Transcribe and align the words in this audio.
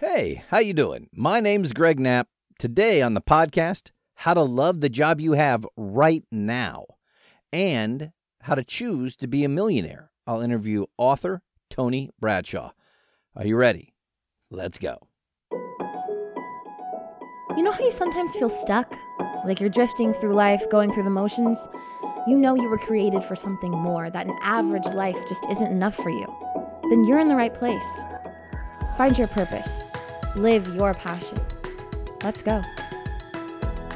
Hey, 0.00 0.44
how 0.50 0.60
you 0.60 0.74
doing? 0.74 1.08
My 1.12 1.40
name's 1.40 1.72
Greg 1.72 1.98
Knapp. 1.98 2.28
Today 2.56 3.02
on 3.02 3.14
the 3.14 3.20
podcast, 3.20 3.90
how 4.14 4.32
to 4.32 4.42
love 4.42 4.80
the 4.80 4.88
job 4.88 5.20
you 5.20 5.32
have 5.32 5.66
right 5.76 6.22
now 6.30 6.86
and 7.52 8.12
how 8.42 8.54
to 8.54 8.62
choose 8.62 9.16
to 9.16 9.26
be 9.26 9.42
a 9.42 9.48
millionaire. 9.48 10.12
I'll 10.24 10.40
interview 10.40 10.84
author 10.98 11.42
Tony 11.68 12.10
Bradshaw. 12.20 12.70
Are 13.34 13.44
you 13.44 13.56
ready? 13.56 13.92
Let's 14.52 14.78
go. 14.78 14.98
You 17.56 17.64
know 17.64 17.72
how 17.72 17.82
you 17.82 17.90
sometimes 17.90 18.36
feel 18.36 18.48
stuck? 18.48 18.94
Like 19.44 19.58
you're 19.58 19.68
drifting 19.68 20.12
through 20.12 20.36
life, 20.36 20.62
going 20.70 20.92
through 20.92 21.02
the 21.02 21.10
motions? 21.10 21.66
You 22.28 22.38
know 22.38 22.54
you 22.54 22.68
were 22.68 22.78
created 22.78 23.24
for 23.24 23.34
something 23.34 23.72
more, 23.72 24.10
that 24.10 24.28
an 24.28 24.38
average 24.42 24.86
life 24.94 25.18
just 25.28 25.44
isn't 25.50 25.72
enough 25.72 25.96
for 25.96 26.10
you. 26.10 26.26
Then 26.88 27.02
you're 27.02 27.18
in 27.18 27.26
the 27.26 27.34
right 27.34 27.52
place. 27.52 28.04
Find 28.98 29.16
your 29.16 29.28
purpose. 29.28 29.84
Live 30.34 30.74
your 30.74 30.92
passion. 30.92 31.38
Let's 32.24 32.42
go. 32.42 32.60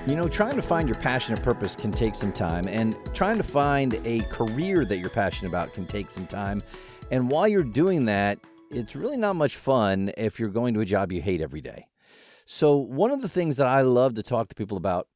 You 0.07 0.15
know, 0.15 0.29
trying 0.29 0.55
to 0.55 0.63
find 0.63 0.89
your 0.89 0.97
passion 0.99 1.35
and 1.35 1.43
purpose 1.43 1.75
can 1.75 1.91
take 1.91 2.15
some 2.15 2.31
time, 2.31 2.69
and 2.69 2.97
trying 3.13 3.37
to 3.39 3.43
find 3.43 4.01
a 4.05 4.21
career 4.27 4.85
that 4.85 4.99
you're 4.99 5.11
passionate 5.11 5.49
about 5.49 5.75
can 5.75 5.87
take 5.87 6.09
some 6.09 6.29
time. 6.29 6.63
And 7.11 7.29
while 7.29 7.49
you're 7.49 7.65
doing 7.65 8.05
that, 8.05 8.39
it's 8.71 8.95
really 8.95 9.17
not 9.17 9.35
much 9.35 9.57
fun 9.57 10.13
if 10.17 10.39
you're 10.39 10.51
going 10.51 10.73
to 10.75 10.81
a 10.81 10.85
job 10.85 11.11
you 11.11 11.21
hate 11.21 11.41
every 11.41 11.61
day. 11.61 11.89
So, 12.47 12.77
one 12.77 13.11
of 13.11 13.23
the 13.23 13.29
things 13.29 13.57
that 13.57 13.67
I 13.67 13.81
love 13.81 14.15
to 14.15 14.23
talk 14.23 14.51
to 14.51 14.55
people 14.55 14.77
about 14.77 15.09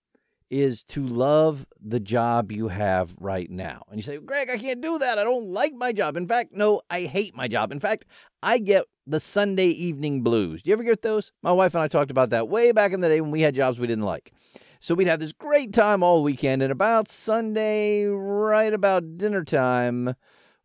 is 0.50 0.82
to 0.84 1.06
love 1.06 1.66
the 1.80 2.00
job 2.00 2.52
you 2.52 2.68
have 2.68 3.14
right 3.18 3.50
now. 3.50 3.82
And 3.88 3.98
you 3.98 4.02
say, 4.02 4.18
Greg, 4.18 4.48
I 4.50 4.58
can't 4.58 4.80
do 4.80 4.98
that. 4.98 5.18
I 5.18 5.24
don't 5.24 5.48
like 5.48 5.74
my 5.74 5.92
job. 5.92 6.16
In 6.16 6.28
fact, 6.28 6.52
no, 6.52 6.80
I 6.90 7.02
hate 7.02 7.36
my 7.36 7.48
job. 7.48 7.72
In 7.72 7.80
fact, 7.80 8.06
I 8.42 8.58
get 8.58 8.84
the 9.06 9.20
Sunday 9.20 9.68
evening 9.68 10.22
blues. 10.22 10.62
Do 10.62 10.70
you 10.70 10.74
ever 10.74 10.84
get 10.84 11.02
those? 11.02 11.32
My 11.42 11.52
wife 11.52 11.74
and 11.74 11.82
I 11.82 11.88
talked 11.88 12.10
about 12.10 12.30
that 12.30 12.48
way 12.48 12.72
back 12.72 12.92
in 12.92 13.00
the 13.00 13.08
day 13.08 13.20
when 13.20 13.30
we 13.30 13.40
had 13.40 13.54
jobs 13.54 13.78
we 13.78 13.86
didn't 13.86 14.04
like. 14.04 14.32
So 14.80 14.94
we'd 14.94 15.08
have 15.08 15.20
this 15.20 15.32
great 15.32 15.72
time 15.72 16.02
all 16.02 16.22
weekend, 16.22 16.62
and 16.62 16.70
about 16.70 17.08
Sunday, 17.08 18.04
right 18.04 18.72
about 18.72 19.16
dinner 19.16 19.42
time, 19.42 20.14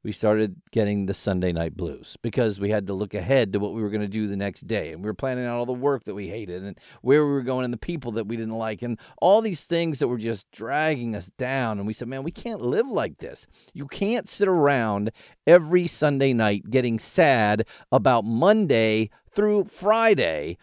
we 0.04 0.12
started 0.12 0.56
getting 0.72 1.06
the 1.06 1.14
Sunday 1.14 1.52
night 1.52 1.78
blues 1.78 2.18
because 2.22 2.60
we 2.60 2.70
had 2.70 2.88
to 2.88 2.94
look 2.94 3.14
ahead 3.14 3.54
to 3.54 3.60
what 3.60 3.74
we 3.74 3.82
were 3.82 3.90
going 3.90 4.02
to 4.02 4.08
do 4.08 4.28
the 4.28 4.36
next 4.36 4.66
day. 4.66 4.92
And 4.92 5.04
we 5.04 5.10
were 5.10 5.14
planning 5.14 5.46
out 5.46 5.58
all 5.58 5.66
the 5.66 5.74
work 5.74 6.06
that 6.06 6.16
we 6.16 6.28
hated 6.28 6.64
and 6.64 6.80
where 7.02 7.26
we 7.26 7.32
were 7.32 7.44
going 7.44 7.66
and 7.66 7.74
the 7.74 7.78
people 7.78 8.12
that 8.14 8.28
we 8.28 8.36
didn't 8.36 8.58
like 8.58 8.82
and 8.82 9.00
all 9.22 9.42
these 9.42 9.66
things 9.66 10.00
that 10.00 10.08
were 10.08 10.18
just 10.18 10.50
dragging 10.52 11.16
us 11.16 11.32
down. 11.38 11.78
And 11.78 11.86
we 11.86 11.94
said, 11.94 12.08
man, 12.08 12.24
we 12.24 12.32
can't 12.32 12.62
live 12.62 12.88
like 12.88 13.20
this. 13.20 13.46
You 13.74 13.88
can't 13.88 14.28
sit 14.28 14.48
around 14.48 15.12
every 15.46 15.88
Sunday 15.88 16.34
night 16.34 16.70
getting 16.70 16.98
sad 16.98 17.68
about 17.92 18.26
Monday 18.26 19.10
through 19.34 19.66
Friday 19.66 20.58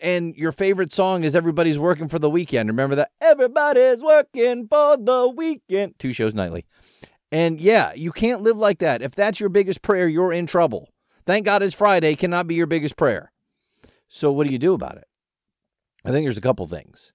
and 0.00 0.36
your 0.36 0.52
favorite 0.52 0.92
song 0.92 1.24
is 1.24 1.34
Everybody's 1.34 1.78
Working 1.78 2.08
for 2.08 2.18
the 2.18 2.28
Weekend. 2.28 2.68
Remember 2.68 2.94
that? 2.96 3.12
Everybody's 3.22 4.02
working 4.02 4.68
for 4.68 4.98
the 4.98 5.32
weekend. 5.34 5.94
Two 5.98 6.12
shows 6.12 6.34
nightly. 6.34 6.66
And 7.34 7.60
yeah, 7.60 7.92
you 7.94 8.12
can't 8.12 8.42
live 8.42 8.58
like 8.58 8.78
that. 8.78 9.02
If 9.02 9.16
that's 9.16 9.40
your 9.40 9.48
biggest 9.48 9.82
prayer, 9.82 10.06
you're 10.06 10.32
in 10.32 10.46
trouble. 10.46 10.90
Thank 11.26 11.44
God 11.44 11.64
it's 11.64 11.74
Friday 11.74 12.14
cannot 12.14 12.46
be 12.46 12.54
your 12.54 12.68
biggest 12.68 12.96
prayer. 12.96 13.32
So, 14.06 14.30
what 14.30 14.46
do 14.46 14.52
you 14.52 14.58
do 14.58 14.72
about 14.72 14.98
it? 14.98 15.08
I 16.04 16.12
think 16.12 16.24
there's 16.24 16.38
a 16.38 16.40
couple 16.40 16.68
things. 16.68 17.12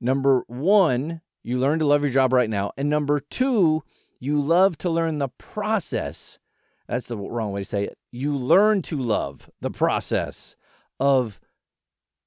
Number 0.00 0.42
one, 0.48 1.20
you 1.44 1.60
learn 1.60 1.78
to 1.78 1.86
love 1.86 2.02
your 2.02 2.10
job 2.10 2.32
right 2.32 2.50
now. 2.50 2.72
And 2.76 2.90
number 2.90 3.20
two, 3.20 3.84
you 4.18 4.42
love 4.42 4.76
to 4.78 4.90
learn 4.90 5.18
the 5.18 5.28
process. 5.28 6.40
That's 6.88 7.06
the 7.06 7.16
wrong 7.16 7.52
way 7.52 7.60
to 7.60 7.64
say 7.64 7.84
it. 7.84 7.96
You 8.10 8.36
learn 8.36 8.82
to 8.82 9.00
love 9.00 9.48
the 9.60 9.70
process 9.70 10.56
of 10.98 11.38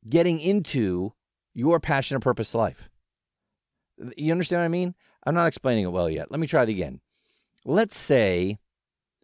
getting 0.10 0.40
into 0.40 1.12
your 1.54 1.82
passion 1.82 2.16
and 2.16 2.24
purpose 2.24 2.56
life. 2.56 2.88
You 4.16 4.32
understand 4.32 4.62
what 4.62 4.66
I 4.66 4.70
mean? 4.70 4.96
I'm 5.26 5.36
not 5.36 5.50
explaining 5.50 5.84
it 5.84 5.92
well 5.92 6.10
yet. 6.10 6.32
Let 6.32 6.40
me 6.40 6.48
try 6.48 6.64
it 6.64 6.70
again 6.70 7.02
let's 7.68 7.98
say 7.98 8.58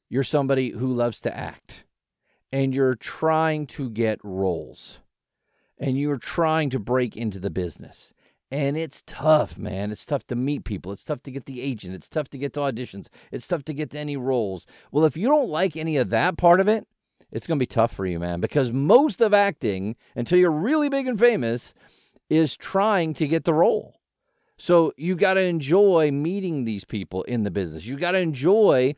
you're 0.09 0.23
somebody 0.23 0.71
who 0.71 0.87
loves 0.87 1.21
to 1.21 1.35
act 1.35 1.85
and 2.51 2.75
you're 2.75 2.95
trying 2.95 3.65
to 3.65 3.89
get 3.89 4.19
roles 4.21 4.99
and 5.79 5.97
you're 5.97 6.17
trying 6.17 6.69
to 6.69 6.77
break 6.77 7.15
into 7.15 7.39
the 7.39 7.49
business. 7.49 8.13
And 8.51 8.77
it's 8.77 9.01
tough, 9.07 9.57
man. 9.57 9.91
It's 9.91 10.05
tough 10.05 10.27
to 10.27 10.35
meet 10.35 10.65
people. 10.65 10.91
It's 10.91 11.05
tough 11.05 11.23
to 11.23 11.31
get 11.31 11.45
the 11.45 11.61
agent. 11.61 11.95
It's 11.95 12.09
tough 12.09 12.29
to 12.29 12.37
get 12.37 12.53
to 12.53 12.59
auditions. 12.59 13.07
It's 13.31 13.47
tough 13.47 13.63
to 13.63 13.73
get 13.73 13.91
to 13.91 13.99
any 13.99 14.17
roles. 14.17 14.67
Well, 14.91 15.05
if 15.05 15.17
you 15.17 15.27
don't 15.27 15.49
like 15.49 15.75
any 15.75 15.97
of 15.97 16.09
that 16.11 16.37
part 16.37 16.59
of 16.59 16.67
it, 16.67 16.85
it's 17.31 17.47
going 17.47 17.57
to 17.57 17.63
be 17.63 17.65
tough 17.65 17.93
for 17.93 18.05
you, 18.05 18.19
man, 18.19 18.41
because 18.41 18.71
most 18.71 19.21
of 19.21 19.33
acting, 19.33 19.95
until 20.15 20.37
you're 20.37 20.51
really 20.51 20.89
big 20.89 21.07
and 21.07 21.17
famous, 21.17 21.73
is 22.29 22.55
trying 22.55 23.13
to 23.15 23.27
get 23.27 23.45
the 23.45 23.53
role. 23.53 23.95
So 24.63 24.93
you 24.95 25.17
got 25.17 25.33
to 25.33 25.41
enjoy 25.41 26.09
meeting 26.11 26.63
these 26.63 26.85
people 26.85 27.23
in 27.23 27.43
the 27.43 27.51
business. 27.51 27.85
You 27.85 27.97
got 27.97 28.11
to 28.11 28.19
enjoy 28.19 28.95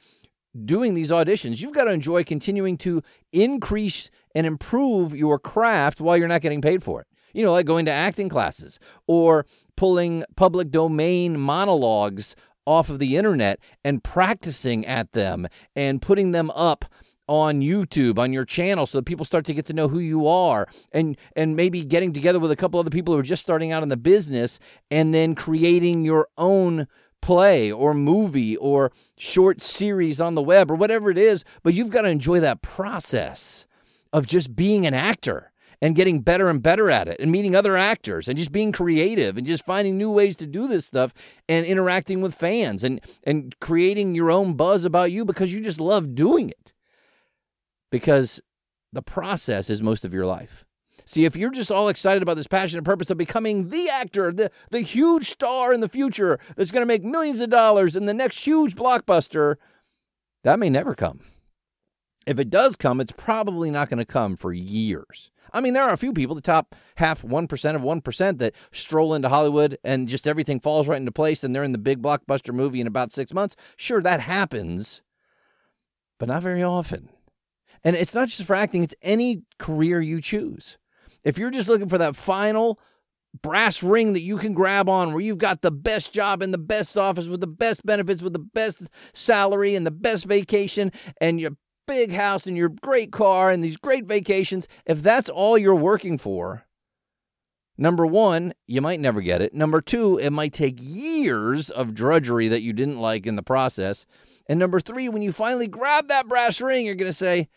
doing 0.63 0.93
these 0.93 1.09
auditions. 1.09 1.59
You've 1.59 1.73
got 1.73 1.85
to 1.85 1.91
enjoy 1.91 2.23
continuing 2.23 2.77
to 2.77 3.01
increase 3.33 4.11
and 4.35 4.45
improve 4.45 5.15
your 5.15 5.39
craft 5.39 5.99
while 5.99 6.17
you're 6.17 6.27
not 6.27 6.41
getting 6.41 6.61
paid 6.61 6.83
for 6.83 7.01
it. 7.01 7.07
You 7.33 7.43
know, 7.43 7.51
like 7.51 7.65
going 7.65 7.87
to 7.87 7.91
acting 7.91 8.29
classes 8.29 8.77
or 9.07 9.47
pulling 9.75 10.23
public 10.35 10.69
domain 10.69 11.39
monologues 11.39 12.35
off 12.67 12.91
of 12.91 12.99
the 12.99 13.17
internet 13.17 13.59
and 13.83 14.03
practicing 14.03 14.85
at 14.85 15.13
them 15.13 15.47
and 15.75 15.99
putting 15.99 16.31
them 16.31 16.51
up 16.51 16.85
on 17.27 17.61
YouTube 17.61 18.19
on 18.19 18.31
your 18.31 18.45
channel 18.45 18.85
so 18.85 18.97
that 18.97 19.05
people 19.05 19.25
start 19.25 19.45
to 19.45 19.53
get 19.53 19.65
to 19.65 19.73
know 19.73 19.87
who 19.87 19.99
you 19.99 20.27
are 20.27 20.67
and 20.91 21.17
and 21.35 21.55
maybe 21.55 21.83
getting 21.83 22.13
together 22.13 22.39
with 22.39 22.51
a 22.51 22.55
couple 22.55 22.79
other 22.79 22.89
people 22.89 23.13
who 23.13 23.19
are 23.19 23.23
just 23.23 23.41
starting 23.41 23.71
out 23.71 23.83
in 23.83 23.89
the 23.89 23.97
business 23.97 24.59
and 24.91 25.13
then 25.13 25.35
creating 25.35 26.05
your 26.05 26.27
own 26.37 26.87
play 27.21 27.71
or 27.71 27.95
movie 27.95 28.55
or 28.57 28.91
short 29.17 29.59
series 29.59 30.21
on 30.21 30.35
the 30.35 30.41
web 30.43 30.69
or 30.69 30.75
whatever 30.75 31.09
it 31.09 31.17
is. 31.17 31.43
But 31.63 31.73
you've 31.73 31.89
got 31.89 32.03
to 32.03 32.09
enjoy 32.09 32.39
that 32.41 32.61
process 32.61 33.65
of 34.13 34.27
just 34.27 34.55
being 34.55 34.85
an 34.85 34.93
actor 34.93 35.51
and 35.81 35.95
getting 35.95 36.21
better 36.21 36.49
and 36.49 36.61
better 36.61 36.89
at 36.91 37.07
it 37.07 37.19
and 37.19 37.31
meeting 37.31 37.55
other 37.55 37.75
actors 37.75 38.27
and 38.27 38.37
just 38.37 38.51
being 38.51 38.71
creative 38.71 39.37
and 39.37 39.47
just 39.47 39.65
finding 39.65 39.97
new 39.97 40.09
ways 40.11 40.35
to 40.35 40.45
do 40.45 40.67
this 40.67 40.85
stuff 40.85 41.13
and 41.49 41.65
interacting 41.65 42.21
with 42.21 42.35
fans 42.35 42.83
and 42.83 43.01
and 43.23 43.59
creating 43.59 44.15
your 44.15 44.31
own 44.31 44.53
buzz 44.53 44.85
about 44.85 45.11
you 45.11 45.25
because 45.25 45.51
you 45.51 45.61
just 45.61 45.79
love 45.79 46.15
doing 46.15 46.49
it 46.49 46.73
because 47.95 48.41
the 48.91 49.01
process 49.01 49.69
is 49.69 49.81
most 49.81 50.03
of 50.03 50.13
your 50.13 50.25
life. 50.25 50.65
See, 51.05 51.23
if 51.23 51.37
you're 51.37 51.49
just 51.49 51.71
all 51.71 51.87
excited 51.87 52.21
about 52.21 52.35
this 52.35 52.45
passion 52.45 52.77
and 52.77 52.85
purpose 52.85 53.09
of 53.09 53.17
becoming 53.17 53.69
the 53.69 53.87
actor, 53.87 54.33
the, 54.33 54.51
the 54.69 54.81
huge 54.81 55.29
star 55.29 55.71
in 55.71 55.79
the 55.79 55.87
future 55.87 56.37
that's 56.57 56.71
going 56.71 56.81
to 56.81 56.85
make 56.85 57.05
millions 57.05 57.39
of 57.39 57.49
dollars 57.49 57.95
in 57.95 58.05
the 58.05 58.13
next 58.13 58.39
huge 58.39 58.75
blockbuster, 58.75 59.55
that 60.43 60.59
may 60.59 60.69
never 60.69 60.93
come. 60.93 61.21
If 62.27 62.37
it 62.37 62.49
does 62.49 62.75
come, 62.75 62.99
it's 62.99 63.13
probably 63.13 63.71
not 63.71 63.89
going 63.89 63.99
to 63.99 64.05
come 64.05 64.35
for 64.35 64.51
years. 64.51 65.31
I 65.53 65.61
mean, 65.61 65.73
there 65.73 65.83
are 65.83 65.93
a 65.93 65.97
few 65.97 66.11
people, 66.11 66.35
the 66.35 66.41
top 66.41 66.75
half 66.97 67.21
1% 67.21 67.75
of 67.75 67.81
1%, 67.81 68.37
that 68.39 68.55
stroll 68.73 69.13
into 69.13 69.29
Hollywood 69.29 69.77
and 69.85 70.09
just 70.09 70.27
everything 70.27 70.59
falls 70.59 70.89
right 70.89 70.99
into 70.99 71.13
place 71.13 71.45
and 71.45 71.55
they're 71.55 71.63
in 71.63 71.71
the 71.71 71.77
big 71.77 72.01
blockbuster 72.01 72.53
movie 72.53 72.81
in 72.81 72.87
about 72.87 73.13
six 73.13 73.33
months. 73.33 73.55
Sure, 73.77 74.01
that 74.01 74.19
happens, 74.19 75.01
but 76.19 76.27
not 76.27 76.43
very 76.43 76.61
often. 76.61 77.07
And 77.85 77.95
it's 77.95 78.13
not 78.13 78.27
just 78.27 78.43
for 78.43 78.55
acting, 78.55 78.83
it's 78.83 78.95
any 79.01 79.43
career 79.59 80.01
you 80.01 80.19
choose. 80.19 80.77
If 81.23 81.37
you're 81.37 81.51
just 81.51 81.69
looking 81.69 81.87
for 81.87 81.99
that 81.99 82.15
final 82.15 82.79
brass 83.41 83.83
ring 83.83 84.13
that 84.13 84.21
you 84.21 84.37
can 84.37 84.53
grab 84.53 84.89
on 84.89 85.11
where 85.11 85.21
you've 85.21 85.37
got 85.37 85.61
the 85.61 85.71
best 85.71 86.11
job 86.11 86.41
in 86.41 86.51
the 86.51 86.57
best 86.57 86.97
office 86.97 87.27
with 87.27 87.41
the 87.41 87.47
best 87.47 87.85
benefits, 87.85 88.21
with 88.21 88.33
the 88.33 88.39
best 88.39 88.83
salary 89.13 89.75
and 89.75 89.85
the 89.85 89.91
best 89.91 90.25
vacation 90.25 90.91
and 91.21 91.39
your 91.39 91.51
big 91.87 92.11
house 92.11 92.47
and 92.47 92.57
your 92.57 92.69
great 92.69 93.11
car 93.11 93.51
and 93.51 93.63
these 93.63 93.77
great 93.77 94.05
vacations, 94.05 94.67
if 94.85 95.01
that's 95.01 95.29
all 95.29 95.57
you're 95.57 95.75
working 95.75 96.17
for, 96.17 96.65
Number 97.77 98.05
one, 98.05 98.53
you 98.67 98.81
might 98.81 99.01
never 99.01 99.21
get 99.21 99.41
it. 99.41 99.53
Number 99.53 99.81
two, 99.81 100.17
it 100.17 100.31
might 100.31 100.53
take 100.53 100.77
years 100.79 101.69
of 101.69 101.93
drudgery 101.93 102.47
that 102.47 102.61
you 102.61 102.71
didn't 102.71 102.99
like 102.99 103.27
in 103.27 103.35
the 103.35 103.43
process. 103.43 104.05
And 104.47 104.59
number 104.59 104.79
three, 104.79 105.09
when 105.09 105.21
you 105.21 105.33
finally 105.33 105.67
grab 105.67 106.07
that 106.07 106.27
brass 106.27 106.61
ring, 106.61 106.85
you're 106.85 106.95
going 106.95 107.11
to 107.11 107.13
say, 107.13 107.49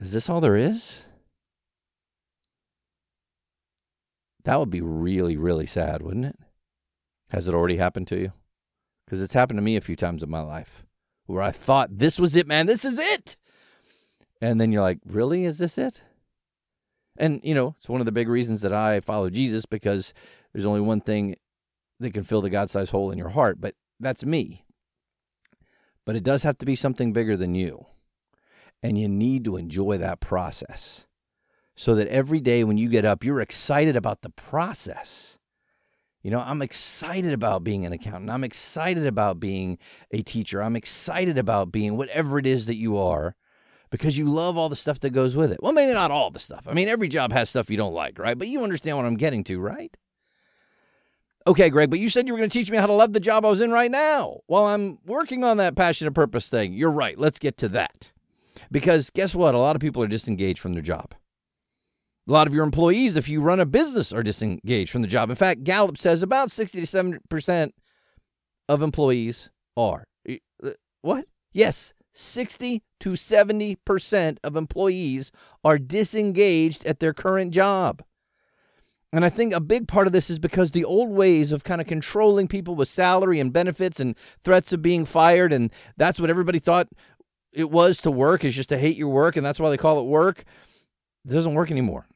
is 0.00 0.12
this 0.12 0.28
all 0.28 0.40
there 0.40 0.56
is? 0.56 1.04
That 4.44 4.58
would 4.58 4.70
be 4.70 4.80
really, 4.80 5.36
really 5.36 5.66
sad, 5.66 6.02
wouldn't 6.02 6.26
it? 6.26 6.38
Has 7.30 7.48
it 7.48 7.54
already 7.54 7.78
happened 7.78 8.08
to 8.08 8.20
you? 8.20 8.32
Because 9.04 9.20
it's 9.20 9.32
happened 9.32 9.58
to 9.58 9.62
me 9.62 9.76
a 9.76 9.80
few 9.80 9.96
times 9.96 10.22
in 10.22 10.30
my 10.30 10.42
life 10.42 10.84
where 11.26 11.42
I 11.42 11.50
thought, 11.50 11.98
this 11.98 12.18
was 12.18 12.36
it, 12.36 12.46
man, 12.46 12.66
this 12.66 12.84
is 12.84 12.98
it. 12.98 13.36
And 14.40 14.60
then 14.60 14.72
you're 14.72 14.82
like, 14.82 14.98
really? 15.06 15.44
Is 15.44 15.58
this 15.58 15.78
it? 15.78 16.02
And, 17.16 17.40
you 17.42 17.54
know, 17.54 17.74
it's 17.78 17.88
one 17.88 18.00
of 18.00 18.06
the 18.06 18.12
big 18.12 18.28
reasons 18.28 18.60
that 18.62 18.72
I 18.72 19.00
follow 19.00 19.30
Jesus 19.30 19.64
because 19.66 20.12
there's 20.52 20.66
only 20.66 20.80
one 20.80 21.00
thing 21.00 21.36
that 22.00 22.12
can 22.12 22.24
fill 22.24 22.42
the 22.42 22.50
God 22.50 22.68
sized 22.68 22.90
hole 22.90 23.10
in 23.10 23.18
your 23.18 23.30
heart, 23.30 23.60
but 23.60 23.74
that's 24.00 24.24
me. 24.24 24.64
But 26.04 26.16
it 26.16 26.24
does 26.24 26.42
have 26.42 26.58
to 26.58 26.66
be 26.66 26.76
something 26.76 27.12
bigger 27.12 27.36
than 27.36 27.54
you. 27.54 27.86
And 28.84 28.96
you 28.96 29.08
need 29.08 29.44
to 29.46 29.56
enjoy 29.56 29.98
that 29.98 30.20
process. 30.20 31.06
so 31.76 31.94
that 31.96 32.08
every 32.08 32.40
day 32.40 32.64
when 32.64 32.78
you 32.78 32.88
get 32.88 33.04
up, 33.04 33.24
you're 33.24 33.40
excited 33.40 33.96
about 33.96 34.22
the 34.22 34.30
process. 34.30 35.38
You 36.22 36.30
know, 36.30 36.40
I'm 36.40 36.62
excited 36.62 37.32
about 37.32 37.64
being 37.64 37.84
an 37.84 37.92
accountant. 37.92 38.30
I'm 38.30 38.44
excited 38.44 39.06
about 39.06 39.40
being 39.40 39.78
a 40.10 40.22
teacher. 40.22 40.62
I'm 40.62 40.76
excited 40.76 41.36
about 41.36 41.72
being 41.72 41.96
whatever 41.96 42.38
it 42.38 42.46
is 42.46 42.66
that 42.66 42.76
you 42.76 42.96
are 42.96 43.34
because 43.90 44.16
you 44.16 44.26
love 44.26 44.56
all 44.56 44.68
the 44.68 44.76
stuff 44.76 45.00
that 45.00 45.10
goes 45.10 45.36
with 45.36 45.52
it. 45.52 45.62
Well, 45.62 45.72
maybe 45.72 45.92
not 45.92 46.10
all 46.10 46.30
the 46.30 46.38
stuff. 46.38 46.66
I 46.68 46.72
mean, 46.72 46.88
every 46.88 47.08
job 47.08 47.32
has 47.32 47.50
stuff 47.50 47.68
you 47.68 47.76
don't 47.76 47.92
like, 47.92 48.18
right? 48.18 48.38
But 48.38 48.48
you 48.48 48.62
understand 48.64 48.96
what 48.96 49.06
I'm 49.06 49.16
getting 49.16 49.44
to, 49.44 49.60
right? 49.60 49.94
Okay, 51.46 51.68
Greg, 51.68 51.90
but 51.90 51.98
you 51.98 52.08
said 52.08 52.26
you 52.26 52.32
were 52.32 52.38
going 52.38 52.48
to 52.48 52.58
teach 52.58 52.70
me 52.70 52.78
how 52.78 52.86
to 52.86 52.92
love 52.92 53.12
the 53.12 53.20
job 53.20 53.44
I 53.44 53.50
was 53.50 53.60
in 53.60 53.70
right 53.70 53.90
now. 53.90 54.40
Well, 54.48 54.64
I'm 54.64 54.98
working 55.04 55.44
on 55.44 55.58
that 55.58 55.76
passion 55.76 56.06
and 56.06 56.14
purpose 56.14 56.48
thing. 56.48 56.72
You're 56.72 56.90
right. 56.90 57.18
Let's 57.18 57.38
get 57.38 57.58
to 57.58 57.68
that. 57.70 58.12
Because 58.70 59.10
guess 59.10 59.34
what? 59.34 59.54
A 59.54 59.58
lot 59.58 59.76
of 59.76 59.80
people 59.80 60.02
are 60.02 60.08
disengaged 60.08 60.58
from 60.58 60.72
their 60.72 60.82
job. 60.82 61.14
A 62.26 62.32
lot 62.32 62.46
of 62.46 62.54
your 62.54 62.64
employees, 62.64 63.16
if 63.16 63.28
you 63.28 63.40
run 63.40 63.60
a 63.60 63.66
business, 63.66 64.12
are 64.12 64.22
disengaged 64.22 64.90
from 64.90 65.02
the 65.02 65.08
job. 65.08 65.28
In 65.28 65.36
fact, 65.36 65.64
Gallup 65.64 65.98
says 65.98 66.22
about 66.22 66.50
60 66.50 66.80
to 66.80 66.86
70% 66.86 67.70
of 68.68 68.82
employees 68.82 69.50
are. 69.76 70.04
Uh, 70.28 70.70
what? 71.02 71.26
Yes, 71.52 71.92
60 72.14 72.82
to 73.00 73.10
70% 73.10 74.38
of 74.42 74.56
employees 74.56 75.30
are 75.62 75.78
disengaged 75.78 76.86
at 76.86 77.00
their 77.00 77.12
current 77.12 77.52
job. 77.52 78.02
And 79.12 79.24
I 79.24 79.28
think 79.28 79.54
a 79.54 79.60
big 79.60 79.86
part 79.86 80.08
of 80.08 80.12
this 80.12 80.28
is 80.28 80.40
because 80.40 80.72
the 80.72 80.84
old 80.84 81.10
ways 81.10 81.52
of 81.52 81.62
kind 81.62 81.80
of 81.80 81.86
controlling 81.86 82.48
people 82.48 82.74
with 82.74 82.88
salary 82.88 83.38
and 83.38 83.52
benefits 83.52 84.00
and 84.00 84.16
threats 84.42 84.72
of 84.72 84.82
being 84.82 85.04
fired, 85.04 85.52
and 85.52 85.70
that's 85.96 86.18
what 86.18 86.30
everybody 86.30 86.58
thought 86.58 86.88
it 87.54 87.70
was 87.70 87.98
to 87.98 88.10
work, 88.10 88.44
is 88.44 88.54
just 88.54 88.68
to 88.70 88.78
hate 88.78 88.96
your 88.96 89.08
work, 89.08 89.36
and 89.36 89.44
that's 89.44 89.60
why 89.60 89.70
they 89.70 89.76
call 89.76 90.00
it 90.00 90.06
work. 90.06 90.44
It 91.24 91.32
doesn't 91.32 91.54
work 91.54 91.70
anymore. 91.70 92.06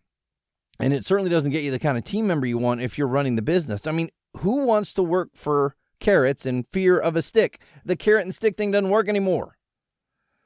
And 0.80 0.92
it 0.92 1.04
certainly 1.04 1.30
doesn't 1.30 1.50
get 1.50 1.64
you 1.64 1.70
the 1.70 1.78
kind 1.78 1.98
of 1.98 2.04
team 2.04 2.26
member 2.26 2.46
you 2.46 2.58
want 2.58 2.80
if 2.80 2.98
you're 2.98 3.08
running 3.08 3.36
the 3.36 3.42
business. 3.42 3.86
I 3.86 3.92
mean, 3.92 4.10
who 4.38 4.66
wants 4.66 4.92
to 4.94 5.02
work 5.02 5.30
for 5.34 5.74
carrots 5.98 6.46
and 6.46 6.66
fear 6.72 6.98
of 6.98 7.16
a 7.16 7.22
stick? 7.22 7.62
The 7.84 7.96
carrot 7.96 8.24
and 8.24 8.34
stick 8.34 8.56
thing 8.56 8.70
doesn't 8.70 8.90
work 8.90 9.08
anymore. 9.08 9.56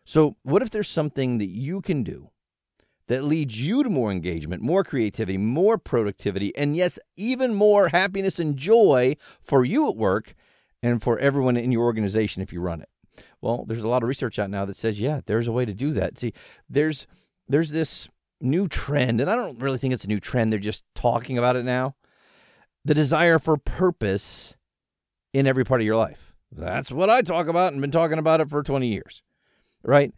So, 0.04 0.36
what 0.42 0.62
if 0.62 0.70
there's 0.70 0.88
something 0.88 1.38
that 1.38 1.48
you 1.48 1.80
can 1.80 2.02
do 2.02 2.30
that 3.08 3.24
leads 3.24 3.60
you 3.60 3.82
to 3.82 3.90
more 3.90 4.10
engagement, 4.10 4.62
more 4.62 4.84
creativity, 4.84 5.38
more 5.38 5.76
productivity, 5.76 6.56
and 6.56 6.74
yes, 6.74 6.98
even 7.16 7.54
more 7.54 7.88
happiness 7.88 8.38
and 8.38 8.56
joy 8.56 9.16
for 9.42 9.64
you 9.64 9.88
at 9.88 9.96
work 9.96 10.34
and 10.82 11.02
for 11.02 11.18
everyone 11.18 11.56
in 11.56 11.72
your 11.72 11.84
organization 11.84 12.42
if 12.42 12.52
you 12.52 12.60
run 12.60 12.80
it. 12.80 12.88
Well, 13.42 13.64
there's 13.66 13.82
a 13.82 13.88
lot 13.88 14.02
of 14.02 14.08
research 14.08 14.38
out 14.38 14.50
now 14.50 14.64
that 14.64 14.76
says, 14.76 15.00
yeah, 15.00 15.20
there's 15.26 15.48
a 15.48 15.52
way 15.52 15.64
to 15.64 15.74
do 15.74 15.92
that. 15.92 16.18
See, 16.18 16.32
there's 16.70 17.06
there's 17.48 17.70
this 17.70 18.08
new 18.40 18.68
trend, 18.68 19.20
and 19.20 19.28
I 19.28 19.34
don't 19.34 19.58
really 19.58 19.78
think 19.78 19.92
it's 19.92 20.04
a 20.04 20.08
new 20.08 20.20
trend. 20.20 20.52
They're 20.52 20.60
just 20.60 20.84
talking 20.94 21.36
about 21.36 21.56
it 21.56 21.64
now. 21.64 21.96
The 22.84 22.94
desire 22.94 23.38
for 23.38 23.56
purpose 23.56 24.56
in 25.34 25.46
every 25.46 25.64
part 25.64 25.80
of 25.80 25.86
your 25.86 25.96
life. 25.96 26.34
That's 26.52 26.92
what 26.92 27.10
I 27.10 27.22
talk 27.22 27.48
about 27.48 27.72
and 27.72 27.80
been 27.80 27.90
talking 27.90 28.18
about 28.18 28.40
it 28.40 28.48
for 28.48 28.62
20 28.62 28.86
years. 28.86 29.22
Right? 29.82 30.14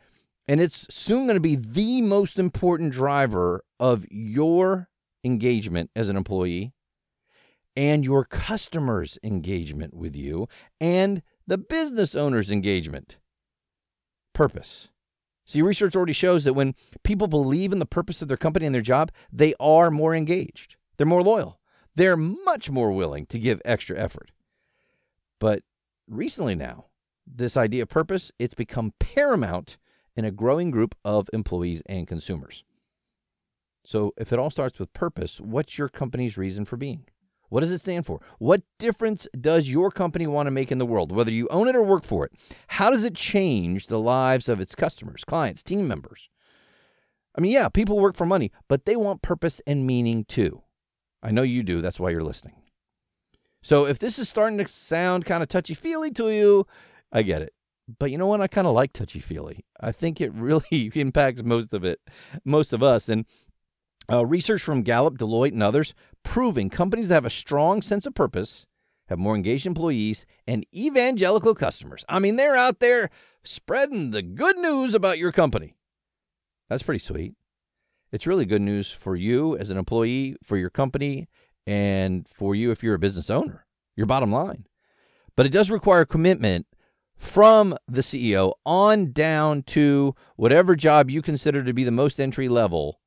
And 0.46 0.60
it's 0.60 0.86
soon 0.94 1.26
going 1.26 1.36
to 1.36 1.40
be 1.40 1.56
the 1.56 2.02
most 2.02 2.38
important 2.38 2.92
driver 2.92 3.64
of 3.80 4.04
your 4.10 4.88
engagement 5.24 5.90
as 5.96 6.10
an 6.10 6.16
employee 6.16 6.74
and 7.74 8.04
your 8.04 8.24
customers' 8.24 9.18
engagement 9.22 9.94
with 9.94 10.14
you 10.14 10.46
and 10.80 11.22
the 11.46 11.58
business 11.58 12.14
owner's 12.14 12.50
engagement. 12.50 13.18
Purpose. 14.32 14.88
See, 15.46 15.62
research 15.62 15.94
already 15.94 16.14
shows 16.14 16.44
that 16.44 16.54
when 16.54 16.74
people 17.02 17.26
believe 17.26 17.72
in 17.72 17.78
the 17.78 17.86
purpose 17.86 18.22
of 18.22 18.28
their 18.28 18.36
company 18.36 18.66
and 18.66 18.74
their 18.74 18.82
job, 18.82 19.12
they 19.32 19.54
are 19.60 19.90
more 19.90 20.14
engaged. 20.14 20.76
They're 20.96 21.06
more 21.06 21.22
loyal. 21.22 21.60
They're 21.94 22.16
much 22.16 22.70
more 22.70 22.90
willing 22.92 23.26
to 23.26 23.38
give 23.38 23.60
extra 23.64 23.98
effort. 23.98 24.32
But 25.38 25.62
recently 26.08 26.54
now, 26.54 26.86
this 27.26 27.56
idea 27.56 27.82
of 27.82 27.88
purpose, 27.88 28.32
it's 28.38 28.54
become 28.54 28.94
paramount 28.98 29.76
in 30.16 30.24
a 30.24 30.30
growing 30.30 30.70
group 30.70 30.94
of 31.04 31.28
employees 31.32 31.82
and 31.86 32.06
consumers. 32.06 32.64
So, 33.84 34.14
if 34.16 34.32
it 34.32 34.38
all 34.38 34.50
starts 34.50 34.78
with 34.78 34.92
purpose, 34.94 35.40
what's 35.40 35.76
your 35.76 35.90
company's 35.90 36.38
reason 36.38 36.64
for 36.64 36.78
being? 36.78 37.04
What 37.48 37.60
does 37.60 37.70
it 37.70 37.80
stand 37.80 38.06
for? 38.06 38.20
What 38.38 38.62
difference 38.78 39.26
does 39.40 39.68
your 39.68 39.90
company 39.90 40.26
want 40.26 40.46
to 40.46 40.50
make 40.50 40.72
in 40.72 40.78
the 40.78 40.86
world, 40.86 41.12
whether 41.12 41.32
you 41.32 41.48
own 41.48 41.68
it 41.68 41.76
or 41.76 41.82
work 41.82 42.04
for 42.04 42.24
it? 42.24 42.32
How 42.68 42.90
does 42.90 43.04
it 43.04 43.14
change 43.14 43.86
the 43.86 43.98
lives 43.98 44.48
of 44.48 44.60
its 44.60 44.74
customers, 44.74 45.24
clients, 45.24 45.62
team 45.62 45.86
members? 45.86 46.28
I 47.36 47.40
mean, 47.40 47.52
yeah, 47.52 47.68
people 47.68 47.98
work 47.98 48.16
for 48.16 48.26
money, 48.26 48.52
but 48.68 48.84
they 48.84 48.96
want 48.96 49.22
purpose 49.22 49.60
and 49.66 49.86
meaning 49.86 50.24
too. 50.24 50.62
I 51.22 51.30
know 51.30 51.42
you 51.42 51.62
do. 51.62 51.80
That's 51.80 51.98
why 51.98 52.10
you're 52.10 52.22
listening. 52.22 52.54
So 53.62 53.86
if 53.86 53.98
this 53.98 54.18
is 54.18 54.28
starting 54.28 54.58
to 54.58 54.68
sound 54.68 55.24
kind 55.24 55.42
of 55.42 55.48
touchy 55.48 55.74
feely 55.74 56.10
to 56.12 56.30
you, 56.30 56.66
I 57.10 57.22
get 57.22 57.42
it. 57.42 57.54
But 57.98 58.10
you 58.10 58.18
know 58.18 58.26
what? 58.26 58.40
I 58.40 58.46
kind 58.46 58.66
of 58.66 58.74
like 58.74 58.92
touchy 58.92 59.20
feely. 59.20 59.64
I 59.80 59.90
think 59.90 60.20
it 60.20 60.32
really 60.34 60.92
impacts 60.94 61.42
most 61.42 61.72
of 61.72 61.84
it, 61.84 62.00
most 62.44 62.72
of 62.72 62.82
us. 62.82 63.08
And 63.08 63.24
uh, 64.10 64.24
research 64.26 64.62
from 64.62 64.82
Gallup, 64.82 65.18
Deloitte, 65.18 65.52
and 65.52 65.62
others 65.62 65.94
proving 66.24 66.70
companies 66.70 67.08
that 67.08 67.14
have 67.14 67.24
a 67.24 67.30
strong 67.30 67.82
sense 67.82 68.06
of 68.06 68.14
purpose 68.14 68.66
have 69.08 69.18
more 69.18 69.36
engaged 69.36 69.66
employees 69.66 70.24
and 70.46 70.66
evangelical 70.74 71.54
customers. 71.54 72.04
I 72.08 72.18
mean, 72.18 72.36
they're 72.36 72.56
out 72.56 72.80
there 72.80 73.10
spreading 73.44 74.10
the 74.10 74.22
good 74.22 74.56
news 74.56 74.94
about 74.94 75.18
your 75.18 75.30
company. 75.30 75.76
That's 76.68 76.82
pretty 76.82 77.00
sweet. 77.00 77.34
It's 78.10 78.26
really 78.26 78.46
good 78.46 78.62
news 78.62 78.90
for 78.90 79.16
you 79.16 79.56
as 79.56 79.70
an 79.70 79.76
employee, 79.76 80.36
for 80.42 80.56
your 80.56 80.70
company, 80.70 81.28
and 81.66 82.26
for 82.28 82.54
you 82.54 82.70
if 82.70 82.82
you're 82.82 82.94
a 82.94 82.98
business 82.98 83.28
owner, 83.28 83.66
your 83.96 84.06
bottom 84.06 84.30
line. 84.30 84.66
But 85.36 85.46
it 85.46 85.52
does 85.52 85.70
require 85.70 86.04
commitment 86.04 86.66
from 87.16 87.76
the 87.88 88.00
CEO 88.00 88.54
on 88.64 89.12
down 89.12 89.62
to 89.62 90.14
whatever 90.36 90.76
job 90.76 91.10
you 91.10 91.22
consider 91.22 91.62
to 91.62 91.72
be 91.72 91.84
the 91.84 91.90
most 91.90 92.20
entry 92.20 92.48
level 92.48 93.00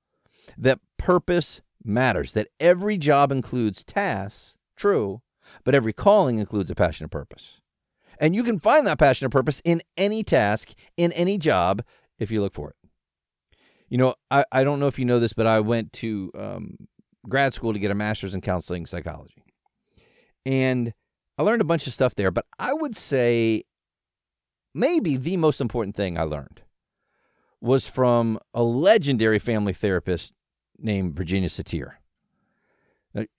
that 0.57 0.79
purpose 0.97 1.61
matters, 1.87 2.33
that 2.33 2.49
every 2.59 2.97
job 2.97 3.31
includes 3.31 3.83
tasks, 3.83 4.55
true, 4.75 5.21
but 5.63 5.75
every 5.75 5.93
calling 5.93 6.39
includes 6.39 6.69
a 6.69 6.75
passion 6.75 7.05
and 7.05 7.11
purpose. 7.11 7.61
And 8.19 8.35
you 8.35 8.43
can 8.43 8.59
find 8.59 8.85
that 8.87 8.99
passion 8.99 9.25
and 9.25 9.31
purpose 9.31 9.61
in 9.63 9.81
any 9.95 10.23
task, 10.23 10.73
in 10.97 11.11
any 11.13 11.37
job, 11.37 11.83
if 12.19 12.31
you 12.31 12.41
look 12.41 12.53
for 12.53 12.71
it. 12.71 12.75
You 13.89 13.97
know, 13.97 14.15
I, 14.29 14.43
I 14.51 14.63
don't 14.63 14.79
know 14.79 14.87
if 14.87 14.99
you 14.99 15.05
know 15.05 15.19
this, 15.19 15.33
but 15.33 15.47
I 15.47 15.59
went 15.59 15.93
to 15.93 16.31
um, 16.37 16.77
grad 17.29 17.53
school 17.53 17.73
to 17.73 17.79
get 17.79 17.91
a 17.91 17.95
master's 17.95 18.33
in 18.33 18.41
counseling 18.41 18.85
psychology. 18.85 19.43
And 20.45 20.93
I 21.37 21.43
learned 21.43 21.61
a 21.61 21.65
bunch 21.65 21.87
of 21.87 21.93
stuff 21.93 22.15
there, 22.15 22.31
but 22.31 22.45
I 22.57 22.73
would 22.73 22.95
say 22.95 23.63
maybe 24.73 25.15
the 25.15 25.37
most 25.37 25.61
important 25.61 25.95
thing 25.95 26.17
I 26.17 26.23
learned 26.23 26.61
was 27.61 27.87
from 27.87 28.39
a 28.53 28.63
legendary 28.63 29.39
family 29.39 29.73
therapist 29.73 30.33
named 30.79 31.15
Virginia 31.15 31.49
Satir. 31.49 31.93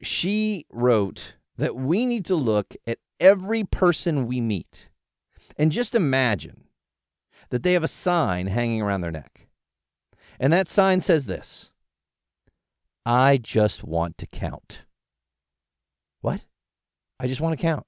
She 0.02 0.66
wrote 0.70 1.34
that 1.56 1.76
we 1.76 2.06
need 2.06 2.24
to 2.26 2.34
look 2.34 2.74
at 2.86 2.98
every 3.20 3.64
person 3.64 4.26
we 4.26 4.40
meet 4.40 4.88
and 5.56 5.72
just 5.72 5.94
imagine 5.94 6.64
that 7.50 7.62
they 7.62 7.72
have 7.72 7.84
a 7.84 7.88
sign 7.88 8.46
hanging 8.46 8.82
around 8.82 9.00
their 9.00 9.10
neck. 9.10 9.48
And 10.40 10.52
that 10.52 10.68
sign 10.68 11.00
says 11.00 11.26
this 11.26 11.72
I 13.04 13.38
just 13.38 13.84
want 13.84 14.18
to 14.18 14.26
count. 14.26 14.84
What? 16.20 16.42
I 17.20 17.26
just 17.26 17.40
want 17.40 17.58
to 17.58 17.62
count. 17.62 17.86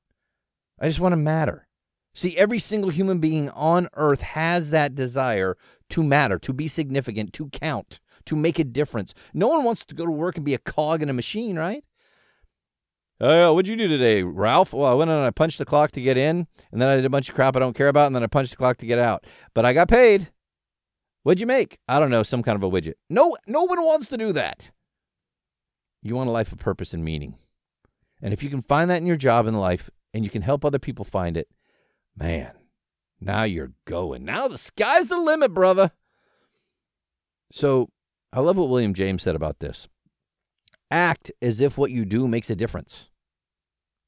I 0.81 0.89
just 0.89 1.01
want 1.01 1.13
to 1.13 1.17
matter. 1.17 1.67
See, 2.15 2.37
every 2.37 2.59
single 2.59 2.91
human 2.91 3.19
being 3.19 3.51
on 3.51 3.89
earth 3.95 4.23
has 4.23 4.71
that 4.71 4.95
desire 4.95 5.57
to 5.91 6.03
matter, 6.03 6.39
to 6.41 6.53
be 6.53 6.67
significant, 6.67 7.33
to 7.35 7.49
count 7.51 8.01
to 8.27 8.37
make 8.37 8.59
a 8.59 8.65
difference. 8.65 9.15
No 9.35 9.49
one 9.49 9.65
wants 9.65 9.85
to 9.87 9.95
go 9.95 10.05
to 10.05 10.11
work 10.11 10.37
and 10.37 10.45
be 10.45 10.55
a 10.55 10.59
cog 10.59 11.03
in 11.03 11.09
a 11.09 11.15
machine, 11.15 11.59
right? 11.59 11.85
Oh, 13.23 13.53
what'd 13.53 13.69
you 13.69 13.77
do 13.77 13.87
today, 13.87 14.23
Ralph? 14.23 14.73
Well, 14.73 14.91
I 14.91 14.95
went 14.95 15.11
and 15.11 15.21
I 15.21 15.31
punched 15.31 15.59
the 15.59 15.67
clock 15.67 15.91
to 15.93 16.01
get 16.01 16.17
in, 16.17 16.47
and 16.73 16.81
then 16.81 16.89
I 16.89 16.97
did 16.97 17.05
a 17.05 17.11
bunch 17.11 17.29
of 17.29 17.35
crap 17.35 17.55
I 17.55 17.59
don't 17.59 17.77
care 17.77 17.89
about, 17.89 18.07
and 18.07 18.17
then 18.17 18.23
I 18.23 18.29
punched 18.29 18.53
the 18.53 18.57
clock 18.57 18.79
to 18.79 18.87
get 18.87 18.99
out. 18.99 19.27
But 19.53 19.67
I 19.67 19.75
got 19.75 19.89
paid. 19.89 20.31
What'd 21.23 21.41
you 21.41 21.47
make? 21.47 21.79
I 21.87 21.99
don't 21.99 22.11
know, 22.11 22.23
some 22.23 22.43
kind 22.43 22.57
of 22.57 22.63
a 22.63 22.71
widget. 22.71 22.95
No, 23.11 23.37
no 23.47 23.65
one 23.65 23.85
wants 23.85 24.09
to 24.09 24.17
do 24.17 24.33
that. 24.33 24.71
You 26.03 26.17
want 26.17 26.31
a 26.31 26.33
life 26.33 26.51
of 26.51 26.59
purpose 26.59 26.95
and 26.95 27.05
meaning. 27.05 27.37
And 28.23 28.33
if 28.33 28.43
you 28.43 28.49
can 28.49 28.63
find 28.63 28.91
that 28.91 29.03
in 29.03 29.07
your 29.07 29.17
job 29.17 29.47
in 29.47 29.55
life 29.55 29.91
and 30.15 30.25
you 30.25 30.31
can 30.31 30.41
help 30.43 30.65
other 30.65 30.79
people 30.79 31.05
find 31.05 31.37
it, 31.37 31.49
man, 32.17 32.53
now 33.21 33.43
you're 33.43 33.73
going. 33.85 34.25
Now 34.25 34.49
the 34.49 34.57
sky's 34.57 35.09
the 35.09 35.19
limit, 35.19 35.53
brother. 35.53 35.91
So 37.53 37.91
I 38.33 38.41
love 38.41 38.57
what 38.57 38.69
William 38.69 38.95
James 38.95 39.23
said 39.23 39.35
about 39.35 39.59
this. 39.59 39.89
Act 40.91 41.33
as 41.43 41.61
if 41.61 41.77
what 41.77 41.91
you 41.91 42.05
do 42.05 42.29
makes 42.29 42.51
a 42.51 42.57
difference. 42.57 43.09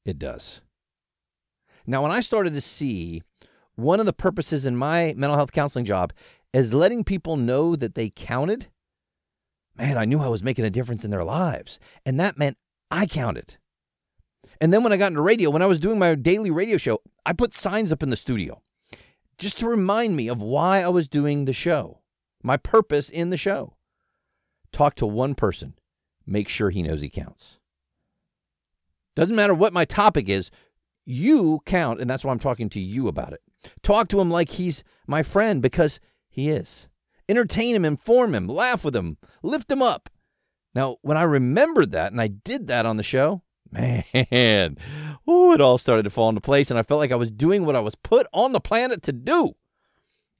It 0.05 0.17
does. 0.19 0.61
Now, 1.85 2.01
when 2.01 2.11
I 2.11 2.21
started 2.21 2.53
to 2.53 2.61
see 2.61 3.21
one 3.75 3.99
of 3.99 4.05
the 4.05 4.13
purposes 4.13 4.65
in 4.65 4.77
my 4.77 5.13
mental 5.17 5.35
health 5.35 5.51
counseling 5.51 5.85
job 5.85 6.13
is 6.53 6.73
letting 6.73 7.03
people 7.03 7.35
know 7.35 7.75
that 7.75 7.95
they 7.95 8.09
counted, 8.09 8.67
man, 9.77 9.97
I 9.97 10.05
knew 10.05 10.19
I 10.21 10.27
was 10.27 10.43
making 10.43 10.65
a 10.65 10.69
difference 10.69 11.03
in 11.03 11.11
their 11.11 11.23
lives. 11.23 11.79
And 12.05 12.19
that 12.19 12.37
meant 12.37 12.57
I 12.91 13.05
counted. 13.05 13.57
And 14.61 14.71
then 14.71 14.83
when 14.83 14.93
I 14.93 14.97
got 14.97 15.07
into 15.07 15.21
radio, 15.21 15.49
when 15.49 15.61
I 15.61 15.67
was 15.67 15.79
doing 15.79 15.99
my 15.99 16.15
daily 16.15 16.51
radio 16.51 16.77
show, 16.77 17.01
I 17.25 17.33
put 17.33 17.53
signs 17.53 17.91
up 17.91 18.03
in 18.03 18.09
the 18.09 18.17
studio 18.17 18.61
just 19.37 19.59
to 19.59 19.67
remind 19.67 20.15
me 20.15 20.29
of 20.29 20.41
why 20.41 20.81
I 20.81 20.89
was 20.89 21.09
doing 21.09 21.45
the 21.45 21.53
show, 21.53 21.99
my 22.41 22.55
purpose 22.55 23.09
in 23.09 23.29
the 23.29 23.37
show. 23.37 23.73
Talk 24.73 24.95
to 24.95 25.05
one 25.05 25.35
person, 25.35 25.75
make 26.25 26.49
sure 26.49 26.71
he 26.71 26.81
knows 26.81 26.99
he 26.99 27.09
counts. 27.09 27.59
Doesn't 29.15 29.35
matter 29.35 29.53
what 29.53 29.71
my 29.71 29.85
topic 29.85 30.27
is, 30.27 30.49
you 31.05 31.61
count, 31.65 32.01
and 32.01 32.09
that's 32.09 32.25
why 32.25 32.31
I'm 32.31 32.39
talking 32.39 32.69
to 32.69 32.79
you 32.79 33.07
about 33.07 33.33
it. 33.33 33.41
Talk 33.83 34.07
to 34.09 34.19
him 34.19 34.31
like 34.31 34.49
he's 34.49 34.83
my 35.05 35.21
friend 35.21 35.61
because 35.61 35.99
he 36.27 36.49
is. 36.49 36.87
Entertain 37.29 37.75
him, 37.75 37.85
inform 37.85 38.33
him, 38.33 38.47
laugh 38.47 38.83
with 38.83 38.95
him, 38.95 39.17
lift 39.43 39.71
him 39.71 39.81
up. 39.81 40.09
Now, 40.73 40.97
when 41.03 41.17
I 41.17 41.23
remembered 41.23 41.91
that 41.91 42.11
and 42.11 42.19
I 42.19 42.27
did 42.27 42.67
that 42.67 42.87
on 42.87 42.97
the 42.97 43.03
show, 43.03 43.43
man, 43.71 44.03
oh, 45.27 45.53
it 45.53 45.61
all 45.61 45.77
started 45.77 46.03
to 46.03 46.09
fall 46.09 46.29
into 46.29 46.41
place, 46.41 46.71
and 46.71 46.79
I 46.79 46.83
felt 46.83 46.99
like 46.99 47.11
I 47.11 47.17
was 47.17 47.31
doing 47.31 47.65
what 47.65 47.75
I 47.75 47.79
was 47.79 47.95
put 47.95 48.25
on 48.33 48.53
the 48.53 48.59
planet 48.59 49.03
to 49.03 49.11
do. 49.13 49.55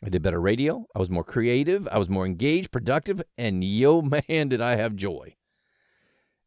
I 0.03 0.09
did 0.09 0.21
better 0.21 0.41
radio. 0.41 0.85
I 0.95 0.99
was 0.99 1.09
more 1.09 1.23
creative. 1.23 1.87
I 1.91 1.97
was 1.97 2.09
more 2.09 2.25
engaged, 2.25 2.71
productive, 2.71 3.21
and 3.37 3.63
yo, 3.63 4.01
man, 4.29 4.49
did 4.49 4.61
I 4.61 4.75
have 4.75 4.95
joy. 4.95 5.35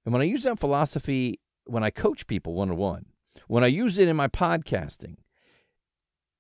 And 0.04 0.12
when 0.12 0.22
I 0.22 0.26
use 0.26 0.44
that 0.44 0.58
philosophy, 0.58 1.40
when 1.64 1.82
I 1.82 1.90
coach 1.90 2.26
people 2.26 2.54
one 2.54 2.70
on 2.70 2.76
one, 2.76 3.06
when 3.48 3.64
I 3.64 3.68
use 3.68 3.98
it 3.98 4.08
in 4.08 4.16
my 4.16 4.28
podcasting, 4.28 5.16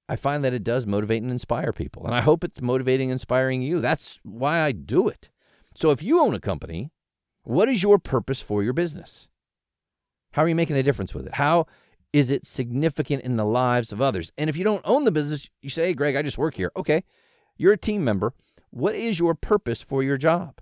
I 0.08 0.16
find 0.16 0.44
that 0.44 0.54
it 0.54 0.62
does 0.62 0.86
motivate 0.86 1.22
and 1.22 1.32
inspire 1.32 1.72
people. 1.72 2.06
And 2.06 2.14
I 2.14 2.20
hope 2.20 2.44
it's 2.44 2.60
motivating 2.60 3.10
and 3.10 3.16
inspiring 3.16 3.62
you. 3.62 3.80
That's 3.80 4.20
why 4.22 4.60
I 4.60 4.72
do 4.72 5.08
it. 5.08 5.30
So 5.74 5.90
if 5.90 6.02
you 6.02 6.20
own 6.20 6.34
a 6.34 6.40
company, 6.40 6.90
what 7.42 7.68
is 7.68 7.82
your 7.82 7.98
purpose 7.98 8.40
for 8.40 8.62
your 8.62 8.72
business? 8.72 9.28
How 10.32 10.42
are 10.42 10.48
you 10.48 10.54
making 10.54 10.76
a 10.76 10.82
difference 10.82 11.14
with 11.14 11.26
it? 11.26 11.34
How 11.34 11.66
is 12.12 12.30
it 12.30 12.46
significant 12.46 13.22
in 13.22 13.36
the 13.36 13.44
lives 13.44 13.92
of 13.92 14.00
others? 14.00 14.32
And 14.38 14.48
if 14.48 14.56
you 14.56 14.64
don't 14.64 14.82
own 14.84 15.04
the 15.04 15.12
business, 15.12 15.50
you 15.60 15.70
say, 15.70 15.88
hey, 15.88 15.94
Greg, 15.94 16.16
I 16.16 16.22
just 16.22 16.38
work 16.38 16.54
here. 16.54 16.72
Okay, 16.76 17.04
you're 17.56 17.72
a 17.72 17.78
team 17.78 18.04
member. 18.04 18.32
What 18.70 18.94
is 18.94 19.18
your 19.18 19.34
purpose 19.34 19.82
for 19.82 20.02
your 20.02 20.16
job? 20.16 20.60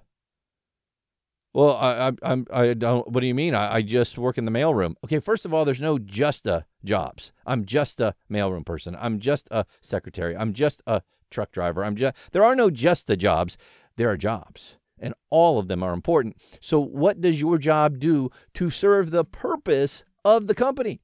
Well, 1.54 1.76
I, 1.76 2.12
I, 2.22 2.42
I 2.52 2.74
don't. 2.74 3.08
What 3.08 3.20
do 3.20 3.28
you 3.28 3.34
mean? 3.34 3.54
I, 3.54 3.76
I 3.76 3.82
just 3.82 4.18
work 4.18 4.38
in 4.38 4.44
the 4.44 4.50
mailroom. 4.50 4.94
Okay, 5.04 5.20
first 5.20 5.44
of 5.44 5.54
all, 5.54 5.64
there's 5.64 5.80
no 5.80 5.98
just 5.98 6.46
a 6.48 6.66
jobs. 6.84 7.32
I'm 7.46 7.64
just 7.64 8.00
a 8.00 8.16
mailroom 8.30 8.66
person. 8.66 8.96
I'm 8.98 9.20
just 9.20 9.46
a 9.52 9.64
secretary. 9.80 10.36
I'm 10.36 10.52
just 10.52 10.82
a 10.84 11.02
truck 11.30 11.52
driver. 11.52 11.84
I'm 11.84 11.94
just. 11.94 12.16
There 12.32 12.44
are 12.44 12.56
no 12.56 12.70
just 12.70 13.06
the 13.06 13.16
jobs. 13.16 13.56
There 13.96 14.10
are 14.10 14.16
jobs, 14.16 14.78
and 14.98 15.14
all 15.30 15.60
of 15.60 15.68
them 15.68 15.84
are 15.84 15.92
important. 15.92 16.36
So, 16.60 16.80
what 16.80 17.20
does 17.20 17.40
your 17.40 17.58
job 17.58 18.00
do 18.00 18.30
to 18.54 18.68
serve 18.68 19.12
the 19.12 19.24
purpose 19.24 20.02
of 20.24 20.48
the 20.48 20.56
company? 20.56 21.02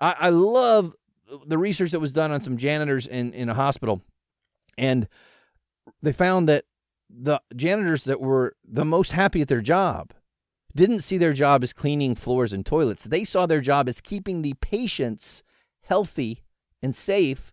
I, 0.00 0.16
I 0.18 0.28
love 0.30 0.94
the 1.46 1.58
research 1.58 1.92
that 1.92 2.00
was 2.00 2.12
done 2.12 2.30
on 2.32 2.40
some 2.40 2.56
janitors 2.56 3.06
in 3.06 3.32
in 3.32 3.48
a 3.48 3.54
hospital, 3.54 4.02
and 4.78 5.08
they 6.02 6.12
found 6.12 6.48
that 6.48 6.64
the 7.08 7.40
janitors 7.56 8.04
that 8.04 8.20
were 8.20 8.56
the 8.64 8.84
most 8.84 9.12
happy 9.12 9.40
at 9.40 9.48
their 9.48 9.60
job 9.60 10.12
didn't 10.74 11.00
see 11.00 11.18
their 11.18 11.32
job 11.32 11.62
as 11.62 11.72
cleaning 11.72 12.14
floors 12.14 12.52
and 12.52 12.64
toilets. 12.64 13.04
They 13.04 13.24
saw 13.24 13.46
their 13.46 13.60
job 13.60 13.88
as 13.88 14.00
keeping 14.00 14.42
the 14.42 14.54
patients 14.60 15.42
healthy 15.82 16.44
and 16.82 16.94
safe 16.94 17.52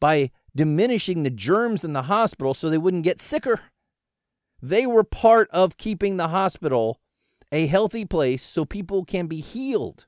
by 0.00 0.30
diminishing 0.54 1.22
the 1.22 1.30
germs 1.30 1.84
in 1.84 1.92
the 1.92 2.02
hospital 2.02 2.54
so 2.54 2.70
they 2.70 2.78
wouldn't 2.78 3.04
get 3.04 3.20
sicker. 3.20 3.60
They 4.62 4.86
were 4.86 5.04
part 5.04 5.48
of 5.50 5.76
keeping 5.76 6.16
the 6.16 6.28
hospital 6.28 7.00
a 7.52 7.66
healthy 7.66 8.04
place 8.04 8.42
so 8.42 8.64
people 8.64 9.04
can 9.04 9.26
be 9.26 9.40
healed. 9.40 10.06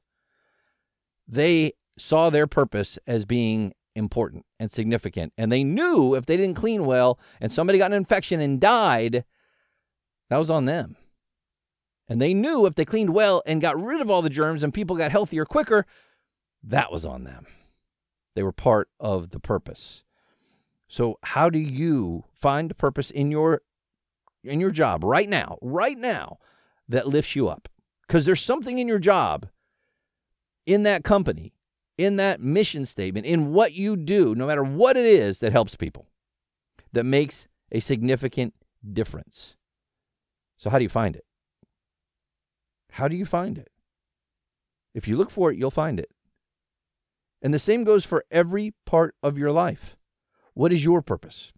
They 1.29 1.73
saw 1.99 2.31
their 2.31 2.47
purpose 2.47 2.99
as 3.07 3.25
being 3.25 3.75
important 3.95 4.47
and 4.59 4.71
significant. 4.71 5.33
And 5.37 5.53
they 5.53 5.65
knew 5.65 6.15
if 6.15 6.27
they 6.27 6.37
didn't 6.37 6.57
clean 6.57 6.87
well 6.87 7.19
and 7.41 7.53
somebody 7.53 7.79
got 7.79 7.91
an 7.91 7.97
infection 7.97 8.41
and 8.41 8.61
died, 8.61 9.25
that 10.31 10.39
was 10.39 10.49
on 10.49 10.65
them. 10.65 10.97
And 12.09 12.23
they 12.23 12.33
knew 12.33 12.65
if 12.65 12.75
they 12.75 12.87
cleaned 12.87 13.11
well 13.11 13.43
and 13.45 13.61
got 13.61 13.81
rid 13.81 14.01
of 14.01 14.11
all 14.11 14.23
the 14.23 14.31
germs 14.31 14.63
and 14.63 14.73
people 14.73 14.97
got 14.97 15.11
healthier 15.11 15.45
quicker, 15.45 15.85
that 16.63 16.91
was 16.91 17.05
on 17.05 17.25
them. 17.25 17.47
They 18.35 18.43
were 18.43 18.53
part 18.53 18.89
of 18.99 19.31
the 19.31 19.41
purpose. 19.41 20.05
So 20.87 21.19
how 21.23 21.51
do 21.51 21.59
you 21.59 22.25
find 22.33 22.71
a 22.71 22.75
purpose 22.75 23.11
in 23.11 23.31
your 23.31 23.63
in 24.45 24.61
your 24.61 24.71
job 24.71 25.05
right 25.05 25.29
now, 25.29 25.59
right 25.61 25.99
now 25.99 26.39
that 26.89 27.07
lifts 27.09 27.37
you 27.37 27.49
up? 27.49 27.69
Cuz 28.09 28.25
there's 28.25 28.41
something 28.41 28.79
in 28.79 28.89
your 28.89 28.99
job 28.99 29.49
in 30.69 30.85
that 30.85 31.03
company 31.03 31.53
in 31.99 32.17
that 32.17 32.41
mission 32.41 32.87
statement, 32.87 33.27
in 33.27 33.53
what 33.53 33.75
you 33.75 33.97
do, 33.97 34.35
no 34.37 34.47
matter 34.47 34.63
what 34.63 34.97
it 34.97 35.05
is 35.05 35.41
that 35.41 35.53
helps 35.53 35.75
people, 35.75 36.07
that 36.93 37.05
makes 37.05 37.49
a 37.73 37.81
significant 37.81 38.55
difference. 38.91 39.57
So, 40.57 40.71
how 40.71 40.79
do 40.79 40.85
you 40.85 40.89
find 40.89 41.17
it? 41.17 41.25
How 42.93 43.09
do 43.09 43.17
you 43.17 43.27
find 43.27 43.59
it? 43.59 43.69
If 44.95 45.07
you 45.07 45.17
look 45.17 45.31
for 45.31 45.51
it, 45.51 45.59
you'll 45.59 45.71
find 45.71 46.01
it. 46.01 46.11
And 47.43 47.53
the 47.53 47.59
same 47.59 47.85
goes 47.85 48.05
for 48.05 48.25
every 48.31 48.75
part 48.87 49.15
of 49.23 49.37
your 49.37 49.53
life. 49.53 49.97
What 50.55 50.73
is 50.73 50.85
your 50.85 51.03
purpose? 51.03 51.53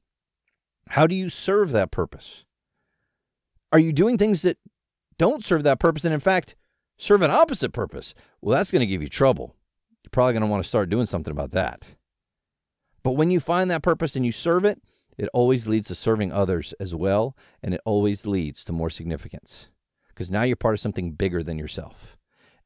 How 0.88 1.06
do 1.06 1.14
you 1.14 1.28
serve 1.28 1.70
that 1.70 1.90
purpose? 1.90 2.44
Are 3.72 3.78
you 3.78 3.92
doing 3.92 4.18
things 4.18 4.42
that 4.42 4.58
don't 5.16 5.44
serve 5.44 5.62
that 5.62 5.78
purpose 5.78 6.04
and, 6.04 6.12
in 6.12 6.20
fact, 6.20 6.56
serve 7.00 7.22
an 7.22 7.30
opposite 7.30 7.72
purpose? 7.72 8.14
Well, 8.40 8.56
that's 8.56 8.70
going 8.70 8.80
to 8.80 8.86
give 8.86 9.02
you 9.02 9.08
trouble 9.08 9.56
you're 10.02 10.10
probably 10.10 10.32
going 10.32 10.42
to 10.42 10.48
want 10.48 10.62
to 10.62 10.68
start 10.68 10.90
doing 10.90 11.06
something 11.06 11.30
about 11.30 11.52
that. 11.52 11.88
But 13.02 13.12
when 13.12 13.30
you 13.30 13.40
find 13.40 13.70
that 13.70 13.82
purpose 13.82 14.16
and 14.16 14.26
you 14.26 14.32
serve 14.32 14.64
it, 14.64 14.82
it 15.16 15.28
always 15.32 15.66
leads 15.66 15.88
to 15.88 15.94
serving 15.94 16.32
others 16.32 16.74
as 16.80 16.94
well, 16.94 17.36
and 17.62 17.74
it 17.74 17.80
always 17.84 18.26
leads 18.26 18.64
to 18.64 18.72
more 18.72 18.90
significance 18.90 19.68
because 20.08 20.30
now 20.30 20.42
you're 20.42 20.56
part 20.56 20.74
of 20.74 20.80
something 20.80 21.12
bigger 21.12 21.42
than 21.42 21.58
yourself. 21.58 22.16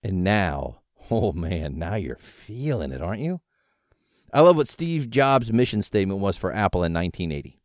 And 0.03 0.23
now, 0.25 0.81
oh 1.11 1.33
man, 1.33 1.79
now 1.79 1.97
you're 1.97 2.17
feeling 2.17 2.93
it, 2.93 3.03
aren't 3.03 3.23
you? 3.23 3.41
I 4.33 4.41
love 4.41 4.57
what 4.57 4.69
Steve 4.69 5.11
Jobs' 5.11 5.53
mission 5.53 5.83
statement 5.83 6.21
was 6.21 6.37
for 6.37 6.53
Apple 6.53 6.83
in 6.83 6.93
1980. 6.93 7.61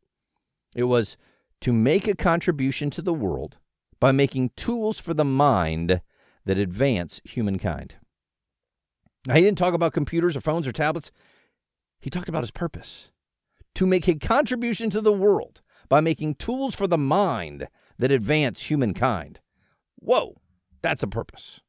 It 0.76 0.84
was 0.84 1.18
to 1.62 1.74
make 1.74 2.08
a 2.08 2.16
contribution 2.16 2.90
to 2.92 3.02
the 3.02 3.14
world 3.14 3.58
by 4.00 4.12
making 4.12 4.52
tools 4.56 5.00
for 5.00 5.14
the 5.14 5.26
mind 5.26 6.02
that 6.50 6.58
advance 6.58 7.22
humankind. 7.26 7.98
Now, 9.28 9.36
he 9.36 9.42
didn't 9.42 9.60
talk 9.60 9.76
about 9.76 9.94
computers 9.94 10.36
or 10.36 10.42
phones 10.42 10.68
or 10.68 10.72
tablets. 10.72 11.12
He 12.00 12.10
talked 12.10 12.28
about 12.28 12.42
his 12.42 12.50
purpose 12.50 13.12
to 13.76 13.86
make 13.86 14.08
a 14.08 14.16
contribution 14.16 14.90
to 14.90 15.00
the 15.00 15.14
world 15.14 15.62
by 15.90 16.02
making 16.02 16.36
tools 16.36 16.74
for 16.74 16.88
the 16.88 16.98
mind 16.98 17.68
that 18.00 18.12
advance 18.12 18.62
humankind. 18.62 19.42
Whoa, 19.98 20.38
that's 20.82 21.04
a 21.04 21.08
purpose. 21.08 21.60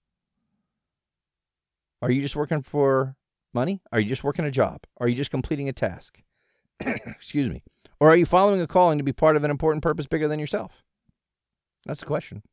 Are 2.00 2.10
you 2.10 2.22
just 2.22 2.36
working 2.36 2.62
for 2.62 3.16
money? 3.52 3.82
Are 3.92 4.00
you 4.00 4.08
just 4.08 4.24
working 4.24 4.46
a 4.46 4.50
job? 4.50 4.84
Are 4.96 5.08
you 5.08 5.14
just 5.14 5.30
completing 5.30 5.68
a 5.68 5.74
task? 5.74 6.22
Excuse 6.80 7.50
me. 7.50 7.62
Or 8.00 8.08
are 8.08 8.16
you 8.16 8.24
following 8.24 8.62
a 8.62 8.66
calling 8.66 8.96
to 8.96 9.04
be 9.04 9.12
part 9.12 9.36
of 9.36 9.44
an 9.44 9.50
important 9.50 9.82
purpose 9.82 10.06
bigger 10.06 10.26
than 10.26 10.40
yourself? 10.40 10.82
That's 11.84 12.00
the 12.00 12.06
question. 12.06 12.44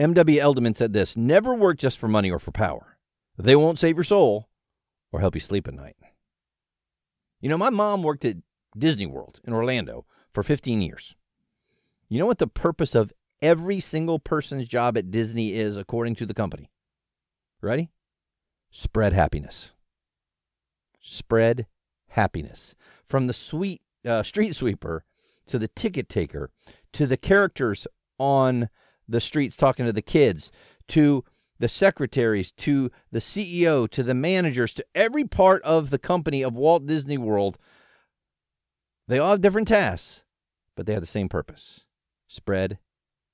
M.W. 0.00 0.40
Edelman 0.40 0.74
said 0.74 0.94
this 0.94 1.14
Never 1.14 1.54
work 1.54 1.78
just 1.78 1.98
for 1.98 2.08
money 2.08 2.30
or 2.30 2.38
for 2.38 2.52
power. 2.52 2.96
They 3.38 3.54
won't 3.54 3.78
save 3.78 3.96
your 3.96 4.04
soul 4.04 4.48
or 5.12 5.20
help 5.20 5.34
you 5.34 5.40
sleep 5.40 5.68
at 5.68 5.74
night. 5.74 5.96
You 7.40 7.50
know, 7.50 7.58
my 7.58 7.70
mom 7.70 8.02
worked 8.02 8.24
at 8.24 8.38
Disney 8.76 9.06
World 9.06 9.40
in 9.44 9.52
Orlando 9.52 10.06
for 10.32 10.42
15 10.42 10.80
years. 10.80 11.14
You 12.08 12.18
know 12.18 12.26
what 12.26 12.38
the 12.38 12.46
purpose 12.46 12.94
of 12.94 13.12
every 13.42 13.78
single 13.78 14.18
person's 14.18 14.66
job 14.66 14.96
at 14.96 15.10
Disney 15.10 15.52
is, 15.52 15.76
according 15.76 16.14
to 16.16 16.26
the 16.26 16.34
company? 16.34 16.70
Ready? 17.60 17.90
Spread 18.70 19.12
happiness. 19.12 19.72
Spread 20.98 21.66
happiness. 22.08 22.74
From 23.04 23.26
the 23.26 23.34
sweet 23.34 23.82
uh, 24.04 24.22
street 24.22 24.56
sweeper 24.56 25.04
to 25.46 25.58
the 25.58 25.68
ticket 25.68 26.08
taker 26.08 26.50
to 26.92 27.06
the 27.06 27.16
characters 27.16 27.86
on 28.18 28.70
the 29.10 29.20
streets 29.20 29.56
talking 29.56 29.86
to 29.86 29.92
the 29.92 30.02
kids, 30.02 30.50
to 30.88 31.24
the 31.58 31.68
secretaries, 31.68 32.50
to 32.52 32.90
the 33.12 33.18
CEO, 33.18 33.88
to 33.90 34.02
the 34.02 34.14
managers, 34.14 34.72
to 34.74 34.84
every 34.94 35.24
part 35.24 35.62
of 35.62 35.90
the 35.90 35.98
company 35.98 36.42
of 36.42 36.56
Walt 36.56 36.86
Disney 36.86 37.18
World. 37.18 37.58
They 39.08 39.18
all 39.18 39.32
have 39.32 39.40
different 39.40 39.68
tasks, 39.68 40.24
but 40.76 40.86
they 40.86 40.92
have 40.92 41.02
the 41.02 41.06
same 41.06 41.28
purpose 41.28 41.80
spread 42.28 42.78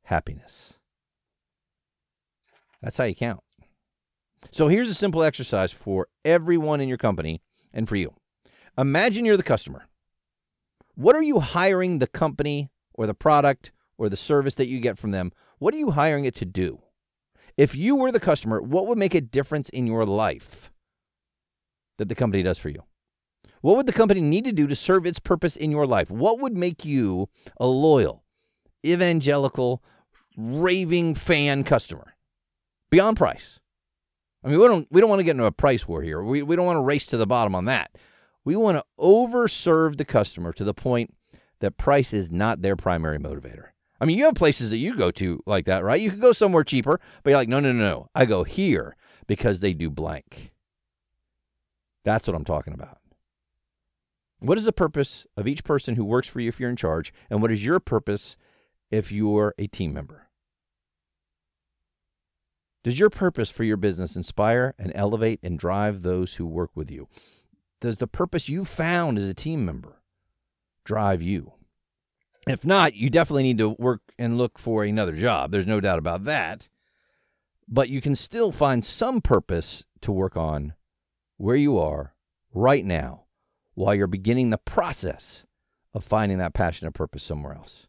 happiness. 0.04 0.78
That's 2.80 2.97
how 2.97 3.04
you 3.04 3.14
count. 3.14 3.40
So 4.50 4.68
here's 4.68 4.88
a 4.88 4.95
simple 4.95 5.23
exercise 5.23 5.73
for 5.73 6.09
everyone 6.25 6.80
in 6.80 6.88
your 6.88 6.99
company 6.99 7.42
and 7.73 7.88
for 7.88 7.97
you. 7.97 8.14
Imagine 8.78 9.25
you're 9.25 9.37
the 9.37 9.42
customer. 9.42 9.87
What 10.95 11.14
are 11.14 11.23
you 11.23 11.40
hiring 11.40 11.99
the 11.99 12.06
company 12.06 12.71
or 12.95 13.06
the 13.06 13.14
product 13.14 13.73
or 13.99 14.09
the 14.09 14.16
service 14.16 14.54
that 14.56 14.68
you 14.68 14.80
get 14.80 14.99
from 14.99 15.11
them, 15.11 15.33
what 15.58 15.75
are 15.75 15.78
you 15.78 15.92
hiring 15.92 16.25
it 16.25 16.34
to 16.36 16.44
do? 16.44 16.80
If 17.56 17.75
you 17.75 17.96
were 17.96 18.12
the 18.12 18.20
customer, 18.20 18.60
what 18.60 18.86
would 18.86 18.98
make 18.98 19.14
a 19.14 19.20
difference 19.20 19.68
in 19.70 19.86
your 19.86 20.04
life 20.04 20.70
that 21.98 22.08
the 22.08 22.14
company 22.14 22.42
does 22.42 22.58
for 22.58 22.68
you? 22.68 22.82
What 23.62 23.76
would 23.76 23.86
the 23.86 23.92
company 23.92 24.20
need 24.20 24.44
to 24.44 24.52
do 24.52 24.66
to 24.66 24.76
serve 24.76 25.06
its 25.06 25.18
purpose 25.18 25.56
in 25.56 25.70
your 25.70 25.86
life? 25.86 26.10
What 26.10 26.38
would 26.40 26.56
make 26.56 26.84
you 26.84 27.28
a 27.58 27.66
loyal, 27.66 28.22
evangelical, 28.84 29.82
raving 30.36 31.14
fan 31.14 31.64
customer 31.64 32.14
beyond 32.90 33.16
price? 33.16 33.58
I 34.44 34.48
mean, 34.48 34.60
we 34.60 34.68
don't 34.68 34.86
we 34.90 35.00
don't 35.00 35.10
want 35.10 35.20
to 35.20 35.25
get 35.25 35.32
into 35.32 35.46
a 35.46 35.52
price 35.52 35.88
war 35.88 36.02
here. 36.02 36.22
We 36.22 36.42
we 36.42 36.54
don't 36.54 36.66
want 36.66 36.76
to 36.76 36.82
race 36.82 37.06
to 37.06 37.16
the 37.16 37.26
bottom 37.26 37.54
on 37.54 37.64
that. 37.64 37.90
We 38.44 38.54
want 38.54 38.78
to 38.78 38.84
overserve 39.00 39.96
the 39.96 40.04
customer 40.04 40.52
to 40.52 40.62
the 40.62 40.75
point 40.75 41.12
that 41.60 41.78
price 41.78 42.12
is 42.12 42.30
not 42.30 42.62
their 42.62 42.76
primary 42.76 43.18
motivator. 43.18 43.70
I 44.00 44.04
mean, 44.04 44.18
you 44.18 44.24
have 44.26 44.34
places 44.34 44.70
that 44.70 44.76
you 44.76 44.96
go 44.96 45.10
to 45.12 45.42
like 45.46 45.64
that, 45.66 45.84
right? 45.84 46.00
You 46.00 46.10
could 46.10 46.20
go 46.20 46.32
somewhere 46.32 46.64
cheaper, 46.64 47.00
but 47.22 47.30
you're 47.30 47.38
like, 47.38 47.48
no, 47.48 47.60
no, 47.60 47.72
no, 47.72 47.88
no. 47.88 48.08
I 48.14 48.26
go 48.26 48.44
here 48.44 48.96
because 49.26 49.60
they 49.60 49.72
do 49.72 49.90
blank. 49.90 50.52
That's 52.04 52.26
what 52.26 52.36
I'm 52.36 52.44
talking 52.44 52.74
about. 52.74 52.98
What 54.38 54.58
is 54.58 54.64
the 54.64 54.72
purpose 54.72 55.26
of 55.36 55.48
each 55.48 55.64
person 55.64 55.96
who 55.96 56.04
works 56.04 56.28
for 56.28 56.40
you 56.40 56.48
if 56.48 56.60
you're 56.60 56.70
in 56.70 56.76
charge? 56.76 57.12
And 57.30 57.40
what 57.40 57.50
is 57.50 57.64
your 57.64 57.80
purpose 57.80 58.36
if 58.90 59.10
you're 59.10 59.54
a 59.58 59.66
team 59.66 59.94
member? 59.94 60.28
Does 62.84 63.00
your 63.00 63.10
purpose 63.10 63.50
for 63.50 63.64
your 63.64 63.76
business 63.76 64.14
inspire 64.14 64.74
and 64.78 64.92
elevate 64.94 65.40
and 65.42 65.58
drive 65.58 66.02
those 66.02 66.34
who 66.34 66.46
work 66.46 66.70
with 66.76 66.90
you? 66.90 67.08
Does 67.80 67.96
the 67.96 68.06
purpose 68.06 68.48
you 68.48 68.64
found 68.64 69.18
as 69.18 69.28
a 69.28 69.34
team 69.34 69.64
member 69.64 70.02
drive 70.84 71.20
you? 71.20 71.54
If 72.46 72.64
not, 72.64 72.94
you 72.94 73.10
definitely 73.10 73.42
need 73.42 73.58
to 73.58 73.70
work 73.70 74.02
and 74.18 74.38
look 74.38 74.58
for 74.58 74.84
another 74.84 75.16
job. 75.16 75.50
There's 75.50 75.66
no 75.66 75.80
doubt 75.80 75.98
about 75.98 76.24
that. 76.24 76.68
But 77.68 77.88
you 77.88 78.00
can 78.00 78.14
still 78.14 78.52
find 78.52 78.84
some 78.84 79.20
purpose 79.20 79.84
to 80.02 80.12
work 80.12 80.36
on 80.36 80.74
where 81.36 81.56
you 81.56 81.78
are 81.78 82.14
right 82.54 82.84
now 82.84 83.24
while 83.74 83.94
you're 83.94 84.06
beginning 84.06 84.50
the 84.50 84.58
process 84.58 85.44
of 85.92 86.04
finding 86.04 86.38
that 86.38 86.54
passion 86.54 86.86
and 86.86 86.94
purpose 86.94 87.24
somewhere 87.24 87.54
else. 87.54 87.86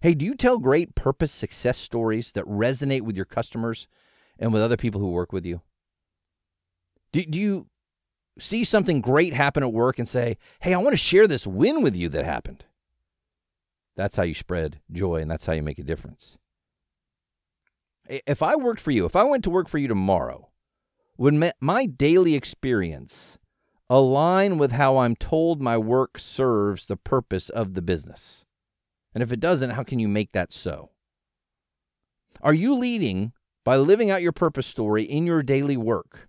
Hey, 0.00 0.14
do 0.14 0.24
you 0.24 0.36
tell 0.36 0.58
great 0.58 0.94
purpose 0.94 1.32
success 1.32 1.76
stories 1.76 2.30
that 2.32 2.44
resonate 2.44 3.02
with 3.02 3.16
your 3.16 3.24
customers 3.24 3.88
and 4.38 4.52
with 4.52 4.62
other 4.62 4.76
people 4.76 5.00
who 5.00 5.10
work 5.10 5.32
with 5.32 5.44
you? 5.44 5.60
Do, 7.10 7.24
do 7.24 7.40
you 7.40 7.66
see 8.38 8.62
something 8.62 9.00
great 9.00 9.32
happen 9.32 9.64
at 9.64 9.72
work 9.72 9.98
and 9.98 10.06
say, 10.06 10.38
hey, 10.60 10.72
I 10.72 10.78
want 10.78 10.92
to 10.92 10.96
share 10.96 11.26
this 11.26 11.48
win 11.48 11.82
with 11.82 11.96
you 11.96 12.08
that 12.10 12.24
happened? 12.24 12.64
That's 13.98 14.16
how 14.16 14.22
you 14.22 14.34
spread 14.34 14.80
joy 14.92 15.16
and 15.16 15.28
that's 15.28 15.44
how 15.44 15.54
you 15.54 15.62
make 15.62 15.80
a 15.80 15.82
difference. 15.82 16.38
If 18.08 18.44
I 18.44 18.54
worked 18.54 18.80
for 18.80 18.92
you, 18.92 19.04
if 19.04 19.16
I 19.16 19.24
went 19.24 19.42
to 19.42 19.50
work 19.50 19.68
for 19.68 19.78
you 19.78 19.88
tomorrow, 19.88 20.50
would 21.18 21.34
my 21.60 21.86
daily 21.86 22.36
experience 22.36 23.38
align 23.90 24.56
with 24.56 24.70
how 24.70 24.98
I'm 24.98 25.16
told 25.16 25.60
my 25.60 25.76
work 25.76 26.20
serves 26.20 26.86
the 26.86 26.96
purpose 26.96 27.48
of 27.48 27.74
the 27.74 27.82
business? 27.82 28.44
And 29.14 29.22
if 29.22 29.32
it 29.32 29.40
doesn't, 29.40 29.70
how 29.70 29.82
can 29.82 29.98
you 29.98 30.06
make 30.06 30.30
that 30.30 30.52
so? 30.52 30.90
Are 32.40 32.54
you 32.54 32.74
leading 32.74 33.32
by 33.64 33.78
living 33.78 34.12
out 34.12 34.22
your 34.22 34.30
purpose 34.30 34.68
story 34.68 35.02
in 35.02 35.26
your 35.26 35.42
daily 35.42 35.76
work? 35.76 36.27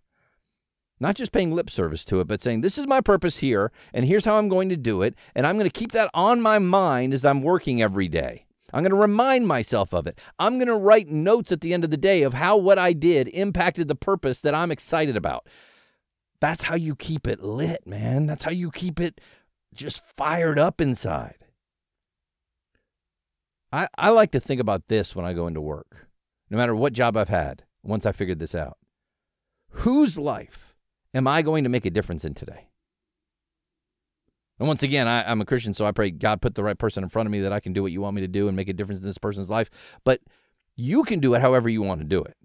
Not 0.99 1.15
just 1.15 1.31
paying 1.31 1.53
lip 1.53 1.69
service 1.69 2.03
to 2.05 2.19
it, 2.19 2.27
but 2.27 2.41
saying, 2.41 2.61
This 2.61 2.77
is 2.77 2.85
my 2.85 2.99
purpose 2.99 3.37
here, 3.37 3.71
and 3.93 4.05
here's 4.05 4.25
how 4.25 4.37
I'm 4.37 4.49
going 4.49 4.69
to 4.69 4.77
do 4.77 5.01
it. 5.01 5.15
And 5.33 5.47
I'm 5.47 5.57
going 5.57 5.69
to 5.69 5.79
keep 5.79 5.93
that 5.93 6.09
on 6.13 6.41
my 6.41 6.59
mind 6.59 7.13
as 7.13 7.23
I'm 7.23 7.41
working 7.41 7.81
every 7.81 8.07
day. 8.07 8.45
I'm 8.73 8.83
going 8.83 8.91
to 8.91 8.97
remind 8.97 9.47
myself 9.47 9.93
of 9.93 10.05
it. 10.07 10.19
I'm 10.37 10.57
going 10.57 10.67
to 10.67 10.75
write 10.75 11.07
notes 11.07 11.51
at 11.51 11.61
the 11.61 11.73
end 11.73 11.83
of 11.83 11.89
the 11.89 11.97
day 11.97 12.23
of 12.23 12.33
how 12.33 12.57
what 12.57 12.77
I 12.77 12.93
did 12.93 13.27
impacted 13.29 13.87
the 13.87 13.95
purpose 13.95 14.41
that 14.41 14.53
I'm 14.53 14.71
excited 14.71 15.15
about. 15.15 15.47
That's 16.41 16.65
how 16.65 16.75
you 16.75 16.95
keep 16.95 17.27
it 17.27 17.41
lit, 17.41 17.85
man. 17.87 18.27
That's 18.27 18.43
how 18.43 18.51
you 18.51 18.69
keep 18.71 18.99
it 18.99 19.19
just 19.73 20.03
fired 20.17 20.59
up 20.59 20.79
inside. 20.81 21.35
I, 23.71 23.87
I 23.97 24.09
like 24.09 24.31
to 24.31 24.39
think 24.39 24.59
about 24.59 24.87
this 24.87 25.15
when 25.15 25.25
I 25.25 25.33
go 25.33 25.47
into 25.47 25.61
work, 25.61 26.07
no 26.49 26.57
matter 26.57 26.75
what 26.75 26.93
job 26.93 27.15
I've 27.15 27.29
had, 27.29 27.63
once 27.83 28.05
I 28.05 28.11
figured 28.11 28.39
this 28.39 28.55
out. 28.55 28.77
Whose 29.69 30.17
life 30.17 30.68
am 31.13 31.27
I 31.27 31.41
going 31.41 31.63
to 31.63 31.69
make 31.69 31.85
a 31.85 31.89
difference 31.89 32.25
in 32.25 32.33
today? 32.33 32.69
And 34.59 34.67
once 34.67 34.83
again, 34.83 35.07
I, 35.07 35.29
am 35.31 35.39
a 35.39 35.45
Christian, 35.45 35.73
so 35.73 35.85
I 35.85 35.91
pray 35.91 36.11
God 36.11 36.41
put 36.41 36.55
the 36.55 36.63
right 36.63 36.77
person 36.77 37.01
in 37.01 37.09
front 37.09 37.27
of 37.27 37.31
me 37.31 37.39
that 37.41 37.53
I 37.53 37.61
can 37.61 37.71
do 37.71 37.81
what 37.81 37.93
you 37.93 38.01
want 38.01 38.15
me 38.15 38.21
to 38.21 38.27
do 38.27 38.47
and 38.47 38.57
make 38.57 38.67
a 38.67 38.73
difference 38.73 38.99
in 38.99 39.07
this 39.07 39.17
person's 39.17 39.49
life. 39.49 39.69
But 40.03 40.19
you 40.75 41.03
can 41.03 41.19
do 41.19 41.33
it 41.33 41.41
however 41.41 41.69
you 41.69 41.81
want 41.81 42.01
to 42.01 42.07
do 42.07 42.21
it. 42.21 42.35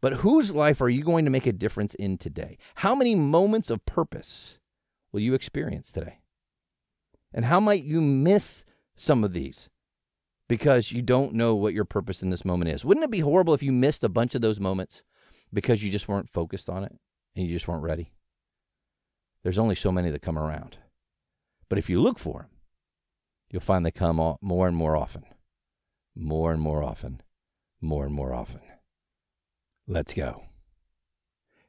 But 0.00 0.14
whose 0.14 0.52
life 0.52 0.80
are 0.80 0.88
you 0.88 1.02
going 1.02 1.24
to 1.24 1.30
make 1.30 1.46
a 1.46 1.52
difference 1.52 1.94
in 1.94 2.18
today? 2.18 2.58
How 2.76 2.94
many 2.94 3.14
moments 3.14 3.70
of 3.70 3.84
purpose 3.86 4.58
will 5.12 5.20
you 5.20 5.34
experience 5.34 5.90
today? 5.90 6.18
And 7.32 7.46
how 7.46 7.58
might 7.58 7.84
you 7.84 8.00
miss 8.00 8.64
some 8.94 9.24
of 9.24 9.32
these 9.32 9.68
because 10.48 10.92
you 10.92 11.02
don't 11.02 11.32
know 11.32 11.54
what 11.56 11.74
your 11.74 11.84
purpose 11.84 12.22
in 12.22 12.30
this 12.30 12.44
moment 12.44 12.70
is? 12.70 12.84
Wouldn't 12.84 13.04
it 13.04 13.10
be 13.10 13.20
horrible 13.20 13.54
if 13.54 13.62
you 13.62 13.72
missed 13.72 14.04
a 14.04 14.08
bunch 14.08 14.36
of 14.36 14.42
those 14.42 14.60
moments 14.60 15.02
because 15.52 15.82
you 15.82 15.90
just 15.90 16.06
weren't 16.06 16.30
focused 16.30 16.68
on 16.68 16.84
it 16.84 16.96
and 17.34 17.46
you 17.46 17.52
just 17.52 17.68
weren't 17.68 17.82
ready? 17.82 18.12
There's 19.42 19.58
only 19.58 19.74
so 19.74 19.92
many 19.92 20.10
that 20.10 20.22
come 20.22 20.38
around. 20.38 20.78
But 21.68 21.78
if 21.78 21.90
you 21.90 22.00
look 22.00 22.18
for 22.18 22.40
them, 22.40 22.50
you'll 23.50 23.60
find 23.60 23.84
they 23.84 23.90
come 23.90 24.16
more 24.40 24.68
and 24.68 24.76
more 24.76 24.96
often. 24.96 25.24
More 26.14 26.52
and 26.52 26.60
more 26.60 26.82
often. 26.82 27.20
More 27.80 28.04
and 28.04 28.14
more 28.14 28.32
often. 28.32 28.60
Let's 29.86 30.14
go. 30.14 30.44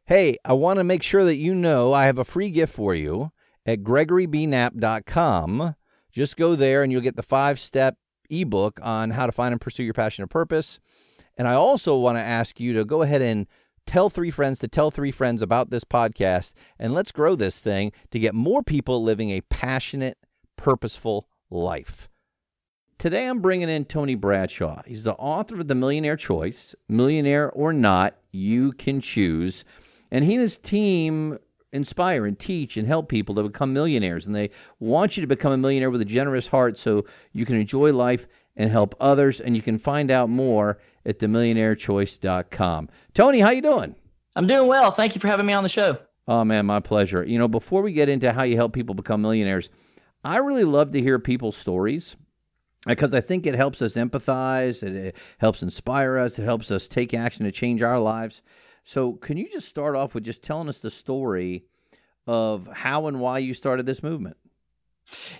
Hey, 0.05 0.37
I 0.45 0.53
want 0.53 0.77
to 0.79 0.83
make 0.83 1.03
sure 1.03 1.25
that 1.25 1.37
you 1.37 1.55
know 1.55 1.91
I 1.91 2.05
have 2.05 2.19
a 2.19 2.23
free 2.23 2.49
gift 2.49 2.73
for 2.73 2.93
you 2.93 3.31
at 3.65 3.83
gregorybknapp.com. 3.83 5.75
Just 6.11 6.37
go 6.37 6.55
there 6.55 6.83
and 6.83 6.91
you'll 6.91 7.01
get 7.01 7.15
the 7.15 7.23
five 7.23 7.59
step 7.59 7.97
ebook 8.29 8.79
on 8.81 9.11
how 9.11 9.25
to 9.25 9.31
find 9.31 9.51
and 9.51 9.59
pursue 9.59 9.83
your 9.83 9.93
passion 9.93 10.23
or 10.23 10.27
purpose. 10.27 10.79
And 11.37 11.47
I 11.47 11.55
also 11.55 11.97
want 11.97 12.17
to 12.17 12.23
ask 12.23 12.59
you 12.59 12.73
to 12.73 12.85
go 12.85 13.01
ahead 13.01 13.21
and 13.21 13.47
tell 13.85 14.09
three 14.09 14.31
friends 14.31 14.59
to 14.59 14.67
tell 14.67 14.91
three 14.91 15.11
friends 15.11 15.41
about 15.41 15.69
this 15.69 15.83
podcast, 15.83 16.53
and 16.79 16.93
let's 16.93 17.11
grow 17.11 17.35
this 17.35 17.59
thing 17.59 17.91
to 18.11 18.19
get 18.19 18.33
more 18.33 18.63
people 18.63 19.03
living 19.03 19.31
a 19.31 19.41
passionate, 19.41 20.17
purposeful 20.57 21.27
life. 21.49 22.09
Today, 22.97 23.27
I'm 23.27 23.41
bringing 23.41 23.69
in 23.69 23.85
Tony 23.85 24.15
Bradshaw. 24.15 24.81
He's 24.85 25.03
the 25.03 25.15
author 25.15 25.59
of 25.59 25.67
The 25.67 25.75
Millionaire 25.75 26.15
Choice 26.15 26.73
Millionaire 26.87 27.51
or 27.51 27.73
Not, 27.73 28.15
You 28.31 28.71
Can 28.71 29.01
Choose. 29.01 29.65
And 30.11 30.23
he 30.23 30.33
and 30.33 30.41
his 30.41 30.57
team 30.57 31.37
inspire 31.73 32.25
and 32.25 32.39
teach 32.39 32.77
and 32.77 32.87
help 32.87 33.09
people 33.09 33.35
to 33.35 33.43
become 33.43 33.73
millionaires. 33.73 34.25
And 34.25 34.33
they 34.33 34.49
want 34.79 35.17
you 35.17 35.21
to 35.21 35.27
become 35.27 35.51
a 35.51 35.57
millionaire 35.57 35.91
with 35.91 36.01
a 36.01 36.05
generous 36.05 36.47
heart 36.47 36.77
so 36.77 37.05
you 37.33 37.45
can 37.45 37.57
enjoy 37.57 37.91
life 37.91 38.27
and 38.55 38.71
help 38.71 38.95
others. 38.99 39.39
And 39.39 39.55
you 39.55 39.61
can 39.61 39.77
find 39.77 40.11
out 40.11 40.29
more 40.29 40.79
at 41.05 41.19
themillionairechoice.com. 41.19 42.89
Tony, 43.13 43.39
how 43.39 43.51
you 43.51 43.61
doing? 43.61 43.95
I'm 44.35 44.47
doing 44.47 44.67
well. 44.67 44.91
Thank 44.91 45.15
you 45.15 45.21
for 45.21 45.27
having 45.27 45.45
me 45.45 45.53
on 45.53 45.63
the 45.63 45.69
show. 45.69 45.97
Oh 46.27 46.43
man, 46.43 46.65
my 46.65 46.79
pleasure. 46.79 47.23
You 47.23 47.37
know, 47.37 47.47
before 47.47 47.81
we 47.81 47.93
get 47.93 48.09
into 48.09 48.33
how 48.33 48.43
you 48.43 48.55
help 48.55 48.73
people 48.73 48.95
become 48.95 49.21
millionaires, 49.21 49.69
I 50.23 50.37
really 50.37 50.63
love 50.63 50.91
to 50.91 51.01
hear 51.01 51.19
people's 51.19 51.55
stories 51.55 52.15
because 52.85 53.13
I 53.13 53.21
think 53.21 53.45
it 53.45 53.55
helps 53.55 53.81
us 53.81 53.95
empathize, 53.95 54.83
it 54.83 55.15
helps 55.37 55.61
inspire 55.61 56.17
us, 56.17 56.39
it 56.39 56.43
helps 56.43 56.71
us 56.71 56.87
take 56.87 57.13
action 57.13 57.45
to 57.45 57.51
change 57.51 57.81
our 57.81 57.99
lives. 57.99 58.41
So, 58.83 59.13
can 59.13 59.37
you 59.37 59.49
just 59.49 59.67
start 59.67 59.95
off 59.95 60.13
with 60.13 60.23
just 60.23 60.43
telling 60.43 60.69
us 60.69 60.79
the 60.79 60.91
story 60.91 61.65
of 62.27 62.67
how 62.71 63.07
and 63.07 63.19
why 63.19 63.39
you 63.39 63.53
started 63.53 63.85
this 63.85 64.03
movement? 64.03 64.37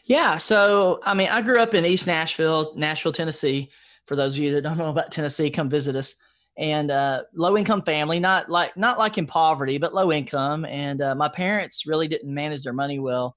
Yeah. 0.03 0.37
So, 0.37 0.99
I 1.03 1.13
mean, 1.13 1.29
I 1.29 1.41
grew 1.41 1.59
up 1.59 1.73
in 1.73 1.85
East 1.85 2.07
Nashville, 2.07 2.73
Nashville, 2.75 3.11
Tennessee. 3.11 3.71
For 4.05 4.15
those 4.15 4.37
of 4.37 4.43
you 4.43 4.53
that 4.53 4.61
don't 4.61 4.77
know 4.77 4.89
about 4.89 5.11
Tennessee, 5.11 5.49
come 5.49 5.69
visit 5.69 5.95
us. 5.95 6.15
And 6.57 6.91
uh, 6.91 7.23
low 7.33 7.57
income 7.57 7.81
family, 7.81 8.19
not 8.19 8.49
like 8.49 8.77
not 8.77 8.97
like 8.97 9.17
in 9.17 9.27
poverty, 9.27 9.77
but 9.77 9.93
low 9.93 10.11
income. 10.11 10.63
And 10.65 11.01
uh, 11.01 11.15
my 11.15 11.27
parents 11.27 11.85
really 11.85 12.07
didn't 12.07 12.33
manage 12.33 12.63
their 12.63 12.73
money 12.73 12.99
well. 12.99 13.35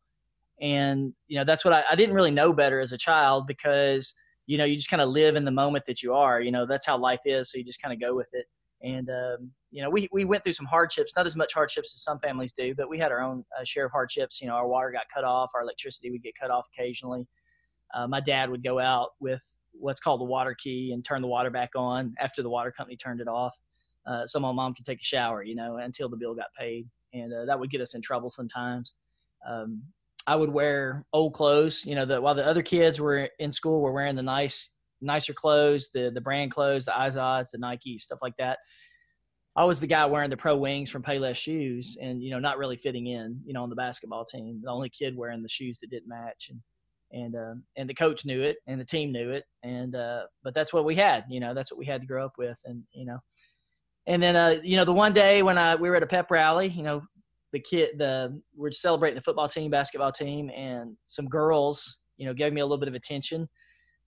And 0.60 1.12
you 1.26 1.38
know, 1.38 1.44
that's 1.44 1.64
what 1.64 1.74
I, 1.74 1.82
I 1.90 1.94
didn't 1.96 2.14
really 2.14 2.30
know 2.30 2.52
better 2.52 2.80
as 2.80 2.92
a 2.92 2.98
child 2.98 3.46
because 3.46 4.14
you 4.46 4.56
know 4.56 4.64
you 4.64 4.76
just 4.76 4.90
kind 4.90 5.02
of 5.02 5.08
live 5.08 5.34
in 5.34 5.44
the 5.44 5.50
moment 5.50 5.84
that 5.86 6.02
you 6.02 6.14
are. 6.14 6.40
You 6.40 6.52
know, 6.52 6.64
that's 6.66 6.86
how 6.86 6.96
life 6.96 7.20
is. 7.24 7.50
So 7.50 7.58
you 7.58 7.64
just 7.64 7.82
kind 7.82 7.92
of 7.92 8.00
go 8.00 8.14
with 8.14 8.28
it. 8.34 8.46
And 8.82 9.10
um, 9.10 9.50
you 9.70 9.82
know, 9.82 9.90
we 9.90 10.08
we 10.12 10.24
went 10.24 10.44
through 10.44 10.52
some 10.52 10.66
hardships, 10.66 11.12
not 11.16 11.26
as 11.26 11.36
much 11.36 11.52
hardships 11.52 11.94
as 11.94 12.02
some 12.02 12.18
families 12.18 12.52
do, 12.52 12.74
but 12.74 12.88
we 12.88 12.98
had 12.98 13.12
our 13.12 13.20
own 13.20 13.44
uh, 13.58 13.64
share 13.64 13.86
of 13.86 13.92
hardships. 13.92 14.40
You 14.40 14.48
know, 14.48 14.54
our 14.54 14.68
water 14.68 14.90
got 14.90 15.04
cut 15.12 15.24
off, 15.24 15.52
our 15.54 15.62
electricity 15.62 16.10
would 16.10 16.22
get 16.22 16.34
cut 16.40 16.50
off 16.50 16.68
occasionally. 16.72 17.26
Uh, 17.94 18.06
my 18.06 18.20
dad 18.20 18.50
would 18.50 18.62
go 18.62 18.78
out 18.78 19.10
with 19.20 19.42
what's 19.72 20.00
called 20.00 20.20
the 20.20 20.24
water 20.24 20.54
key 20.54 20.92
and 20.92 21.04
turn 21.04 21.22
the 21.22 21.28
water 21.28 21.50
back 21.50 21.70
on 21.76 22.14
after 22.18 22.42
the 22.42 22.50
water 22.50 22.70
company 22.70 22.96
turned 22.96 23.20
it 23.20 23.28
off. 23.28 23.56
Uh, 24.06 24.26
so 24.26 24.40
my 24.40 24.52
mom 24.52 24.74
could 24.74 24.84
take 24.84 25.00
a 25.00 25.04
shower, 25.04 25.42
you 25.42 25.54
know, 25.54 25.76
until 25.76 26.08
the 26.08 26.16
bill 26.16 26.34
got 26.34 26.46
paid, 26.58 26.86
and 27.12 27.32
uh, 27.32 27.44
that 27.44 27.58
would 27.58 27.70
get 27.70 27.80
us 27.80 27.94
in 27.94 28.00
trouble 28.00 28.30
sometimes. 28.30 28.94
Um, 29.46 29.82
I 30.26 30.36
would 30.36 30.50
wear 30.50 31.04
old 31.12 31.34
clothes. 31.34 31.84
You 31.84 31.94
know, 31.94 32.04
the, 32.04 32.20
while 32.20 32.34
the 32.34 32.46
other 32.46 32.62
kids 32.62 33.00
were 33.00 33.28
in 33.38 33.50
school 33.50 33.80
were 33.80 33.92
wearing 33.92 34.16
the 34.16 34.22
nice, 34.22 34.72
nicer 35.00 35.32
clothes, 35.32 35.90
the 35.92 36.10
the 36.12 36.20
brand 36.20 36.50
clothes, 36.50 36.84
the 36.84 36.92
Izods, 36.92 37.50
the 37.50 37.58
Nike 37.58 37.98
stuff 37.98 38.18
like 38.22 38.36
that. 38.38 38.58
I 39.56 39.64
was 39.64 39.80
the 39.80 39.86
guy 39.86 40.06
wearing 40.06 40.30
the 40.30 40.36
pro 40.36 40.56
wings 40.56 40.90
from 40.90 41.02
Payless 41.02 41.36
shoes, 41.36 41.98
and 42.00 42.22
you 42.22 42.30
know, 42.30 42.38
not 42.38 42.58
really 42.58 42.76
fitting 42.76 43.06
in. 43.08 43.40
You 43.44 43.52
know, 43.52 43.62
on 43.62 43.70
the 43.70 43.76
basketball 43.76 44.24
team, 44.24 44.60
the 44.62 44.70
only 44.70 44.88
kid 44.88 45.16
wearing 45.16 45.42
the 45.42 45.48
shoes 45.48 45.78
that 45.80 45.90
didn't 45.90 46.08
match, 46.08 46.50
and 46.50 46.60
and 47.12 47.36
uh, 47.36 47.54
and 47.76 47.88
the 47.88 47.94
coach 47.94 48.24
knew 48.24 48.42
it, 48.42 48.58
and 48.66 48.80
the 48.80 48.84
team 48.84 49.12
knew 49.12 49.30
it, 49.30 49.44
and 49.62 49.96
uh, 49.96 50.22
but 50.44 50.54
that's 50.54 50.72
what 50.72 50.84
we 50.84 50.94
had. 50.94 51.24
You 51.28 51.40
know, 51.40 51.54
that's 51.54 51.72
what 51.72 51.78
we 51.78 51.86
had 51.86 52.02
to 52.02 52.06
grow 52.06 52.24
up 52.24 52.34
with, 52.38 52.58
and 52.64 52.82
you 52.92 53.04
know, 53.04 53.18
and 54.06 54.22
then 54.22 54.36
uh, 54.36 54.60
you 54.62 54.76
know, 54.76 54.84
the 54.84 54.92
one 54.92 55.12
day 55.12 55.42
when 55.42 55.58
I 55.58 55.74
we 55.74 55.88
were 55.88 55.96
at 55.96 56.02
a 56.02 56.06
pep 56.06 56.30
rally, 56.30 56.68
you 56.68 56.82
know, 56.82 57.02
the 57.52 57.60
kid 57.60 57.98
the 57.98 58.40
we're 58.56 58.70
celebrating 58.70 59.14
the 59.14 59.22
football 59.22 59.48
team 59.48 59.70
basketball 59.70 60.12
team 60.12 60.50
and 60.50 60.96
some 61.06 61.26
girls 61.26 62.00
you 62.16 62.26
know 62.26 62.34
gave 62.34 62.52
me 62.52 62.60
a 62.60 62.64
little 62.64 62.78
bit 62.78 62.88
of 62.88 62.94
attention 62.94 63.48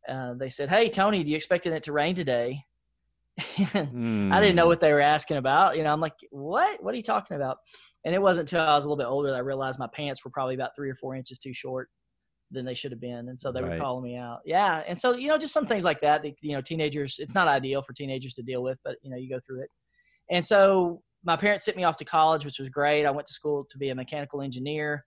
uh, 0.10 0.34
they 0.34 0.50
said 0.50 0.70
hey 0.70 0.90
tony 0.90 1.24
do 1.24 1.30
you 1.30 1.36
expecting 1.36 1.74
it 1.74 1.84
to 1.84 1.92
rain 1.92 2.16
today 2.16 2.60
mm. 3.40 4.32
i 4.34 4.40
didn't 4.40 4.56
know 4.56 4.64
hmm. 4.64 4.70
what 4.70 4.82
they 4.82 4.92
were 4.92 5.00
asking 5.02 5.38
about 5.38 5.78
you 5.78 5.84
know 5.84 5.92
i'm 5.92 6.02
like 6.02 6.16
what 6.32 6.82
what 6.84 6.94
are 6.94 6.98
you 6.98 7.04
talking 7.04 7.38
about 7.38 7.58
and 8.06 8.14
it 8.14 8.22
wasn't 8.22 8.42
until 8.52 8.66
i 8.66 8.76
was 8.76 8.86
a 8.86 8.90
little 8.90 9.02
bit 9.02 9.10
older 9.10 9.30
that 9.30 9.38
i 9.38 9.40
realized 9.40 9.80
my 9.80 9.88
pants 9.94 10.24
were 10.24 10.32
probably 10.32 10.56
about 10.56 10.76
three 10.76 10.90
or 10.90 10.96
four 10.96 11.16
inches 11.16 11.40
too 11.40 11.54
short 11.54 11.90
than 12.52 12.66
they 12.66 12.74
should 12.74 12.92
have 12.92 13.00
been 13.00 13.30
and 13.30 13.40
so 13.40 13.52
they 13.52 13.62
right. 13.62 13.72
were 13.72 13.78
calling 13.78 14.04
me 14.04 14.18
out 14.18 14.40
yeah 14.46 14.84
and 14.88 15.00
so 15.00 15.16
you 15.16 15.30
know 15.30 15.38
just 15.38 15.54
some 15.54 15.66
things 15.66 15.86
like 15.86 16.02
that, 16.02 16.22
that 16.22 16.34
you 16.42 16.52
know 16.52 16.62
teenagers 16.62 17.18
it's 17.20 17.34
not 17.34 17.48
ideal 17.48 17.82
for 17.82 17.94
teenagers 17.94 18.34
to 18.34 18.44
deal 18.44 18.62
with 18.62 18.78
but 18.84 18.98
you 19.02 19.10
know 19.10 19.16
you 19.16 19.30
go 19.30 19.40
through 19.46 19.62
it 19.62 19.70
and 20.30 20.46
so 20.46 21.02
my 21.24 21.36
parents 21.36 21.66
sent 21.66 21.78
me 21.78 21.84
off 21.84 21.98
to 21.98 22.06
college, 22.06 22.46
which 22.46 22.60
was 22.60 22.70
great. 22.70 23.06
I 23.06 23.12
went 23.12 23.28
to 23.28 23.34
school 23.34 23.66
to 23.70 23.78
be 23.78 23.90
a 23.90 23.96
mechanical 23.96 24.42
engineer. 24.42 25.06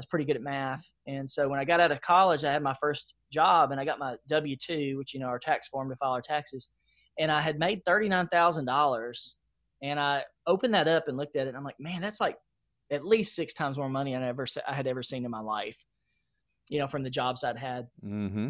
I 0.00 0.02
was 0.02 0.06
pretty 0.06 0.24
good 0.24 0.36
at 0.36 0.42
math. 0.42 0.82
And 1.06 1.28
so 1.28 1.46
when 1.48 1.60
I 1.60 1.64
got 1.64 1.80
out 1.80 1.92
of 1.92 2.00
college, 2.00 2.44
I 2.44 2.52
had 2.52 2.62
my 2.62 2.74
first 2.80 3.14
job 3.30 3.70
and 3.70 3.78
I 3.78 3.84
got 3.84 3.98
my 3.98 4.16
W 4.28 4.56
2, 4.56 4.96
which, 4.96 5.12
you 5.12 5.20
know, 5.20 5.26
our 5.26 5.38
tax 5.38 5.68
form 5.68 5.90
to 5.90 5.96
file 5.96 6.12
our 6.12 6.22
taxes. 6.22 6.70
And 7.18 7.30
I 7.30 7.40
had 7.40 7.58
made 7.58 7.84
$39,000. 7.84 9.32
And 9.82 10.00
I 10.00 10.24
opened 10.46 10.74
that 10.74 10.88
up 10.88 11.08
and 11.08 11.16
looked 11.16 11.36
at 11.36 11.46
it. 11.46 11.50
And 11.50 11.56
I'm 11.56 11.64
like, 11.64 11.78
man, 11.78 12.00
that's 12.00 12.20
like 12.20 12.36
at 12.90 13.04
least 13.04 13.34
six 13.34 13.52
times 13.52 13.76
more 13.76 13.90
money 13.90 14.16
I 14.16 14.26
ever 14.26 14.46
I 14.66 14.74
had 14.74 14.86
ever 14.86 15.02
seen 15.02 15.24
in 15.24 15.30
my 15.30 15.40
life, 15.40 15.84
you 16.70 16.78
know, 16.78 16.86
from 16.86 17.02
the 17.02 17.10
jobs 17.10 17.44
I'd 17.44 17.58
had. 17.58 17.88
Mm-hmm. 18.02 18.48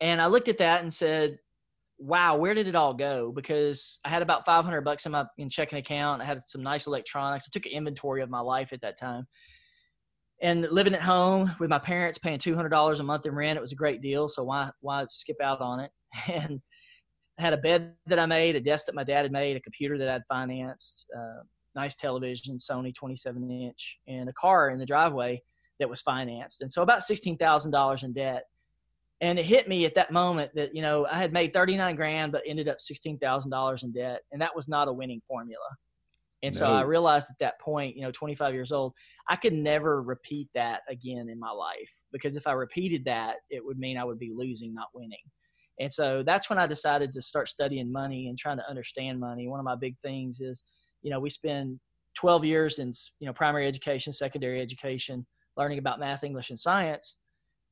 And 0.00 0.22
I 0.22 0.26
looked 0.26 0.48
at 0.48 0.58
that 0.58 0.82
and 0.82 0.94
said, 0.94 1.38
wow, 1.98 2.36
where 2.36 2.54
did 2.54 2.66
it 2.66 2.74
all 2.74 2.94
go? 2.94 3.32
Because 3.32 4.00
I 4.04 4.10
had 4.10 4.22
about 4.22 4.44
500 4.44 4.82
bucks 4.82 5.06
in 5.06 5.12
my 5.12 5.24
in 5.38 5.48
checking 5.48 5.78
account. 5.78 6.22
I 6.22 6.24
had 6.24 6.48
some 6.48 6.62
nice 6.62 6.86
electronics. 6.86 7.48
I 7.48 7.50
took 7.52 7.66
an 7.66 7.72
inventory 7.72 8.22
of 8.22 8.30
my 8.30 8.40
life 8.40 8.72
at 8.72 8.80
that 8.82 8.98
time. 8.98 9.26
And 10.42 10.66
living 10.70 10.94
at 10.94 11.02
home 11.02 11.54
with 11.58 11.70
my 11.70 11.78
parents, 11.78 12.18
paying 12.18 12.38
$200 12.38 13.00
a 13.00 13.02
month 13.02 13.26
in 13.26 13.34
rent, 13.34 13.56
it 13.56 13.60
was 13.60 13.72
a 13.72 13.76
great 13.76 14.02
deal. 14.02 14.28
So 14.28 14.44
why 14.44 14.70
why 14.80 15.06
skip 15.10 15.36
out 15.42 15.60
on 15.60 15.80
it? 15.80 15.90
And 16.32 16.60
I 17.38 17.42
had 17.42 17.52
a 17.52 17.56
bed 17.56 17.94
that 18.06 18.20
I 18.20 18.26
made, 18.26 18.54
a 18.54 18.60
desk 18.60 18.86
that 18.86 18.94
my 18.94 19.02
dad 19.02 19.22
had 19.22 19.32
made, 19.32 19.56
a 19.56 19.60
computer 19.60 19.98
that 19.98 20.08
I'd 20.08 20.22
financed, 20.28 21.06
uh, 21.16 21.42
nice 21.74 21.96
television, 21.96 22.58
Sony 22.58 22.94
27 22.94 23.50
inch, 23.50 23.98
and 24.06 24.28
a 24.28 24.32
car 24.34 24.70
in 24.70 24.78
the 24.78 24.86
driveway 24.86 25.40
that 25.80 25.88
was 25.88 26.00
financed. 26.00 26.62
And 26.62 26.70
so 26.70 26.82
about 26.82 27.00
$16,000 27.00 28.04
in 28.04 28.12
debt 28.12 28.44
and 29.20 29.38
it 29.38 29.44
hit 29.44 29.68
me 29.68 29.84
at 29.86 29.94
that 29.94 30.12
moment 30.12 30.50
that 30.54 30.74
you 30.74 30.82
know 30.82 31.06
I 31.10 31.16
had 31.16 31.32
made 31.32 31.52
39 31.52 31.96
grand 31.96 32.32
but 32.32 32.42
ended 32.46 32.68
up 32.68 32.78
$16,000 32.78 33.82
in 33.82 33.92
debt 33.92 34.20
and 34.32 34.40
that 34.40 34.54
was 34.54 34.68
not 34.68 34.88
a 34.88 34.92
winning 34.92 35.22
formula. 35.26 35.66
And 36.44 36.54
no. 36.54 36.58
so 36.58 36.72
I 36.72 36.82
realized 36.82 37.28
at 37.30 37.38
that 37.40 37.58
point, 37.58 37.96
you 37.96 38.02
know, 38.02 38.10
25 38.10 38.52
years 38.52 38.70
old, 38.70 38.92
I 39.28 39.36
could 39.36 39.54
never 39.54 40.02
repeat 40.02 40.48
that 40.54 40.82
again 40.88 41.28
in 41.30 41.38
my 41.38 41.50
life 41.50 41.90
because 42.12 42.36
if 42.36 42.46
I 42.46 42.52
repeated 42.52 43.04
that, 43.06 43.36
it 43.48 43.64
would 43.64 43.78
mean 43.78 43.96
I 43.96 44.04
would 44.04 44.18
be 44.18 44.32
losing, 44.34 44.74
not 44.74 44.88
winning. 44.94 45.18
And 45.80 45.92
so 45.92 46.22
that's 46.24 46.50
when 46.50 46.58
I 46.58 46.66
decided 46.66 47.12
to 47.12 47.22
start 47.22 47.48
studying 47.48 47.90
money 47.90 48.28
and 48.28 48.38
trying 48.38 48.58
to 48.58 48.68
understand 48.68 49.18
money. 49.18 49.48
One 49.48 49.58
of 49.58 49.64
my 49.64 49.74
big 49.74 49.98
things 50.00 50.40
is, 50.40 50.62
you 51.02 51.10
know, 51.10 51.18
we 51.18 51.30
spend 51.30 51.80
12 52.14 52.44
years 52.44 52.78
in, 52.78 52.92
you 53.20 53.26
know, 53.26 53.32
primary 53.32 53.66
education, 53.66 54.12
secondary 54.12 54.60
education, 54.60 55.26
learning 55.56 55.78
about 55.78 55.98
math, 55.98 56.24
English, 56.24 56.50
and 56.50 56.58
science 56.58 57.18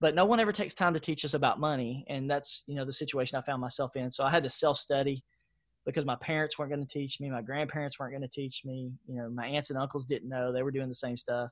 but 0.03 0.17
no 0.17 0.25
one 0.25 0.41
ever 0.41 0.51
takes 0.51 0.75
time 0.75 0.93
to 0.93 0.99
teach 0.99 1.25
us 1.25 1.33
about 1.33 1.61
money 1.61 2.05
and 2.09 2.29
that's 2.29 2.65
you 2.67 2.75
know 2.75 2.85
the 2.85 2.93
situation 2.93 3.39
i 3.39 3.41
found 3.41 3.63
myself 3.63 3.95
in 3.95 4.11
so 4.11 4.25
i 4.25 4.31
had 4.31 4.43
to 4.43 4.51
self-study 4.51 5.23
because 5.85 6.07
my 6.07 6.17
parents 6.17 6.59
weren't 6.59 6.71
going 6.71 6.85
to 6.85 6.93
teach 6.93 7.21
me 7.21 7.31
my 7.31 7.43
grandparents 7.43 7.99
weren't 7.99 8.13
going 8.13 8.23
to 8.23 8.29
teach 8.29 8.65
me 8.65 8.91
you 9.07 9.17
know 9.17 9.29
my 9.31 9.47
aunts 9.47 9.71
and 9.71 9.79
uncles 9.79 10.05
didn't 10.05 10.29
know 10.29 10.53
they 10.53 10.63
were 10.63 10.71
doing 10.71 10.89
the 10.89 10.95
same 10.95 11.17
stuff. 11.17 11.51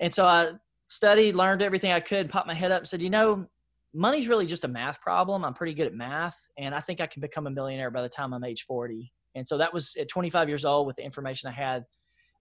And 0.00 0.12
so 0.12 0.26
i 0.26 0.50
studied 0.88 1.34
learned 1.34 1.62
everything 1.62 1.92
i 1.92 2.00
could 2.00 2.28
popped 2.28 2.46
my 2.46 2.54
head 2.54 2.70
up 2.70 2.86
said 2.86 3.02
you 3.02 3.10
know 3.10 3.46
money's 3.94 4.28
really 4.28 4.46
just 4.46 4.64
a 4.64 4.68
math 4.68 5.00
problem. 5.00 5.44
I'm 5.44 5.54
pretty 5.54 5.74
good 5.74 5.86
at 5.86 5.94
math 5.94 6.36
and 6.58 6.74
i 6.74 6.80
think 6.80 7.00
i 7.00 7.06
can 7.06 7.20
become 7.20 7.46
a 7.46 7.50
millionaire 7.50 7.90
by 7.90 8.02
the 8.02 8.08
time 8.08 8.32
i'm 8.32 8.44
age 8.44 8.62
40 8.62 9.12
and 9.34 9.46
so 9.46 9.58
that 9.58 9.72
was 9.72 9.96
at 9.98 10.08
25 10.08 10.48
years 10.48 10.64
old 10.64 10.86
with 10.86 10.96
the 10.96 11.04
information 11.04 11.48
i 11.48 11.52
had 11.52 11.84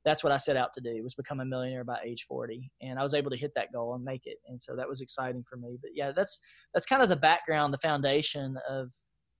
that's 0.05 0.23
what 0.23 0.31
I 0.31 0.37
set 0.37 0.55
out 0.55 0.71
to 0.75 0.81
do 0.81 1.03
was 1.03 1.15
become 1.15 1.39
a 1.39 1.45
millionaire 1.45 1.83
by 1.83 1.97
age 2.05 2.25
40 2.29 2.71
and 2.81 2.99
I 2.99 3.03
was 3.03 3.15
able 3.15 3.31
to 3.31 3.37
hit 3.37 3.51
that 3.55 3.73
goal 3.73 3.95
and 3.95 4.03
make 4.03 4.21
it. 4.25 4.37
And 4.47 4.61
so 4.61 4.75
that 4.75 4.87
was 4.87 5.01
exciting 5.01 5.43
for 5.49 5.57
me. 5.57 5.77
But 5.81 5.91
yeah 5.95 6.11
that's 6.11 6.39
that's 6.73 6.85
kind 6.85 7.01
of 7.01 7.09
the 7.09 7.15
background 7.15 7.73
the 7.73 7.79
foundation 7.79 8.55
of 8.69 8.93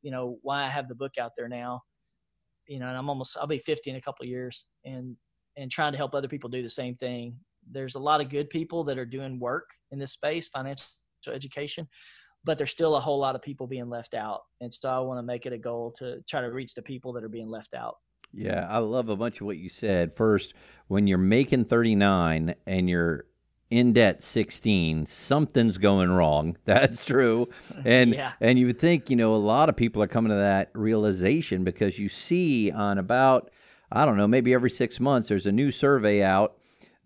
you 0.05 0.11
know 0.11 0.37
why 0.43 0.63
I 0.63 0.69
have 0.69 0.87
the 0.87 0.95
book 0.95 1.17
out 1.19 1.31
there 1.35 1.49
now 1.49 1.81
you 2.67 2.79
know 2.79 2.87
and 2.87 2.95
I'm 2.95 3.09
almost 3.09 3.35
I'll 3.41 3.47
be 3.47 3.57
50 3.57 3.89
in 3.89 3.95
a 3.95 4.01
couple 4.01 4.25
years 4.25 4.65
and 4.85 5.17
and 5.57 5.71
trying 5.71 5.93
to 5.93 5.97
help 5.97 6.13
other 6.13 6.27
people 6.27 6.49
do 6.49 6.61
the 6.61 6.69
same 6.69 6.95
thing. 6.95 7.35
There's 7.71 7.95
a 7.95 7.99
lot 7.99 8.21
of 8.21 8.29
good 8.29 8.49
people 8.49 8.83
that 8.83 8.97
are 8.97 9.05
doing 9.05 9.39
work 9.39 9.69
in 9.91 9.97
this 9.97 10.11
space 10.11 10.49
financial 10.49 10.85
education 11.33 11.87
but 12.43 12.59
there's 12.59 12.69
still 12.69 12.95
a 12.95 12.99
whole 12.99 13.17
lot 13.17 13.33
of 13.33 13.41
people 13.41 13.65
being 13.65 13.89
left 13.89 14.13
out. 14.13 14.41
And 14.61 14.71
so 14.71 14.87
I 14.87 14.99
want 14.99 15.17
to 15.17 15.23
make 15.23 15.47
it 15.47 15.53
a 15.53 15.57
goal 15.57 15.91
to 15.97 16.21
try 16.29 16.41
to 16.41 16.51
reach 16.51 16.75
the 16.75 16.81
people 16.83 17.11
that 17.13 17.23
are 17.23 17.29
being 17.29 17.49
left 17.49 17.73
out. 17.73 17.95
Yeah, 18.31 18.67
I 18.69 18.77
love 18.77 19.09
a 19.09 19.15
bunch 19.15 19.41
of 19.41 19.47
what 19.47 19.57
you 19.57 19.67
said. 19.67 20.13
First, 20.13 20.53
when 20.87 21.07
you're 21.07 21.17
making 21.17 21.65
39 21.65 22.53
and 22.67 22.87
you're 22.87 23.25
in 23.71 23.93
debt 23.93 24.21
16 24.21 25.05
something's 25.07 25.77
going 25.77 26.11
wrong 26.11 26.55
that's 26.65 27.03
true 27.03 27.49
and 27.85 28.13
yeah. 28.13 28.33
and 28.39 28.59
you 28.59 28.67
would 28.67 28.79
think 28.79 29.09
you 29.09 29.15
know 29.15 29.33
a 29.33 29.37
lot 29.37 29.69
of 29.69 29.75
people 29.75 30.01
are 30.01 30.07
coming 30.07 30.29
to 30.29 30.35
that 30.35 30.69
realization 30.73 31.63
because 31.63 31.97
you 31.97 32.07
see 32.07 32.71
on 32.71 32.97
about 32.97 33.49
i 33.91 34.05
don't 34.05 34.17
know 34.17 34.27
maybe 34.27 34.53
every 34.53 34.69
6 34.69 34.99
months 34.99 35.29
there's 35.29 35.45
a 35.45 35.51
new 35.51 35.71
survey 35.71 36.21
out 36.21 36.57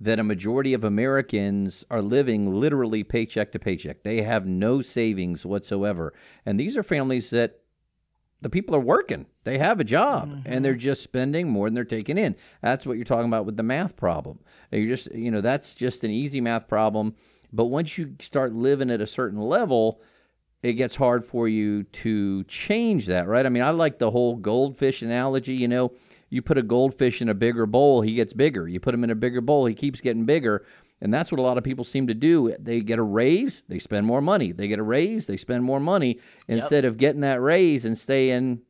that 0.02 0.20
a 0.20 0.24
majority 0.24 0.74
of 0.74 0.84
Americans 0.84 1.84
are 1.90 2.02
living 2.02 2.54
literally 2.54 3.04
paycheck 3.04 3.52
to 3.52 3.60
paycheck. 3.60 4.04
They 4.04 4.22
have 4.22 4.46
no 4.46 4.82
savings 4.82 5.46
whatsoever. 5.46 6.14
And 6.46 6.60
these 6.60 6.78
are 6.78 6.84
families 6.84 7.30
that 7.32 7.59
the 8.42 8.50
people 8.50 8.76
are 8.76 8.82
working. 8.82 9.26
They 9.44 9.58
have 9.58 9.80
a 9.80 9.84
job 9.84 10.30
mm-hmm. 10.30 10.42
and 10.46 10.64
they're 10.64 10.76
just 10.76 11.04
spending 11.04 11.50
more 11.50 11.68
than 11.68 11.74
they're 11.74 11.84
taking 11.84 12.18
in. 12.18 12.36
That's 12.62 12.86
what 12.86 12.98
you're 12.98 13.06
talking 13.06 13.28
about 13.28 13.46
with 13.46 13.58
the 13.58 13.64
math 13.64 13.96
problem. 13.96 14.40
You 14.72 14.88
just, 14.88 15.14
you 15.14 15.32
know, 15.32 15.42
that's 15.42 15.76
just 15.76 16.04
an 16.04 16.12
easy 16.12 16.40
math 16.42 16.68
problem. 16.68 17.16
But 17.52 17.66
once 17.66 17.98
you 17.98 18.16
start 18.20 18.54
living 18.54 18.90
at 18.90 19.02
a 19.02 19.08
certain 19.08 19.40
level, 19.40 20.02
it 20.62 20.74
gets 20.74 20.96
hard 20.96 21.26
for 21.26 21.48
you 21.48 21.84
to 21.84 22.44
change 22.46 23.08
that, 23.08 23.28
right? 23.28 23.46
I 23.46 23.50
mean, 23.50 23.64
I 23.64 23.72
like 23.72 23.98
the 23.98 24.12
whole 24.12 24.36
goldfish 24.36 25.02
analogy. 25.02 25.54
You 25.54 25.68
know, 25.68 25.94
you 26.30 26.42
put 26.42 26.58
a 26.58 26.64
goldfish 26.64 27.22
in 27.22 27.30
a 27.30 27.34
bigger 27.34 27.66
bowl, 27.66 28.02
he 28.02 28.14
gets 28.14 28.34
bigger. 28.34 28.68
You 28.68 28.80
put 28.80 28.94
him 28.94 29.04
in 29.04 29.10
a 29.10 29.16
bigger 29.16 29.42
bowl, 29.42 29.66
he 29.66 29.74
keeps 29.74 30.02
getting 30.02 30.26
bigger. 30.26 30.66
And 31.02 31.14
that's 31.14 31.32
what 31.32 31.40
a 31.40 31.44
lot 31.44 31.58
of 31.58 31.64
people 31.64 31.86
seem 31.86 32.08
to 32.08 32.14
do. 32.14 32.56
They 32.60 32.82
get 32.82 33.00
a 33.00 33.04
raise, 33.04 33.64
they 33.68 33.80
spend 33.80 34.06
more 34.06 34.22
money. 34.22 34.52
They 34.52 34.68
get 34.68 34.80
a 34.80 34.84
raise, 34.84 35.28
they 35.28 35.38
spend 35.38 35.64
more 35.64 35.80
money 35.80 36.20
instead 36.48 36.84
yep. 36.84 36.92
of 36.92 36.98
getting 36.98 37.22
that 37.22 37.42
raise 37.42 37.86
and 37.86 37.98
staying 37.98 38.62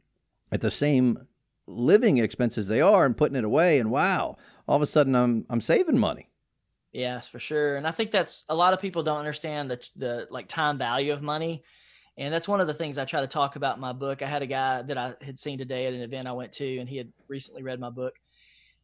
at 0.51 0.61
the 0.61 0.71
same 0.71 1.27
living 1.67 2.17
expenses 2.17 2.67
they 2.67 2.81
are 2.81 3.05
and 3.05 3.17
putting 3.17 3.35
it 3.35 3.43
away. 3.43 3.79
And 3.79 3.91
wow, 3.91 4.37
all 4.67 4.75
of 4.75 4.81
a 4.81 4.87
sudden 4.87 5.15
I'm 5.15 5.45
I'm 5.49 5.61
saving 5.61 5.97
money. 5.97 6.29
Yes, 6.91 7.27
for 7.27 7.39
sure. 7.39 7.77
And 7.77 7.87
I 7.87 7.91
think 7.91 8.11
that's 8.11 8.45
a 8.49 8.55
lot 8.55 8.73
of 8.73 8.81
people 8.81 9.03
don't 9.03 9.19
understand 9.19 9.71
the 9.71 9.89
the 9.95 10.27
like 10.29 10.47
time 10.47 10.77
value 10.77 11.13
of 11.13 11.21
money. 11.21 11.63
And 12.17 12.33
that's 12.33 12.49
one 12.49 12.59
of 12.59 12.67
the 12.67 12.73
things 12.73 12.97
I 12.97 13.05
try 13.05 13.21
to 13.21 13.27
talk 13.27 13.55
about 13.55 13.75
in 13.75 13.81
my 13.81 13.93
book. 13.93 14.21
I 14.21 14.27
had 14.27 14.41
a 14.41 14.47
guy 14.47 14.81
that 14.81 14.97
I 14.97 15.13
had 15.21 15.39
seen 15.39 15.57
today 15.57 15.85
at 15.87 15.93
an 15.93 16.01
event 16.01 16.27
I 16.27 16.33
went 16.33 16.51
to, 16.53 16.77
and 16.79 16.89
he 16.89 16.97
had 16.97 17.13
recently 17.29 17.63
read 17.63 17.79
my 17.79 17.89
book 17.89 18.15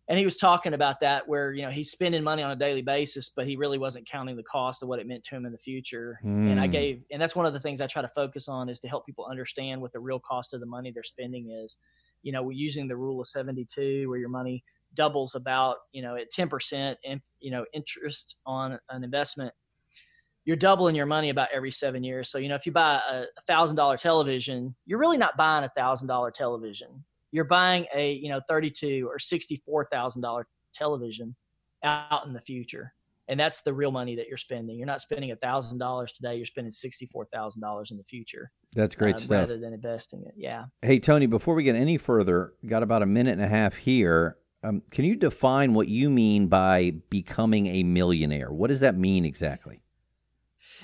and 0.07 0.19
he 0.19 0.25
was 0.25 0.37
talking 0.37 0.73
about 0.73 0.99
that 0.99 1.27
where 1.27 1.53
you 1.53 1.63
know 1.63 1.69
he's 1.69 1.91
spending 1.91 2.23
money 2.23 2.43
on 2.43 2.51
a 2.51 2.55
daily 2.55 2.81
basis 2.81 3.29
but 3.29 3.47
he 3.47 3.55
really 3.55 3.77
wasn't 3.77 4.07
counting 4.07 4.35
the 4.35 4.43
cost 4.43 4.83
of 4.83 4.89
what 4.89 4.99
it 4.99 5.07
meant 5.07 5.23
to 5.23 5.35
him 5.35 5.45
in 5.45 5.51
the 5.51 5.57
future 5.57 6.19
mm. 6.23 6.51
and 6.51 6.59
i 6.59 6.65
hmm. 6.65 6.71
gave 6.71 7.03
and 7.11 7.21
that's 7.21 7.35
one 7.35 7.45
of 7.45 7.53
the 7.53 7.59
things 7.59 7.81
i 7.81 7.87
try 7.87 8.01
to 8.01 8.07
focus 8.09 8.47
on 8.47 8.69
is 8.69 8.79
to 8.79 8.87
help 8.87 9.05
people 9.05 9.25
understand 9.25 9.81
what 9.81 9.91
the 9.91 9.99
real 9.99 10.19
cost 10.19 10.53
of 10.53 10.59
the 10.59 10.65
money 10.65 10.91
they're 10.91 11.03
spending 11.03 11.49
is 11.49 11.77
you 12.23 12.31
know 12.31 12.43
we're 12.43 12.51
using 12.51 12.87
the 12.87 12.95
rule 12.95 13.19
of 13.19 13.27
72 13.27 14.07
where 14.09 14.19
your 14.19 14.29
money 14.29 14.63
doubles 14.95 15.35
about 15.35 15.77
you 15.91 16.01
know 16.01 16.15
at 16.15 16.31
10% 16.31 16.95
and 17.05 17.21
you 17.39 17.51
know 17.51 17.65
interest 17.73 18.39
on 18.45 18.79
an 18.89 19.03
investment 19.03 19.53
you're 20.45 20.55
doubling 20.55 20.95
your 20.95 21.07
money 21.07 21.29
about 21.29 21.49
every 21.53 21.71
seven 21.71 22.03
years 22.03 22.29
so 22.29 22.37
you 22.37 22.47
know 22.47 22.55
if 22.55 22.65
you 22.65 22.71
buy 22.71 23.01
a 23.11 23.25
thousand 23.47 23.75
dollar 23.75 23.97
television 23.97 24.75
you're 24.85 24.99
really 24.99 25.17
not 25.17 25.35
buying 25.37 25.65
a 25.65 25.69
thousand 25.75 26.07
dollar 26.07 26.31
television 26.31 27.03
you're 27.35 27.43
buying 27.43 27.85
a 27.93 28.13
you 28.13 28.29
know 28.29 28.39
thirty 28.47 28.71
two 28.71 29.07
or 29.11 29.19
sixty 29.19 29.57
four 29.57 29.85
thousand 29.91 30.21
dollar 30.21 30.47
television 30.73 31.35
out 31.83 32.25
in 32.25 32.31
the 32.31 32.39
future, 32.39 32.93
and 33.27 33.37
that's 33.37 33.61
the 33.61 33.73
real 33.73 33.91
money 33.91 34.15
that 34.15 34.27
you're 34.29 34.37
spending. 34.37 34.77
You're 34.77 34.87
not 34.87 35.01
spending 35.01 35.31
a 35.31 35.35
thousand 35.35 35.77
dollars 35.77 36.13
today; 36.13 36.37
you're 36.37 36.45
spending 36.45 36.71
sixty 36.71 37.05
four 37.05 37.25
thousand 37.33 37.61
dollars 37.61 37.91
in 37.91 37.97
the 37.97 38.05
future. 38.05 38.51
That's 38.73 38.95
great 38.95 39.15
uh, 39.15 39.19
stuff. 39.19 39.49
Rather 39.49 39.59
than 39.59 39.73
investing 39.73 40.23
it, 40.25 40.33
yeah. 40.37 40.65
Hey 40.81 40.97
Tony, 40.97 41.25
before 41.25 41.55
we 41.55 41.63
get 41.63 41.75
any 41.75 41.97
further, 41.97 42.53
got 42.65 42.83
about 42.83 43.01
a 43.01 43.05
minute 43.05 43.33
and 43.33 43.41
a 43.41 43.47
half 43.47 43.75
here. 43.75 44.37
Um, 44.63 44.81
can 44.91 45.05
you 45.05 45.15
define 45.15 45.75
what 45.75 45.89
you 45.89 46.09
mean 46.09 46.47
by 46.47 46.93
becoming 47.11 47.67
a 47.67 47.83
millionaire? 47.83 48.51
What 48.51 48.69
does 48.69 48.79
that 48.79 48.97
mean 48.97 49.23
exactly? 49.23 49.81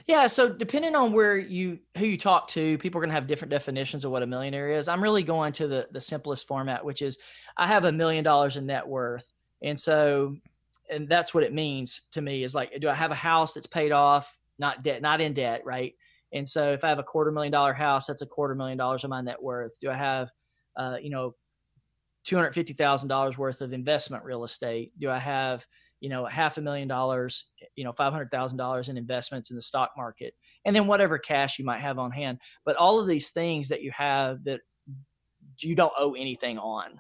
Yeah, 0.08 0.28
so 0.28 0.50
depending 0.50 0.96
on 0.96 1.12
where 1.14 1.38
you 1.38 1.80
who 1.98 2.06
you 2.06 2.18
talk 2.18 2.48
to, 2.50 2.78
people 2.78 3.00
are 3.00 3.02
going 3.02 3.10
to 3.10 3.16
have 3.16 3.28
different 3.28 3.52
definitions 3.52 4.06
of 4.06 4.12
what 4.12 4.24
a 4.24 4.28
millionaire 4.28 4.72
is. 4.72 4.88
I'm 4.88 5.02
really 5.04 5.24
going 5.24 5.54
to 5.54 5.68
the 5.68 5.88
the 5.92 6.02
simplest 6.02 6.48
format, 6.48 6.84
which 6.84 7.02
is 7.02 7.18
I 7.58 7.68
have 7.68 7.86
a 7.86 7.92
million 7.92 8.24
dollars 8.24 8.58
in 8.58 8.66
net 8.66 8.88
worth, 8.88 9.32
and 9.62 9.80
so 9.80 10.36
and 10.90 11.08
that's 11.08 11.34
what 11.34 11.44
it 11.44 11.54
means 11.54 12.02
to 12.12 12.22
me 12.22 12.44
is 12.44 12.54
like 12.54 12.80
do 12.80 12.90
I 12.90 12.96
have 12.96 13.12
a 13.12 13.16
house 13.16 13.54
that's 13.54 13.68
paid 13.68 13.92
off, 13.92 14.38
not 14.60 14.84
debt, 14.84 15.02
not 15.02 15.22
in 15.22 15.34
debt, 15.34 15.62
right? 15.66 15.94
And 16.34 16.48
so 16.48 16.72
if 16.72 16.84
I 16.84 16.90
have 16.90 17.00
a 17.00 17.04
quarter 17.04 17.32
million 17.32 17.52
dollar 17.52 17.74
house, 17.74 18.08
that's 18.08 18.22
a 18.22 18.28
quarter 18.28 18.56
million 18.56 18.78
dollars 18.78 19.04
of 19.04 19.10
my 19.10 19.22
net 19.22 19.42
worth. 19.42 19.80
Do 19.80 19.90
I 19.90 19.96
have, 19.96 20.32
uh, 20.76 20.98
you 21.02 21.10
know, 21.10 21.36
two 22.24 22.36
hundred 22.36 22.54
fifty 22.54 22.74
thousand 22.74 23.10
dollars 23.10 23.38
worth 23.38 23.62
of 23.62 23.74
investment 23.74 24.24
real 24.24 24.44
estate? 24.44 24.92
Do 25.00 25.10
I 25.10 25.20
have 25.20 25.66
you 26.02 26.10
know, 26.10 26.26
half 26.26 26.58
a 26.58 26.62
million 26.62 26.88
dollars, 26.88 27.46
you 27.76 27.86
know, 27.86 27.92
$500,000 27.92 28.90
in 28.90 28.98
investments 28.98 29.52
in 29.52 29.56
the 29.56 29.62
stock 29.62 29.92
market, 29.96 30.34
and 30.66 30.76
then 30.76 30.88
whatever 30.88 31.18
cash 31.18 31.60
you 31.60 31.64
might 31.64 31.80
have 31.80 32.00
on 32.00 32.12
hand. 32.12 32.40
But 32.66 32.76
all 32.76 33.00
of 33.00 33.08
these 33.08 33.30
things 33.30 33.70
that 33.70 33.84
you 33.84 33.92
have 33.92 34.44
that 34.44 34.62
you 35.60 35.76
don't 35.76 35.94
owe 35.98 36.16
anything 36.16 36.58
on. 36.58 37.00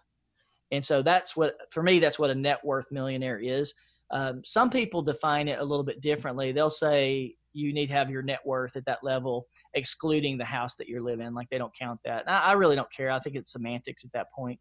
And 0.71 0.85
so 0.85 1.01
that's 1.01 1.35
what, 1.35 1.55
for 1.71 1.83
me, 1.83 1.99
that's 1.99 2.19
what 2.19 2.29
a 2.29 2.35
net 2.35 2.63
worth 2.63 2.91
millionaire 2.91 3.39
is. 3.39 3.73
Um, 4.11 4.41
some 4.43 4.69
people 4.69 5.01
define 5.01 5.47
it 5.47 5.59
a 5.59 5.65
little 5.65 5.83
bit 5.83 6.01
differently. 6.01 6.51
They'll 6.51 6.69
say 6.69 7.35
you 7.53 7.73
need 7.73 7.87
to 7.87 7.93
have 7.93 8.09
your 8.09 8.21
net 8.21 8.39
worth 8.45 8.75
at 8.75 8.85
that 8.85 9.03
level, 9.03 9.47
excluding 9.73 10.37
the 10.37 10.45
house 10.45 10.75
that 10.75 10.87
you're 10.87 11.01
living. 11.01 11.33
Like 11.33 11.49
they 11.49 11.57
don't 11.57 11.75
count 11.75 11.99
that. 12.05 12.29
I, 12.29 12.37
I 12.37 12.53
really 12.53 12.75
don't 12.75 12.91
care. 12.91 13.09
I 13.09 13.19
think 13.19 13.35
it's 13.35 13.51
semantics 13.51 14.05
at 14.05 14.11
that 14.13 14.31
point. 14.31 14.59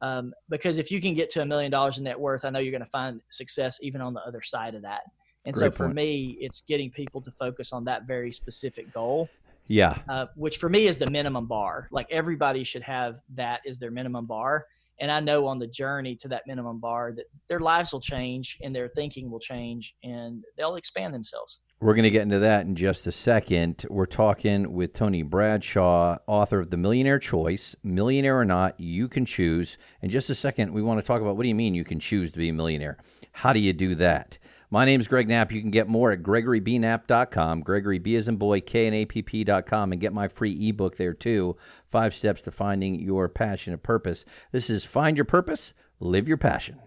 Um, 0.00 0.32
because 0.48 0.78
if 0.78 0.90
you 0.90 1.00
can 1.00 1.14
get 1.14 1.30
to 1.30 1.42
a 1.42 1.46
million 1.46 1.70
dollars 1.70 1.98
in 1.98 2.04
net 2.04 2.18
worth, 2.18 2.44
I 2.44 2.50
know 2.50 2.58
you're 2.60 2.70
going 2.70 2.84
to 2.84 2.90
find 2.90 3.20
success 3.30 3.78
even 3.82 4.00
on 4.00 4.14
the 4.14 4.20
other 4.20 4.42
side 4.42 4.74
of 4.74 4.82
that. 4.82 5.00
And 5.44 5.54
Great 5.54 5.72
so 5.72 5.76
for 5.76 5.84
point. 5.84 5.96
me, 5.96 6.38
it's 6.40 6.60
getting 6.62 6.90
people 6.90 7.20
to 7.22 7.30
focus 7.30 7.72
on 7.72 7.84
that 7.84 8.06
very 8.06 8.30
specific 8.30 8.92
goal. 8.92 9.28
Yeah. 9.66 9.98
Uh, 10.08 10.26
which 10.34 10.56
for 10.58 10.68
me 10.68 10.86
is 10.86 10.98
the 10.98 11.10
minimum 11.10 11.46
bar. 11.46 11.88
Like 11.90 12.06
everybody 12.10 12.64
should 12.64 12.82
have 12.82 13.20
that 13.34 13.60
as 13.68 13.78
their 13.78 13.90
minimum 13.90 14.26
bar. 14.26 14.66
And 15.00 15.10
I 15.10 15.20
know 15.20 15.46
on 15.46 15.58
the 15.58 15.66
journey 15.66 16.16
to 16.16 16.28
that 16.28 16.42
minimum 16.46 16.80
bar 16.80 17.12
that 17.12 17.26
their 17.48 17.60
lives 17.60 17.92
will 17.92 18.00
change 18.00 18.58
and 18.62 18.74
their 18.74 18.88
thinking 18.88 19.30
will 19.30 19.38
change 19.38 19.94
and 20.02 20.42
they'll 20.56 20.76
expand 20.76 21.14
themselves. 21.14 21.60
We're 21.80 21.94
going 21.94 22.02
to 22.02 22.10
get 22.10 22.22
into 22.22 22.40
that 22.40 22.66
in 22.66 22.74
just 22.74 23.06
a 23.06 23.12
second. 23.12 23.86
We're 23.88 24.06
talking 24.06 24.72
with 24.72 24.94
Tony 24.94 25.22
Bradshaw, 25.22 26.16
author 26.26 26.58
of 26.58 26.70
The 26.70 26.76
Millionaire 26.76 27.20
Choice 27.20 27.76
Millionaire 27.84 28.40
or 28.40 28.44
Not, 28.44 28.80
You 28.80 29.06
Can 29.06 29.24
Choose. 29.24 29.78
In 30.02 30.10
just 30.10 30.28
a 30.28 30.34
second, 30.34 30.72
we 30.72 30.82
want 30.82 30.98
to 30.98 31.06
talk 31.06 31.22
about 31.22 31.36
what 31.36 31.44
do 31.44 31.48
you 31.48 31.54
mean 31.54 31.76
you 31.76 31.84
can 31.84 32.00
choose 32.00 32.32
to 32.32 32.38
be 32.38 32.48
a 32.48 32.52
millionaire? 32.52 32.98
How 33.30 33.52
do 33.52 33.60
you 33.60 33.72
do 33.72 33.94
that? 33.94 34.38
My 34.70 34.84
name 34.84 34.98
is 34.98 35.06
Greg 35.06 35.28
Knapp. 35.28 35.52
You 35.52 35.60
can 35.60 35.70
get 35.70 35.86
more 35.86 36.10
at 36.10 36.24
gregorybknapp.com, 36.24 37.60
Gregory 37.60 38.00
B 38.00 38.16
as 38.16 38.26
in 38.26 38.38
boy, 38.38 38.60
K 38.60 38.86
and 38.86 38.96
A-P-P.com, 38.96 39.92
and 39.92 40.00
get 40.00 40.12
my 40.12 40.26
free 40.26 40.68
ebook 40.68 40.96
there 40.96 41.14
too, 41.14 41.56
Five 41.86 42.12
Steps 42.12 42.40
to 42.42 42.50
Finding 42.50 42.98
Your 42.98 43.28
Passion 43.28 43.72
and 43.72 43.80
Purpose. 43.80 44.24
This 44.50 44.68
is 44.68 44.84
Find 44.84 45.16
Your 45.16 45.24
Purpose, 45.24 45.74
Live 46.00 46.26
Your 46.26 46.38
Passion. 46.38 46.80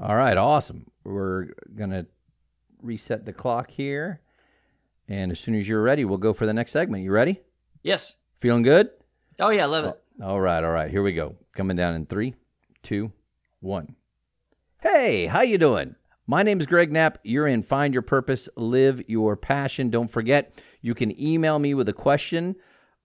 All 0.00 0.14
right, 0.14 0.36
awesome. 0.36 0.92
We're 1.02 1.48
going 1.74 1.90
to 1.90 2.06
reset 2.82 3.26
the 3.26 3.32
clock 3.32 3.70
here. 3.70 4.20
And 5.08 5.32
as 5.32 5.40
soon 5.40 5.54
as 5.54 5.68
you're 5.68 5.82
ready, 5.82 6.04
we'll 6.04 6.18
go 6.18 6.32
for 6.32 6.46
the 6.46 6.54
next 6.54 6.72
segment. 6.72 7.02
You 7.02 7.10
ready? 7.12 7.40
Yes. 7.82 8.16
Feeling 8.38 8.62
good? 8.62 8.90
Oh 9.38 9.50
yeah, 9.50 9.64
I 9.64 9.66
love 9.66 9.84
it. 9.86 10.00
Oh, 10.20 10.30
all 10.30 10.40
right, 10.40 10.62
all 10.62 10.70
right. 10.70 10.90
Here 10.90 11.02
we 11.02 11.12
go. 11.12 11.36
Coming 11.52 11.76
down 11.76 11.94
in 11.94 12.06
three, 12.06 12.34
two, 12.82 13.12
one. 13.60 13.96
Hey, 14.78 15.26
how 15.26 15.40
you 15.42 15.58
doing? 15.58 15.96
My 16.26 16.42
name 16.42 16.60
is 16.60 16.66
Greg 16.66 16.92
Knapp. 16.92 17.18
You're 17.24 17.48
in 17.48 17.62
Find 17.62 17.92
Your 17.92 18.02
Purpose, 18.02 18.48
Live 18.56 19.02
Your 19.08 19.36
Passion. 19.36 19.90
Don't 19.90 20.10
forget, 20.10 20.62
you 20.80 20.94
can 20.94 21.20
email 21.20 21.58
me 21.58 21.74
with 21.74 21.88
a 21.88 21.92
question 21.92 22.54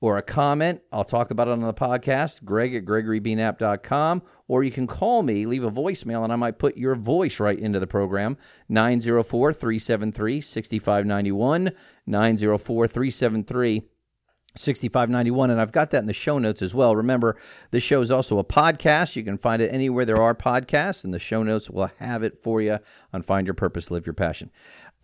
or 0.02 0.18
a 0.18 0.22
comment. 0.22 0.82
I'll 0.92 1.04
talk 1.04 1.32
about 1.32 1.48
it 1.48 1.52
on 1.52 1.62
the 1.62 1.74
podcast, 1.74 2.44
greg 2.44 2.76
at 2.76 2.86
gregorybknapp.com, 2.86 4.22
or 4.48 4.64
you 4.64 4.72
can 4.72 4.88
call 4.88 5.24
me, 5.24 5.46
leave 5.46 5.64
a 5.64 5.72
voicemail, 5.72 6.24
and 6.24 6.32
I 6.32 6.36
might 6.36 6.60
put 6.60 6.78
your 6.78 6.96
voice 6.96 7.40
right 7.40 7.58
into 7.58 7.80
the 7.80 7.88
program. 7.88 8.38
904 8.70 9.54
373 9.54 10.42
6591. 10.42 11.72
904 12.06 12.88
373 12.88 13.84
6591 14.58 15.52
and 15.52 15.60
I've 15.60 15.72
got 15.72 15.92
that 15.92 16.00
in 16.00 16.06
the 16.06 16.14
show 16.14 16.40
notes 16.40 16.62
as 16.62 16.74
well. 16.74 16.96
Remember, 16.96 17.36
this 17.72 17.84
show 17.84 18.02
is 18.02 18.12
also 18.12 18.40
a 18.40 18.44
podcast. 18.44 19.16
You 19.16 19.24
can 19.24 19.38
find 19.38 19.62
it 19.62 19.68
anywhere 19.74 20.06
there 20.06 20.22
are 20.22 20.34
podcasts 20.34 21.04
and 21.04 21.14
the 21.14 21.20
show 21.20 21.44
notes 21.44 21.70
will 21.70 21.92
have 22.00 22.24
it 22.24 22.42
for 22.42 22.62
you 22.62 22.80
on 23.14 23.22
Find 23.22 23.48
Your 23.48 23.54
Purpose, 23.54 23.92
Live 23.92 24.06
Your 24.06 24.14
Passion. 24.14 24.52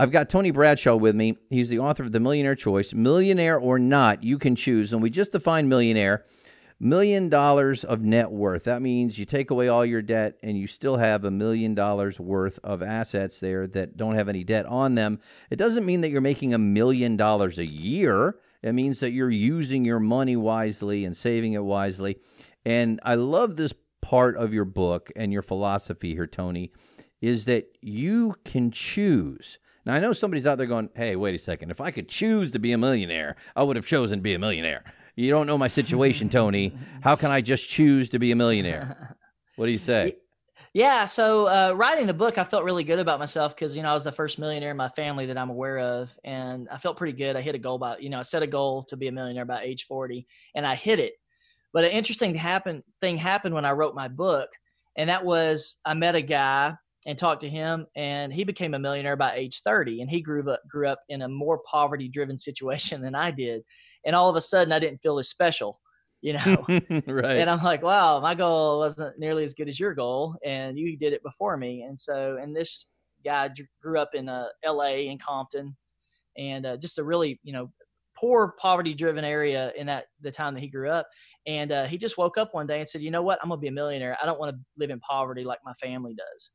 I've 0.02 0.10
got 0.12 0.32
Tony 0.32 0.50
Bradshaw 0.50 0.96
with 0.96 1.14
me. 1.14 1.38
He's 1.52 1.70
the 1.70 1.78
author 1.78 2.02
of 2.02 2.12
The 2.12 2.20
Millionaire 2.20 2.56
Choice. 2.56 2.92
Millionaire 2.92 3.60
or 3.60 3.78
not, 3.78 4.24
you 4.24 4.40
can 4.40 4.56
choose. 4.56 4.94
And 4.94 5.00
we 5.00 5.12
just 5.12 5.32
defined 5.32 5.70
millionaire 5.70 6.26
million 6.80 7.30
dollars 7.30 7.84
of 7.84 8.02
net 8.02 8.32
worth. 8.32 8.64
That 8.64 8.82
means 8.82 9.20
you 9.20 9.26
take 9.26 9.52
away 9.52 9.68
all 9.68 9.86
your 9.86 10.02
debt 10.02 10.40
and 10.42 10.58
you 10.58 10.66
still 10.66 10.98
have 10.98 11.24
a 11.24 11.30
million 11.30 11.76
dollars 11.76 12.20
worth 12.20 12.58
of 12.64 12.82
assets 12.82 13.40
there 13.40 13.68
that 13.68 13.96
don't 13.96 14.16
have 14.16 14.28
any 14.28 14.44
debt 14.44 14.66
on 14.66 14.96
them. 14.96 15.20
It 15.52 15.58
doesn't 15.58 15.86
mean 15.86 16.02
that 16.02 16.10
you're 16.10 16.20
making 16.20 16.56
a 16.56 16.58
million 16.58 17.16
dollars 17.16 17.60
a 17.60 17.66
year. 17.68 18.38
It 18.64 18.74
means 18.74 19.02
that 19.02 19.12
you're 19.12 19.30
using 19.30 19.86
your 19.86 20.00
money 20.00 20.36
wisely 20.36 21.06
and 21.06 21.16
saving 21.16 21.54
it 21.54 21.64
wisely. 21.64 22.18
And 22.66 23.00
I 23.04 23.14
love 23.14 23.56
this 23.56 23.76
part 24.02 24.36
of 24.36 24.52
your 24.52 24.66
book 24.66 25.12
and 25.16 25.32
your 25.32 25.44
philosophy 25.44 26.16
here, 26.16 26.26
Tony, 26.26 26.72
is 27.22 27.46
that 27.46 27.78
you 27.84 28.34
can 28.44 28.72
choose. 28.72 29.60
Now, 29.86 29.96
I 29.96 30.00
know 30.00 30.14
somebody's 30.14 30.46
out 30.46 30.58
there 30.58 30.68
going, 30.68 30.90
hey, 30.96 31.16
wait 31.16 31.34
a 31.34 31.40
second. 31.40 31.72
If 31.72 31.82
I 31.82 31.92
could 31.92 32.08
choose 32.08 32.52
to 32.52 32.60
be 32.60 32.72
a 32.72 32.78
millionaire, 32.78 33.36
I 33.56 33.64
would 33.64 33.76
have 33.76 33.86
chosen 33.86 34.20
to 34.20 34.24
be 34.24 34.34
a 34.34 34.40
millionaire. 34.40 34.84
You 35.16 35.30
don't 35.32 35.48
know 35.48 35.58
my 35.58 35.68
situation, 35.68 36.30
Tony. 36.30 36.76
How 37.02 37.16
can 37.16 37.32
I 37.32 37.42
just 37.42 37.68
choose 37.68 38.10
to 38.10 38.20
be 38.20 38.32
a 38.32 38.36
millionaire? 38.36 39.18
What 39.56 39.66
do 39.66 39.72
you 39.72 39.78
say? 39.78 40.18
Yeah. 40.74 41.06
So, 41.06 41.48
uh, 41.48 41.74
writing 41.76 42.08
the 42.08 42.14
book, 42.14 42.38
I 42.38 42.44
felt 42.46 42.64
really 42.64 42.86
good 42.86 43.00
about 43.00 43.20
myself 43.20 43.56
because, 43.56 43.76
you 43.76 43.84
know, 43.84 43.90
I 43.90 43.94
was 43.94 44.06
the 44.06 44.12
first 44.12 44.40
millionaire 44.40 44.72
in 44.72 44.78
my 44.78 44.88
family 44.88 45.26
that 45.26 45.38
I'm 45.38 45.50
aware 45.50 45.80
of. 45.80 46.18
And 46.24 46.70
I 46.72 46.78
felt 46.78 46.96
pretty 46.96 47.18
good. 47.18 47.36
I 47.36 47.42
hit 47.42 47.56
a 47.56 47.60
goal 47.60 47.78
by, 47.78 47.98
you 47.98 48.10
know, 48.10 48.20
I 48.20 48.22
set 48.22 48.44
a 48.44 48.48
goal 48.48 48.84
to 48.86 48.96
be 48.96 49.08
a 49.08 49.12
millionaire 49.12 49.46
by 49.46 49.64
age 49.64 49.86
40 49.86 50.26
and 50.56 50.66
I 50.66 50.76
hit 50.76 51.00
it. 51.00 51.14
But 51.74 51.86
an 51.86 51.92
interesting 51.92 52.34
happen, 52.36 52.84
thing 53.02 53.18
happened 53.18 53.54
when 53.54 53.66
I 53.66 53.72
wrote 53.72 53.96
my 53.96 54.08
book. 54.08 54.50
And 54.96 55.10
that 55.10 55.26
was 55.26 55.78
I 55.86 55.94
met 55.94 56.16
a 56.16 56.22
guy 56.22 56.76
and 57.08 57.18
talked 57.18 57.42
to 57.42 57.50
him 57.50 57.88
and 57.96 58.32
he 58.32 58.44
became 58.44 58.74
a 58.74 58.80
millionaire 58.80 59.16
by 59.16 59.34
age 59.34 59.62
30 59.62 60.02
and 60.02 60.10
he 60.10 60.22
grew 60.22 60.48
up 60.50 60.62
grew 60.70 60.88
up 60.88 61.00
in 61.10 61.24
a 61.24 61.28
more 61.28 61.60
poverty 61.66 62.08
driven 62.08 62.38
situation 62.38 63.02
than 63.02 63.16
I 63.16 63.32
did 63.32 63.64
and 64.06 64.16
all 64.16 64.30
of 64.30 64.36
a 64.36 64.42
sudden 64.42 64.72
I 64.72 64.80
didn't 64.80 65.02
feel 65.02 65.20
as 65.20 65.30
special 65.30 65.80
you 66.22 66.34
know? 66.34 66.66
Right. 67.08 67.38
And 67.38 67.50
I'm 67.50 67.64
like 67.64 67.82
wow 67.82 68.20
my 68.20 68.36
goal 68.36 68.80
wasn't 68.80 69.18
nearly 69.18 69.44
as 69.44 69.54
good 69.54 69.68
as 69.68 69.80
your 69.80 69.94
goal 69.94 70.36
and 70.46 70.78
you 70.78 70.98
did 70.98 71.14
it 71.14 71.24
before 71.24 71.58
me. 71.58 71.84
And 71.84 72.00
so 72.00 72.38
and 72.42 72.56
this 72.56 72.90
guy 73.26 73.50
grew 73.82 74.00
up 74.00 74.12
in 74.14 74.30
uh, 74.30 74.48
LA 74.66 75.10
in 75.10 75.18
Compton 75.18 75.76
and 76.38 76.66
uh, 76.66 76.78
just 76.78 77.00
a 77.00 77.04
really 77.04 77.40
you 77.44 77.54
know 77.54 77.72
poor 78.18 78.56
poverty 78.60 78.94
driven 78.94 79.24
area 79.24 79.72
in 79.78 79.88
that 79.88 80.06
the 80.22 80.30
time 80.30 80.54
that 80.54 80.60
he 80.60 80.68
grew 80.68 80.90
up 80.90 81.08
and 81.48 81.72
uh, 81.72 81.86
he 81.86 81.98
just 81.98 82.18
woke 82.18 82.38
up 82.38 82.54
one 82.54 82.68
day 82.68 82.80
and 82.80 82.88
said 82.88 83.02
you 83.02 83.10
know 83.10 83.24
what? 83.24 83.40
I'm 83.42 83.50
gonna 83.50 83.60
be 83.60 83.68
a 83.68 83.72
millionaire. 83.72 84.18
I 84.22 84.26
don't 84.28 84.40
want 84.40 84.56
to 84.56 84.62
live 84.78 84.92
in 84.92 85.00
poverty 85.00 85.44
like 85.44 85.60
my 85.66 85.74
family 85.74 86.14
does 86.14 86.52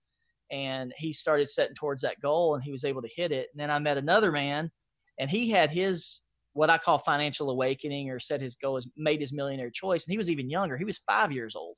and 0.51 0.93
he 0.97 1.13
started 1.13 1.49
setting 1.49 1.75
towards 1.75 2.03
that 2.03 2.21
goal 2.21 2.55
and 2.55 2.63
he 2.63 2.73
was 2.73 2.85
able 2.85 3.03
to 3.03 3.09
hit 3.15 3.33
it. 3.33 3.49
And 3.53 3.61
then 3.61 3.71
i 3.71 3.79
met 3.79 3.99
another 3.99 4.33
man 4.33 4.71
and 5.19 5.31
he 5.31 5.51
had 5.51 5.71
his 5.71 6.23
what 6.53 6.71
i 6.71 6.79
call 6.79 6.99
financial 6.99 7.51
awakening 7.51 8.11
or 8.11 8.19
set 8.19 8.41
his 8.41 8.57
goal 8.57 8.77
as 8.77 8.87
made 8.97 9.21
his 9.21 9.33
millionaire 9.33 9.71
choice 9.71 10.07
and 10.07 10.13
he 10.13 10.19
was 10.19 10.31
even 10.31 10.51
younger. 10.51 10.77
He 10.77 10.85
was 10.85 10.99
five 10.99 11.33
years 11.33 11.57
old. 11.57 11.77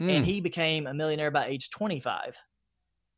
Mm. 0.00 0.16
and 0.16 0.26
he 0.26 0.40
became 0.40 0.86
a 0.86 0.94
millionaire 0.94 1.30
by 1.30 1.46
age 1.46 1.68
25 1.70 2.34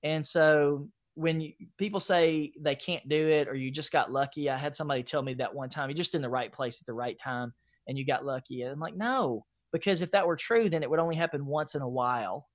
and 0.02 0.26
so 0.26 0.88
when 1.14 1.40
you, 1.40 1.52
people 1.78 2.00
say 2.00 2.52
they 2.61 2.74
can't 2.74 3.08
do 3.08 3.28
it 3.28 3.46
or 3.46 3.54
you 3.54 3.70
just 3.70 3.92
got 3.92 4.11
lucky 4.11 4.50
i 4.50 4.56
had 4.56 4.74
somebody 4.74 5.04
tell 5.04 5.22
me 5.22 5.35
that 5.35 5.54
one 5.54 5.68
time 5.68 5.88
you're 5.88 5.94
just 5.94 6.16
in 6.16 6.22
the 6.22 6.28
right 6.28 6.50
place 6.50 6.80
at 6.82 6.87
the 6.87 6.92
right 6.92 7.18
time 7.18 7.52
and 7.87 7.96
you 7.96 8.04
got 8.04 8.24
lucky. 8.24 8.62
And 8.62 8.72
i'm 8.72 8.80
like 8.80 8.96
no 8.96 9.44
because 9.72 10.02
if 10.02 10.11
that 10.11 10.26
were 10.26 10.35
true 10.35 10.68
then 10.68 10.82
it 10.82 10.90
would 10.90 10.98
only 10.98 11.14
happen 11.14 11.46
once 11.46 11.76
in 11.76 11.82
a 11.82 11.88
while 11.88 12.48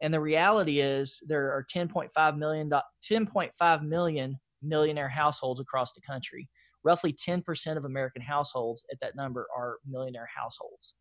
and 0.00 0.12
the 0.12 0.20
reality 0.20 0.80
is 0.80 1.22
there 1.26 1.52
are 1.52 1.64
10.5 1.72 2.38
million 2.38 2.70
10.5 2.70 3.82
million 3.82 4.38
millionaire 4.62 5.08
households 5.08 5.60
across 5.60 5.92
the 5.92 6.00
country. 6.00 6.48
Roughly 6.82 7.12
10% 7.12 7.76
of 7.76 7.84
American 7.84 8.22
households 8.22 8.84
at 8.90 8.98
that 9.00 9.16
number 9.16 9.46
are 9.56 9.78
millionaire 9.86 10.28
households. 10.34 10.94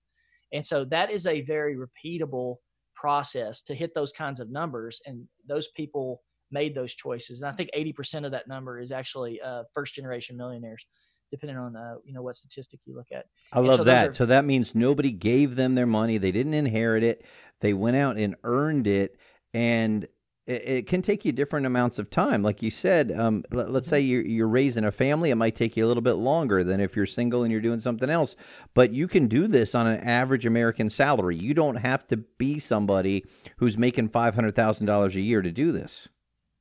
And 0.51 0.65
so 0.65 0.83
that 0.85 1.11
is 1.11 1.25
a 1.25 1.41
very 1.41 1.77
repeatable 1.77 2.55
process 2.95 3.61
to 3.63 3.75
hit 3.75 3.93
those 3.93 4.11
kinds 4.11 4.39
of 4.39 4.51
numbers 4.51 5.01
and 5.05 5.25
those 5.47 5.69
people 5.75 6.21
made 6.51 6.75
those 6.75 6.95
choices. 6.95 7.41
And 7.41 7.49
I 7.49 7.53
think 7.53 7.69
80% 7.75 8.25
of 8.25 8.31
that 8.31 8.47
number 8.47 8.79
is 8.79 8.91
actually 8.91 9.39
uh, 9.41 9.63
first 9.73 9.93
generation 9.93 10.35
millionaires, 10.35 10.85
depending 11.31 11.57
on 11.57 11.75
uh, 11.75 11.95
you 12.03 12.13
know 12.13 12.21
what 12.21 12.35
statistic 12.35 12.79
you 12.85 12.95
look 12.95 13.11
at. 13.11 13.25
I 13.53 13.59
love 13.59 13.77
so 13.77 13.83
that. 13.85 14.09
Are, 14.09 14.13
so 14.13 14.25
that 14.25 14.45
means 14.45 14.75
nobody 14.75 15.11
gave 15.11 15.55
them 15.55 15.75
their 15.75 15.87
money. 15.87 16.17
They 16.17 16.31
didn't 16.31 16.53
inherit 16.53 17.03
it. 17.03 17.25
They 17.61 17.73
went 17.73 17.97
out 17.97 18.17
and 18.17 18.35
earned 18.43 18.87
it. 18.87 19.17
And 19.53 20.07
it, 20.49 20.63
it 20.67 20.87
can 20.87 21.01
take 21.01 21.23
you 21.23 21.31
different 21.31 21.65
amounts 21.65 21.99
of 21.99 22.09
time. 22.09 22.41
Like 22.41 22.61
you 22.61 22.71
said, 22.71 23.11
um, 23.11 23.43
let, 23.51 23.69
us 23.69 23.87
say 23.87 24.01
you're, 24.01 24.25
you're 24.25 24.47
raising 24.47 24.83
a 24.83 24.91
family, 24.91 25.29
it 25.29 25.35
might 25.35 25.55
take 25.55 25.77
you 25.77 25.85
a 25.85 25.87
little 25.87 26.01
bit 26.01 26.13
longer 26.13 26.63
than 26.63 26.79
if 26.79 26.95
you're 26.95 27.05
single 27.05 27.43
and 27.43 27.51
you're 27.51 27.61
doing 27.61 27.79
something 27.79 28.09
else. 28.09 28.35
But 28.73 28.91
you 28.91 29.07
can 29.07 29.27
do 29.27 29.47
this 29.47 29.75
on 29.75 29.87
an 29.87 30.01
average 30.01 30.45
American 30.45 30.89
salary. 30.89 31.37
You 31.37 31.53
don't 31.53 31.75
have 31.75 32.07
to 32.07 32.17
be 32.17 32.59
somebody 32.59 33.23
who's 33.57 33.77
making 33.77 34.09
$500,000 34.09 35.15
a 35.15 35.21
year 35.21 35.41
to 35.41 35.51
do 35.51 35.71
this. 35.71 36.09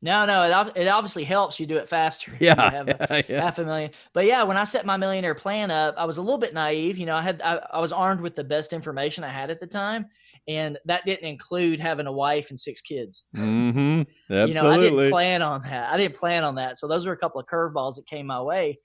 No, 0.00 0.24
no, 0.26 0.44
it, 0.44 0.72
it 0.76 0.86
obviously 0.86 1.24
helps 1.24 1.58
you 1.58 1.66
do 1.66 1.76
it 1.76 1.88
faster. 1.88 2.32
Yeah, 2.40 2.84
yeah, 3.10 3.22
yeah, 3.28 3.42
half 3.42 3.58
a 3.58 3.64
million. 3.64 3.90
But 4.12 4.26
yeah, 4.26 4.44
when 4.44 4.56
I 4.56 4.64
set 4.64 4.86
my 4.86 4.96
millionaire 4.96 5.34
plan 5.34 5.70
up, 5.70 5.96
I 5.98 6.04
was 6.04 6.18
a 6.18 6.22
little 6.22 6.38
bit 6.38 6.54
naive. 6.54 6.98
You 6.98 7.06
know, 7.06 7.16
I 7.16 7.22
had 7.22 7.42
I, 7.42 7.60
I, 7.72 7.80
was 7.80 7.92
armed 7.92 8.20
with 8.20 8.36
the 8.36 8.44
best 8.44 8.72
information 8.72 9.24
I 9.24 9.30
had 9.30 9.50
at 9.50 9.58
the 9.58 9.66
time, 9.66 10.06
and 10.46 10.78
that 10.84 11.04
didn't 11.04 11.28
include 11.28 11.80
having 11.80 12.06
a 12.06 12.12
wife 12.12 12.50
and 12.50 12.58
six 12.58 12.80
kids. 12.80 13.24
Mm-hmm. 13.38 14.02
Absolutely. 14.30 14.48
you 14.48 14.54
know, 14.54 14.70
I 14.70 14.78
didn't 14.78 15.10
plan 15.10 15.42
on 15.42 15.62
that. 15.62 15.92
I 15.92 15.96
didn't 15.96 16.14
plan 16.14 16.44
on 16.44 16.54
that. 16.56 16.78
So 16.78 16.86
those 16.86 17.06
were 17.06 17.12
a 17.12 17.16
couple 17.16 17.40
of 17.40 17.46
curveballs 17.46 17.96
that 17.96 18.06
came 18.06 18.26
my 18.26 18.40
way. 18.40 18.78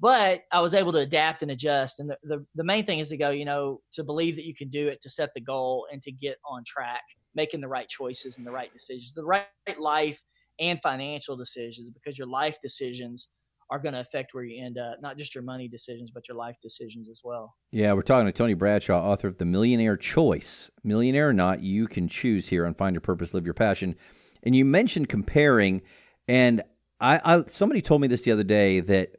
But 0.00 0.42
I 0.52 0.60
was 0.60 0.74
able 0.74 0.92
to 0.92 0.98
adapt 0.98 1.42
and 1.42 1.50
adjust. 1.50 2.00
And 2.00 2.10
the, 2.10 2.18
the, 2.22 2.46
the 2.54 2.64
main 2.64 2.84
thing 2.84 2.98
is 2.98 3.08
to 3.10 3.16
go, 3.16 3.30
you 3.30 3.44
know, 3.44 3.80
to 3.92 4.04
believe 4.04 4.36
that 4.36 4.44
you 4.44 4.54
can 4.54 4.68
do 4.68 4.88
it, 4.88 5.00
to 5.02 5.08
set 5.10 5.30
the 5.34 5.40
goal, 5.40 5.86
and 5.90 6.02
to 6.02 6.12
get 6.12 6.36
on 6.48 6.64
track, 6.66 7.02
making 7.34 7.60
the 7.60 7.68
right 7.68 7.88
choices 7.88 8.36
and 8.36 8.46
the 8.46 8.50
right 8.50 8.72
decisions, 8.72 9.12
the 9.14 9.24
right 9.24 9.46
life 9.78 10.22
and 10.60 10.80
financial 10.80 11.36
decisions 11.36 11.90
because 11.90 12.18
your 12.18 12.26
life 12.26 12.58
decisions 12.62 13.28
are 13.70 13.78
going 13.78 13.94
to 13.94 14.00
affect 14.00 14.32
where 14.32 14.44
you 14.44 14.64
end 14.64 14.78
up, 14.78 14.96
not 15.00 15.18
just 15.18 15.34
your 15.34 15.42
money 15.42 15.68
decisions, 15.68 16.10
but 16.10 16.28
your 16.28 16.36
life 16.36 16.56
decisions 16.62 17.08
as 17.08 17.20
well. 17.24 17.54
Yeah, 17.72 17.92
we're 17.94 18.02
talking 18.02 18.26
to 18.26 18.32
Tony 18.32 18.54
Bradshaw, 18.54 19.02
author 19.02 19.28
of 19.28 19.38
The 19.38 19.44
Millionaire 19.44 19.96
Choice. 19.96 20.70
Millionaire 20.84 21.28
or 21.28 21.32
not, 21.32 21.62
you 21.62 21.88
can 21.88 22.08
choose 22.08 22.48
here 22.48 22.64
on 22.64 22.74
Find 22.74 22.94
Your 22.94 23.00
Purpose, 23.00 23.34
Live 23.34 23.44
Your 23.44 23.54
Passion. 23.54 23.96
And 24.44 24.54
you 24.54 24.64
mentioned 24.64 25.08
comparing, 25.08 25.82
and 26.28 26.62
I, 27.00 27.20
I 27.24 27.42
somebody 27.48 27.82
told 27.82 28.00
me 28.00 28.08
this 28.08 28.22
the 28.22 28.32
other 28.32 28.44
day 28.44 28.80
that 28.80 29.16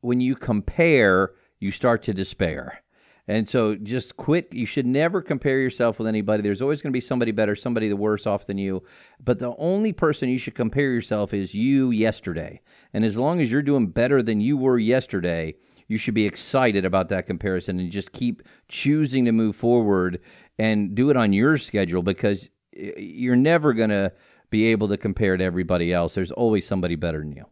when 0.00 0.20
you 0.20 0.36
compare, 0.36 1.32
you 1.58 1.70
start 1.70 2.04
to 2.04 2.14
despair. 2.14 2.81
And 3.28 3.48
so 3.48 3.76
just 3.76 4.16
quit. 4.16 4.52
You 4.52 4.66
should 4.66 4.86
never 4.86 5.22
compare 5.22 5.60
yourself 5.60 5.98
with 5.98 6.08
anybody. 6.08 6.42
There's 6.42 6.62
always 6.62 6.82
going 6.82 6.92
to 6.92 6.96
be 6.96 7.00
somebody 7.00 7.30
better, 7.30 7.54
somebody 7.54 7.88
the 7.88 7.96
worse 7.96 8.26
off 8.26 8.46
than 8.46 8.58
you. 8.58 8.82
But 9.22 9.38
the 9.38 9.54
only 9.58 9.92
person 9.92 10.28
you 10.28 10.38
should 10.38 10.56
compare 10.56 10.90
yourself 10.90 11.32
is 11.32 11.54
you 11.54 11.90
yesterday. 11.90 12.60
And 12.92 13.04
as 13.04 13.16
long 13.16 13.40
as 13.40 13.52
you're 13.52 13.62
doing 13.62 13.86
better 13.86 14.22
than 14.22 14.40
you 14.40 14.56
were 14.56 14.78
yesterday, 14.78 15.54
you 15.86 15.98
should 15.98 16.14
be 16.14 16.26
excited 16.26 16.84
about 16.84 17.10
that 17.10 17.26
comparison 17.26 17.78
and 17.78 17.92
just 17.92 18.12
keep 18.12 18.42
choosing 18.68 19.24
to 19.26 19.32
move 19.32 19.54
forward 19.54 20.20
and 20.58 20.94
do 20.94 21.10
it 21.10 21.16
on 21.16 21.32
your 21.32 21.58
schedule 21.58 22.02
because 22.02 22.50
eh, 22.76 22.92
you're 22.96 23.36
never 23.36 23.72
going 23.72 23.90
to 23.90 24.12
be 24.50 24.66
able 24.66 24.88
to 24.88 24.96
compare 24.96 25.36
to 25.36 25.44
everybody 25.44 25.92
else. 25.92 26.14
There's 26.14 26.32
always 26.32 26.66
somebody 26.66 26.96
better 26.96 27.20
than 27.20 27.32
you. 27.32 27.46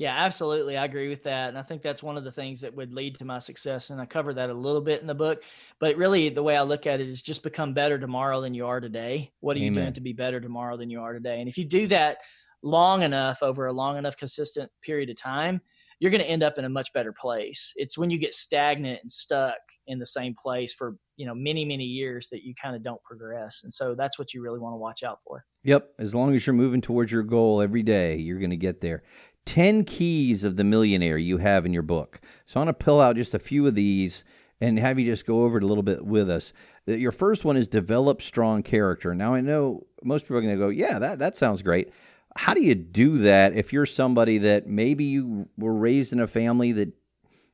Yeah, 0.00 0.14
absolutely. 0.16 0.78
I 0.78 0.86
agree 0.86 1.10
with 1.10 1.24
that. 1.24 1.50
And 1.50 1.58
I 1.58 1.62
think 1.62 1.82
that's 1.82 2.02
one 2.02 2.16
of 2.16 2.24
the 2.24 2.32
things 2.32 2.62
that 2.62 2.74
would 2.74 2.90
lead 2.90 3.18
to 3.18 3.26
my 3.26 3.38
success. 3.38 3.90
And 3.90 4.00
I 4.00 4.06
cover 4.06 4.32
that 4.32 4.48
a 4.48 4.54
little 4.54 4.80
bit 4.80 5.02
in 5.02 5.06
the 5.06 5.14
book. 5.14 5.42
But 5.78 5.94
really, 5.96 6.30
the 6.30 6.42
way 6.42 6.56
I 6.56 6.62
look 6.62 6.86
at 6.86 7.02
it 7.02 7.06
is 7.06 7.20
just 7.20 7.42
become 7.42 7.74
better 7.74 7.98
tomorrow 7.98 8.40
than 8.40 8.54
you 8.54 8.64
are 8.64 8.80
today. 8.80 9.30
What 9.40 9.58
are 9.58 9.60
Amen. 9.60 9.74
you 9.74 9.80
doing 9.82 9.92
to 9.92 10.00
be 10.00 10.14
better 10.14 10.40
tomorrow 10.40 10.78
than 10.78 10.88
you 10.88 11.02
are 11.02 11.12
today? 11.12 11.40
And 11.40 11.50
if 11.50 11.58
you 11.58 11.66
do 11.66 11.86
that 11.88 12.16
long 12.62 13.02
enough 13.02 13.42
over 13.42 13.66
a 13.66 13.74
long 13.74 13.98
enough, 13.98 14.16
consistent 14.16 14.70
period 14.82 15.10
of 15.10 15.18
time, 15.18 15.60
you're 15.98 16.10
going 16.10 16.22
to 16.22 16.30
end 16.30 16.42
up 16.42 16.56
in 16.56 16.64
a 16.64 16.68
much 16.70 16.90
better 16.94 17.12
place. 17.12 17.74
It's 17.76 17.98
when 17.98 18.08
you 18.08 18.16
get 18.16 18.32
stagnant 18.32 19.00
and 19.02 19.12
stuck 19.12 19.58
in 19.86 19.98
the 19.98 20.06
same 20.06 20.34
place 20.34 20.72
for, 20.72 20.96
you 21.16 21.26
know, 21.26 21.34
many, 21.34 21.66
many 21.66 21.84
years 21.84 22.28
that 22.28 22.42
you 22.42 22.54
kind 22.54 22.74
of 22.74 22.82
don't 22.82 23.02
progress. 23.02 23.60
And 23.64 23.72
so 23.72 23.94
that's 23.94 24.18
what 24.18 24.32
you 24.32 24.40
really 24.40 24.58
want 24.58 24.72
to 24.72 24.78
watch 24.78 25.02
out 25.02 25.18
for. 25.22 25.44
Yep. 25.64 25.90
As 25.98 26.14
long 26.14 26.34
as 26.34 26.46
you're 26.46 26.54
moving 26.54 26.80
towards 26.80 27.12
your 27.12 27.22
goal 27.22 27.60
every 27.60 27.82
day, 27.82 28.16
you're 28.16 28.38
going 28.38 28.48
to 28.48 28.56
get 28.56 28.80
there. 28.80 29.02
10 29.50 29.82
keys 29.82 30.44
of 30.44 30.54
the 30.54 30.62
millionaire 30.62 31.18
you 31.18 31.38
have 31.38 31.66
in 31.66 31.72
your 31.72 31.82
book. 31.82 32.20
So 32.46 32.60
I'm 32.60 32.66
going 32.66 32.74
to 32.74 32.84
pull 32.84 33.00
out 33.00 33.16
just 33.16 33.34
a 33.34 33.38
few 33.40 33.66
of 33.66 33.74
these 33.74 34.22
and 34.60 34.78
have 34.78 34.96
you 34.96 35.04
just 35.04 35.26
go 35.26 35.42
over 35.42 35.58
it 35.58 35.64
a 35.64 35.66
little 35.66 35.82
bit 35.82 36.06
with 36.06 36.30
us. 36.30 36.52
Uh, 36.88 36.92
your 36.92 37.10
first 37.10 37.44
one 37.44 37.56
is 37.56 37.66
develop 37.66 38.22
strong 38.22 38.62
character. 38.62 39.12
Now 39.12 39.34
I 39.34 39.40
know 39.40 39.88
most 40.04 40.22
people 40.22 40.36
are 40.36 40.40
going 40.40 40.54
to 40.54 40.64
go, 40.64 40.68
"Yeah, 40.68 41.00
that 41.00 41.18
that 41.18 41.34
sounds 41.34 41.62
great." 41.62 41.90
How 42.36 42.54
do 42.54 42.62
you 42.62 42.76
do 42.76 43.18
that 43.18 43.56
if 43.56 43.72
you're 43.72 43.86
somebody 43.86 44.38
that 44.38 44.68
maybe 44.68 45.02
you 45.02 45.48
were 45.58 45.74
raised 45.74 46.12
in 46.12 46.20
a 46.20 46.28
family 46.28 46.70
that 46.70 46.92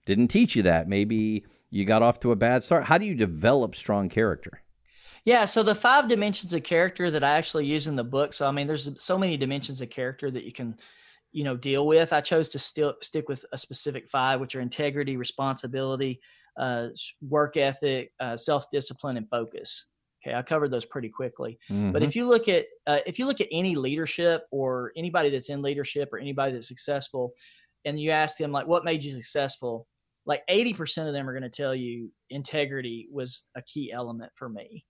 didn't 0.04 0.28
teach 0.28 0.54
you 0.54 0.62
that? 0.64 0.90
Maybe 0.90 1.46
you 1.70 1.87
got 1.87 2.02
off 2.02 2.20
to 2.20 2.30
a 2.30 2.37
bad 2.37 2.62
start. 2.62 2.85
How 2.85 2.98
do 2.98 3.06
you 3.06 3.14
develop 3.14 3.74
strong 3.74 4.11
character? 4.11 4.61
Yeah, 5.24 5.46
so 5.46 5.62
the 5.62 5.74
five 5.74 6.11
dimensions 6.11 6.52
of 6.52 6.62
character 6.62 7.11
that 7.11 7.24
I 7.24 7.38
actually 7.38 7.64
use 7.64 7.87
in 7.87 7.96
the 7.96 8.04
book. 8.04 8.35
So 8.35 8.46
I 8.46 8.50
mean, 8.50 8.66
there's 8.66 8.90
so 9.02 9.16
many 9.16 9.38
dimensions 9.38 9.80
of 9.80 9.88
character 9.88 10.30
that 10.30 10.44
you 10.44 10.52
can 10.52 10.76
you 11.37 11.44
know 11.44 11.55
deal 11.55 11.87
with. 11.87 12.14
I 12.14 12.20
chose 12.20 12.49
to 12.49 12.59
still 12.59 12.94
stick 13.03 13.29
with 13.29 13.44
a 13.53 13.59
specific 13.59 14.09
five 14.09 14.40
which 14.40 14.57
are 14.57 14.62
integrity 14.62 15.18
responsibility 15.18 16.18
uh, 16.59 16.88
work 17.20 17.59
ethic 17.59 18.11
uh, 18.18 18.38
self-discipline 18.38 19.18
and 19.18 19.29
focus. 19.29 19.90
Okay 20.25 20.35
i 20.35 20.40
covered 20.40 20.70
those 20.70 20.87
pretty 20.87 21.11
quickly. 21.11 21.59
Mm-hmm. 21.70 21.92
but 21.92 22.03
if 22.03 22.16
you 22.16 22.27
look 22.27 22.49
at 22.49 22.64
uh, 22.87 23.01
if 23.05 23.18
you 23.18 23.27
look 23.27 23.42
at 23.42 23.49
any 23.53 23.75
leadership 23.75 24.44
or 24.51 24.92
anybody 24.96 25.29
that's 25.29 25.51
in 25.51 25.61
leadership 25.61 26.09
or 26.11 26.18
anybody 26.18 26.55
that's 26.55 26.68
successful 26.68 27.35
and 27.85 28.01
you 28.01 28.12
ask 28.12 28.38
them 28.38 28.51
like 28.51 28.66
what 28.66 28.85
made 28.85 29.03
you 29.03 29.12
successful? 29.12 29.87
Like 30.25 30.42
80% 30.51 31.07
of 31.07 31.12
them 31.12 31.29
are 31.29 31.38
going 31.38 31.49
to 31.49 31.62
tell 31.62 31.75
you 31.75 32.11
integrity 32.31 33.09
was 33.12 33.44
a 33.57 33.62
key 33.62 33.92
element 33.92 34.33
for 34.35 34.49
me. 34.49 34.85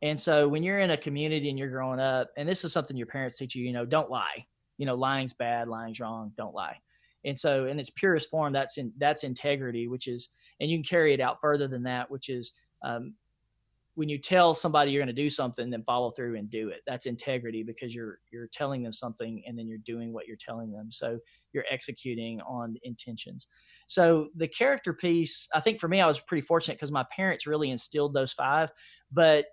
And 0.00 0.20
so 0.20 0.46
when 0.46 0.62
you're 0.62 0.78
in 0.78 0.92
a 0.92 0.96
community 0.96 1.48
and 1.48 1.58
you're 1.58 1.70
growing 1.70 1.98
up 1.98 2.28
and 2.36 2.46
this 2.46 2.64
is 2.64 2.72
something 2.72 2.98
your 2.98 3.06
parents 3.06 3.38
teach 3.38 3.54
you 3.54 3.64
you 3.64 3.72
know 3.72 3.86
don't 3.86 4.10
lie 4.10 4.44
you 4.80 4.86
know, 4.86 4.94
lying's 4.94 5.34
bad, 5.34 5.68
lying's 5.68 6.00
wrong, 6.00 6.32
don't 6.38 6.54
lie. 6.54 6.78
And 7.26 7.38
so 7.38 7.66
in 7.66 7.78
its 7.78 7.90
purest 7.90 8.30
form, 8.30 8.54
that's 8.54 8.78
in 8.78 8.94
that's 8.96 9.24
integrity, 9.24 9.88
which 9.88 10.08
is, 10.08 10.30
and 10.58 10.70
you 10.70 10.78
can 10.78 10.84
carry 10.84 11.12
it 11.12 11.20
out 11.20 11.38
further 11.38 11.68
than 11.68 11.82
that, 11.82 12.10
which 12.10 12.30
is 12.30 12.52
um, 12.82 13.12
when 13.94 14.08
you 14.08 14.16
tell 14.16 14.54
somebody 14.54 14.90
you're 14.90 15.02
going 15.04 15.14
to 15.14 15.22
do 15.22 15.28
something, 15.28 15.68
then 15.68 15.82
follow 15.82 16.12
through 16.12 16.38
and 16.38 16.48
do 16.48 16.70
it. 16.70 16.80
That's 16.86 17.04
integrity 17.04 17.62
because 17.62 17.94
you're 17.94 18.20
you're 18.32 18.48
telling 18.54 18.82
them 18.82 18.94
something 18.94 19.42
and 19.46 19.58
then 19.58 19.68
you're 19.68 19.84
doing 19.84 20.14
what 20.14 20.26
you're 20.26 20.38
telling 20.40 20.72
them. 20.72 20.90
So 20.90 21.18
you're 21.52 21.66
executing 21.70 22.40
on 22.40 22.76
intentions. 22.82 23.48
So 23.86 24.28
the 24.34 24.48
character 24.48 24.94
piece, 24.94 25.46
I 25.54 25.60
think 25.60 25.78
for 25.78 25.88
me, 25.88 26.00
I 26.00 26.06
was 26.06 26.18
pretty 26.20 26.40
fortunate 26.40 26.78
because 26.78 26.90
my 26.90 27.04
parents 27.14 27.46
really 27.46 27.70
instilled 27.70 28.14
those 28.14 28.32
five. 28.32 28.70
But 29.12 29.44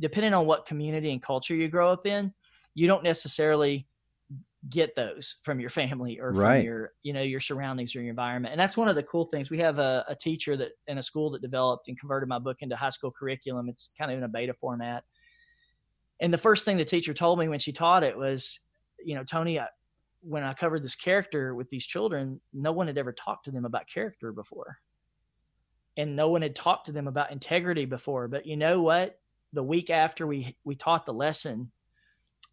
depending 0.00 0.32
on 0.32 0.46
what 0.46 0.64
community 0.64 1.12
and 1.12 1.22
culture 1.22 1.54
you 1.54 1.68
grow 1.68 1.92
up 1.92 2.06
in, 2.06 2.32
you 2.74 2.86
don't 2.86 3.04
necessarily 3.04 3.86
get 4.68 4.96
those 4.96 5.36
from 5.42 5.60
your 5.60 5.70
family 5.70 6.18
or 6.18 6.32
from 6.32 6.42
right. 6.42 6.64
your 6.64 6.92
you 7.02 7.12
know 7.12 7.22
your 7.22 7.40
surroundings 7.40 7.94
or 7.94 8.00
your 8.00 8.10
environment. 8.10 8.52
And 8.52 8.60
that's 8.60 8.76
one 8.76 8.88
of 8.88 8.94
the 8.94 9.02
cool 9.02 9.26
things. 9.26 9.50
We 9.50 9.58
have 9.58 9.78
a, 9.78 10.04
a, 10.08 10.14
teacher 10.14 10.56
that 10.56 10.72
in 10.86 10.98
a 10.98 11.02
school 11.02 11.30
that 11.30 11.42
developed 11.42 11.88
and 11.88 11.98
converted 11.98 12.28
my 12.28 12.38
book 12.38 12.62
into 12.62 12.76
high 12.76 12.88
school 12.88 13.10
curriculum. 13.10 13.68
It's 13.68 13.92
kind 13.98 14.10
of 14.10 14.18
in 14.18 14.24
a 14.24 14.28
beta 14.28 14.54
format. 14.54 15.04
And 16.20 16.32
the 16.32 16.38
first 16.38 16.64
thing 16.64 16.76
the 16.76 16.84
teacher 16.84 17.12
told 17.12 17.38
me 17.38 17.48
when 17.48 17.58
she 17.58 17.72
taught 17.72 18.02
it 18.02 18.16
was 18.16 18.60
you 19.04 19.14
know 19.14 19.24
tony 19.24 19.60
I, 19.60 19.66
when 20.22 20.42
i 20.42 20.54
covered 20.54 20.82
this 20.82 20.96
character 20.96 21.54
with 21.54 21.68
these 21.68 21.84
children 21.84 22.40
no 22.54 22.72
one 22.72 22.86
had 22.86 22.96
ever 22.96 23.12
talked 23.12 23.44
to 23.46 23.50
them 23.50 23.64
about 23.64 23.86
character 23.86 24.32
before. 24.32 24.78
And 25.96 26.16
no 26.16 26.28
one 26.28 26.42
had 26.42 26.56
talked 26.56 26.86
to 26.86 26.92
them 26.92 27.06
about 27.06 27.30
integrity 27.30 27.84
before. 27.84 28.26
But 28.26 28.46
you 28.46 28.56
know 28.56 28.82
what? 28.82 29.18
The 29.52 29.62
week 29.62 29.90
after 29.90 30.26
we 30.26 30.56
we 30.64 30.74
taught 30.74 31.06
the 31.06 31.12
lesson 31.12 31.70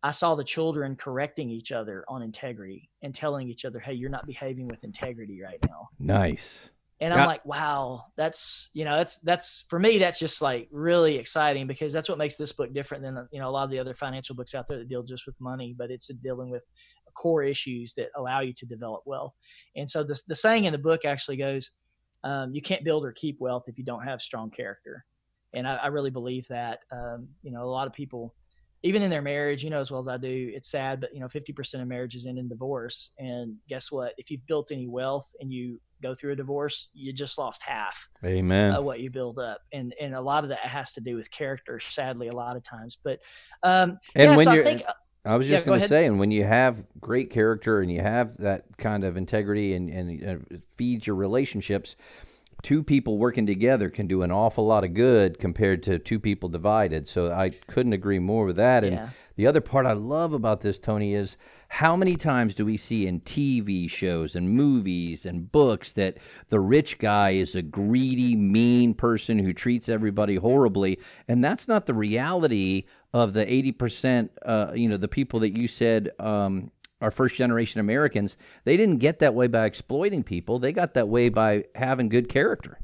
I 0.04 0.12
saw 0.12 0.36
the 0.36 0.44
children 0.44 0.96
correcting 0.96 1.50
each 1.50 1.72
other 1.72 2.04
on 2.08 2.24
integrity 2.24 2.90
and 3.04 3.14
telling 3.14 3.50
each 3.50 3.66
other, 3.66 3.80
"Hey, 3.80 3.94
you're 3.94 4.10
not 4.10 4.26
behaving 4.26 4.68
with 4.68 4.84
integrity 4.84 5.42
right 5.42 5.60
now." 5.68 5.90
Nice. 6.00 6.72
And 7.00 7.14
I'm 7.16 7.28
like, 7.28 7.44
"Wow, 7.46 8.06
that's 8.16 8.70
you 8.74 8.86
know, 8.86 8.98
that's 8.98 9.20
that's 9.22 9.66
for 9.70 9.80
me. 9.80 9.98
That's 9.98 10.20
just 10.20 10.42
like 10.42 10.68
really 10.72 11.18
exciting 11.18 11.66
because 11.66 11.92
that's 11.92 12.08
what 12.08 12.20
makes 12.20 12.36
this 12.36 12.52
book 12.52 12.74
different 12.74 13.04
than 13.04 13.28
you 13.32 13.40
know 13.40 13.50
a 13.50 13.52
lot 13.52 13.64
of 13.64 13.72
the 13.72 13.80
other 13.80 13.94
financial 13.96 14.36
books 14.36 14.54
out 14.54 14.68
there 14.68 14.78
that 14.78 14.90
deal 14.90 15.04
just 15.04 15.26
with 15.26 15.40
money, 15.40 15.74
but 15.76 15.90
it's 15.90 16.08
dealing 16.08 16.50
with 16.50 16.70
core 17.16 17.44
issues 17.44 17.94
that 17.96 18.10
allow 18.16 18.42
you 18.42 18.54
to 18.54 18.66
develop 18.66 19.02
wealth. 19.06 19.34
And 19.76 19.90
so 19.90 20.04
the 20.04 20.20
the 20.28 20.36
saying 20.36 20.66
in 20.66 20.74
the 20.74 20.78
book 20.80 21.06
actually 21.06 21.38
goes, 21.38 21.72
um, 22.24 22.54
"You 22.54 22.62
can't 22.62 22.84
build 22.84 23.04
or 23.04 23.12
keep 23.12 23.40
wealth 23.40 23.64
if 23.68 23.78
you 23.80 23.84
don't 23.84 24.04
have 24.04 24.22
strong 24.22 24.52
character." 24.52 25.06
And 25.54 25.68
I, 25.68 25.78
I 25.78 25.88
really 25.88 26.12
believe 26.12 26.48
that. 26.50 26.80
Um, 26.92 27.30
you 27.42 27.52
know, 27.52 27.64
a 27.64 27.70
lot 27.70 27.88
of 27.88 27.94
people 27.94 28.36
even 28.84 29.02
in 29.02 29.10
their 29.10 29.22
marriage, 29.22 29.64
you 29.64 29.70
know 29.70 29.80
as 29.80 29.92
well 29.92 30.00
as 30.00 30.08
I 30.08 30.18
do, 30.18 30.52
it's 30.54 30.70
sad, 30.70 31.02
but 31.02 31.14
you 31.14 31.20
know, 31.20 31.28
50% 31.28 31.82
of 31.82 31.88
marriages 31.88 32.26
end 32.26 32.40
in 32.40 32.50
divorce. 32.50 33.12
And 33.20 33.58
guess 33.70 33.92
what? 33.92 34.14
If 34.18 34.32
you've 34.32 34.46
built 34.48 34.72
any 34.72 34.88
wealth 34.88 35.34
and 35.40 35.52
you 35.52 35.80
go 36.02 36.16
through 36.16 36.34
a 36.34 36.36
divorce, 36.36 36.90
you 36.94 37.14
just 37.14 37.38
lost 37.38 37.62
half. 37.62 38.10
Amen. 38.26 38.74
Of 38.74 38.84
what 38.84 39.00
you 39.00 39.10
build 39.10 39.38
up, 39.38 39.62
and 39.72 39.94
and 40.02 40.16
a 40.16 40.22
lot 40.22 40.44
of 40.44 40.50
that 40.50 40.60
has 40.60 40.94
to 40.94 41.02
do 41.02 41.16
with 41.16 41.30
character. 41.30 41.80
Sadly, 41.80 42.28
a 42.30 42.36
lot 42.36 42.56
of 42.56 42.64
times, 42.64 42.98
but 43.04 43.20
um, 43.64 44.00
and 44.16 44.32
yeah, 44.32 44.36
when 44.36 44.46
so 44.46 44.54
you're 44.54 44.64
think, 44.64 44.84
I 45.24 45.36
was 45.36 45.48
just 45.48 45.66
go 45.66 45.72
going 45.72 45.82
to 45.82 45.88
say, 45.88 46.06
and 46.06 46.20
when 46.20 46.32
you 46.32 46.44
have 46.44 46.84
great 47.00 47.30
character 47.30 47.82
and 47.82 47.92
you 47.92 48.02
have 48.02 48.38
that 48.38 48.66
kind 48.78 49.04
of 49.04 49.18
integrity 49.18 49.76
and, 49.76 49.90
and 49.90 50.24
uh, 50.24 50.38
it 50.50 50.66
feeds 50.76 51.06
your 51.06 51.16
relationships, 51.16 51.96
two 52.62 52.84
people 52.84 53.18
working 53.18 53.46
together 53.46 53.90
can 53.90 54.08
do 54.08 54.22
an 54.22 54.32
awful 54.32 54.66
lot 54.66 54.84
of 54.84 54.94
good 54.94 55.40
compared 55.40 55.84
to 55.84 55.98
two 56.00 56.20
people 56.20 56.50
divided. 56.50 57.08
So 57.08 57.32
I 57.32 57.50
couldn't 57.50 57.94
agree 57.94 58.20
more 58.20 58.46
with 58.46 58.56
that. 58.58 58.84
And 58.84 58.94
Yeah. 58.94 59.10
the 59.36 59.48
other 59.48 59.62
part 59.62 59.86
I 59.86 59.94
love 59.94 60.34
about 60.34 60.62
this, 60.62 60.78
Tony, 60.78 61.14
is 61.14 61.38
how 61.70 61.96
many 61.96 62.16
times 62.16 62.54
do 62.54 62.66
we 62.66 62.78
see 62.78 63.08
in 63.08 63.22
TV 63.22 63.88
shows 63.90 64.36
and 64.36 64.50
movies 64.50 65.26
and 65.26 65.52
books 65.52 65.92
that 65.94 66.18
the 66.50 66.60
rich 66.60 67.00
guy 67.00 67.32
is 67.32 67.56
a 67.56 67.62
greedy, 67.62 68.36
mean 68.36 68.94
person 68.94 69.40
who 69.40 69.54
treats 69.54 69.88
everybody 69.90 70.36
horribly, 70.36 71.00
and 71.28 71.44
that's 71.44 71.68
not 71.68 71.86
the 71.86 71.94
reality 71.94 72.84
of 73.14 73.34
the 73.34 73.52
eighty 73.52 73.72
percent. 73.72 74.32
Uh, 74.46 74.72
you 74.76 74.88
know, 74.90 74.98
the 74.98 75.08
people 75.08 75.40
that 75.40 75.58
you 75.58 75.68
said. 75.68 76.12
Um, 76.20 76.72
are 77.02 77.12
first 77.12 77.36
generation 77.36 77.80
Americans. 77.82 78.38
They 78.64 78.78
didn't 78.78 78.98
get 78.98 79.20
that 79.20 79.34
way 79.34 79.48
by 79.48 79.66
exploiting 79.66 80.24
people. 80.24 80.60
They 80.60 80.72
got 80.72 80.94
that 80.94 81.10
way 81.10 81.30
by 81.30 81.66
having 81.76 82.08
good 82.10 82.30
character. 82.30 82.78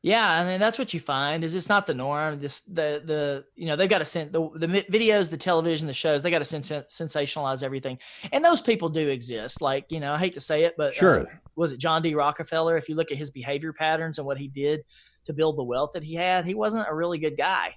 Yeah, 0.00 0.42
and 0.42 0.62
that's 0.62 0.78
what 0.78 0.94
you 0.94 1.00
find 1.00 1.42
is 1.42 1.56
it's 1.56 1.68
not 1.68 1.86
the 1.88 1.94
norm. 1.94 2.38
This 2.38 2.60
the 2.60 3.02
the 3.04 3.44
you 3.56 3.66
know 3.66 3.74
they've 3.74 3.90
got 3.90 3.98
to 3.98 4.04
send 4.04 4.30
the 4.30 4.48
the 4.54 4.68
videos, 4.68 5.28
the 5.28 5.36
television, 5.36 5.88
the 5.88 5.92
shows. 5.92 6.22
They 6.22 6.30
got 6.30 6.38
to 6.38 6.44
sens- 6.44 6.70
sensationalize 6.70 7.64
everything, 7.64 7.98
and 8.30 8.44
those 8.44 8.60
people 8.60 8.88
do 8.90 9.08
exist. 9.08 9.60
Like 9.60 9.86
you 9.88 9.98
know, 9.98 10.12
I 10.12 10.18
hate 10.18 10.34
to 10.34 10.40
say 10.40 10.62
it, 10.62 10.74
but 10.76 10.94
Sure. 10.94 11.22
uh, 11.22 11.24
was 11.56 11.72
it 11.72 11.80
John 11.80 12.00
D. 12.02 12.14
Rockefeller? 12.14 12.76
If 12.76 12.88
you 12.88 12.94
look 12.94 13.10
at 13.10 13.18
his 13.18 13.32
behavior 13.32 13.72
patterns 13.72 14.18
and 14.18 14.26
what 14.26 14.38
he 14.38 14.46
did 14.46 14.84
to 15.24 15.32
build 15.32 15.58
the 15.58 15.64
wealth 15.64 15.90
that 15.94 16.04
he 16.04 16.14
had, 16.14 16.46
he 16.46 16.54
wasn't 16.54 16.86
a 16.88 16.94
really 16.94 17.18
good 17.18 17.36
guy. 17.36 17.74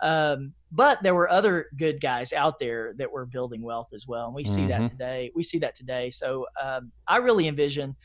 Um, 0.00 0.52
but 0.74 1.02
there 1.02 1.14
were 1.14 1.30
other 1.30 1.66
good 1.78 2.00
guys 2.00 2.32
out 2.32 2.58
there 2.60 2.94
that 2.98 3.12
were 3.12 3.26
building 3.26 3.62
wealth 3.62 3.88
as 3.94 4.06
well, 4.08 4.26
and 4.26 4.34
we 4.34 4.44
see 4.44 4.66
Mhm. 4.66 4.68
that 4.68 4.86
today. 4.86 5.30
We 5.34 5.42
see 5.44 5.58
that 5.60 5.74
today. 5.76 6.10
So 6.10 6.46
um, 6.62 6.92
I 7.08 7.18
really 7.18 7.48
envision 7.48 7.96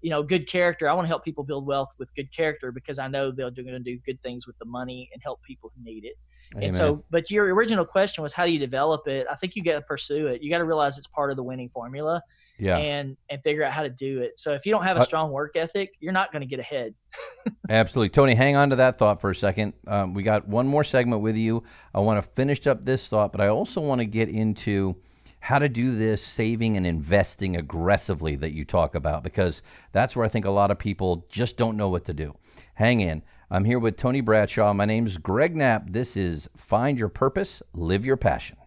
you 0.00 0.10
know, 0.10 0.22
good 0.22 0.48
character. 0.48 0.88
I 0.88 0.92
want 0.94 1.06
to 1.06 1.08
help 1.08 1.24
people 1.24 1.44
build 1.44 1.66
wealth 1.66 1.88
with 1.98 2.14
good 2.14 2.32
character 2.32 2.70
because 2.72 2.98
I 2.98 3.08
know 3.08 3.32
they're 3.32 3.50
going 3.50 3.66
to 3.66 3.80
do 3.80 3.98
good 4.06 4.20
things 4.22 4.46
with 4.46 4.56
the 4.58 4.64
money 4.64 5.10
and 5.12 5.20
help 5.24 5.40
people 5.42 5.72
who 5.74 5.82
need 5.82 6.04
it. 6.04 6.14
Amen. 6.54 6.64
And 6.64 6.74
so, 6.74 7.04
but 7.10 7.30
your 7.30 7.54
original 7.54 7.84
question 7.84 8.22
was 8.22 8.32
how 8.32 8.46
do 8.46 8.52
you 8.52 8.58
develop 8.58 9.06
it? 9.06 9.26
I 9.30 9.34
think 9.34 9.54
you 9.54 9.62
got 9.62 9.74
to 9.74 9.82
pursue 9.82 10.28
it. 10.28 10.42
You 10.42 10.50
got 10.50 10.58
to 10.58 10.64
realize 10.64 10.96
it's 10.96 11.06
part 11.06 11.30
of 11.30 11.36
the 11.36 11.42
winning 11.42 11.68
formula 11.68 12.22
yeah, 12.58 12.78
and 12.78 13.16
and 13.28 13.42
figure 13.42 13.62
out 13.62 13.72
how 13.72 13.82
to 13.82 13.90
do 13.90 14.20
it. 14.22 14.38
So 14.38 14.54
if 14.54 14.64
you 14.64 14.72
don't 14.72 14.84
have 14.84 14.96
a 14.96 15.00
Uh, 15.00 15.04
strong 15.04 15.30
work 15.30 15.56
ethic, 15.56 15.94
you're 16.00 16.12
not 16.12 16.32
going 16.32 16.40
to 16.40 16.46
get 16.46 16.58
ahead. 16.58 16.94
Absolutely. 17.68 18.08
Tony, 18.08 18.34
hang 18.34 18.56
on 18.56 18.70
to 18.70 18.76
that 18.76 18.98
thought 18.98 19.20
for 19.20 19.30
a 19.30 19.36
second. 19.36 19.74
Um, 19.86 20.14
we 20.14 20.22
got 20.22 20.48
one 20.48 20.66
more 20.66 20.84
segment 20.84 21.20
with 21.20 21.36
you. 21.36 21.64
I 21.94 22.00
want 22.00 22.22
to 22.22 22.30
finish 22.30 22.66
up 22.66 22.84
this 22.84 23.06
thought, 23.08 23.30
but 23.30 23.40
I 23.40 23.48
also 23.48 23.80
want 23.80 24.00
to 24.00 24.06
get 24.06 24.28
into 24.30 24.96
how 25.40 25.58
to 25.58 25.68
do 25.68 25.94
this 25.94 26.24
saving 26.24 26.76
and 26.76 26.86
investing 26.86 27.56
aggressively 27.56 28.36
that 28.36 28.52
you 28.52 28.64
talk 28.64 28.94
about, 28.94 29.22
because 29.22 29.62
that's 29.92 30.16
where 30.16 30.24
I 30.24 30.28
think 30.28 30.44
a 30.44 30.50
lot 30.50 30.70
of 30.70 30.78
people 30.78 31.26
just 31.28 31.56
don't 31.56 31.76
know 31.76 31.88
what 31.88 32.06
to 32.06 32.14
do. 32.14 32.34
Hang 32.74 33.00
in. 33.00 33.22
I'm 33.50 33.64
here 33.64 33.78
with 33.78 33.96
Tony 33.96 34.20
Bradshaw. 34.20 34.74
My 34.74 34.84
name's 34.84 35.16
Greg 35.16 35.56
Knapp. 35.56 35.88
This 35.88 36.18
is 36.18 36.50
Find 36.54 36.98
Your 36.98 37.08
Purpose, 37.08 37.62
Live 37.72 38.04
Your 38.04 38.18
Passion. 38.18 38.58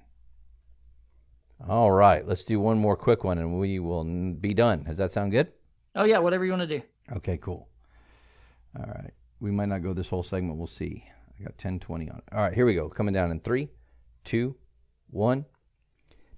All 1.70 1.92
right, 1.92 2.28
let's 2.28 2.44
do 2.44 2.60
one 2.60 2.80
more 2.80 2.96
quick 2.96 3.24
one 3.24 3.38
and 3.38 3.60
we 3.60 3.78
will 3.78 4.04
be 4.34 4.56
done. 4.56 4.86
Does 4.86 4.98
that 4.98 5.12
sound 5.12 5.34
good? 5.34 5.52
Oh 5.94 6.04
yeah, 6.04 6.18
whatever 6.18 6.46
you 6.46 6.52
want 6.52 6.68
to 6.68 6.80
do. 6.80 6.82
Okay, 7.16 7.38
cool. 7.38 7.70
All 8.76 8.88
right. 8.88 9.12
We 9.40 9.52
might 9.52 9.70
not 9.70 9.84
go 9.84 9.94
this 9.94 10.10
whole 10.10 10.24
segment. 10.24 10.58
We'll 10.58 10.66
see. 10.66 11.04
I 11.40 11.44
got 11.44 11.52
1020 11.52 12.10
on 12.10 12.18
it. 12.18 12.24
All 12.32 12.42
right, 12.42 12.54
here 12.54 12.66
we 12.66 12.74
go. 12.74 12.90
Coming 12.90 13.14
down 13.14 13.30
in 13.30 13.40
three, 13.40 13.70
two, 14.24 14.56
one. 15.12 15.46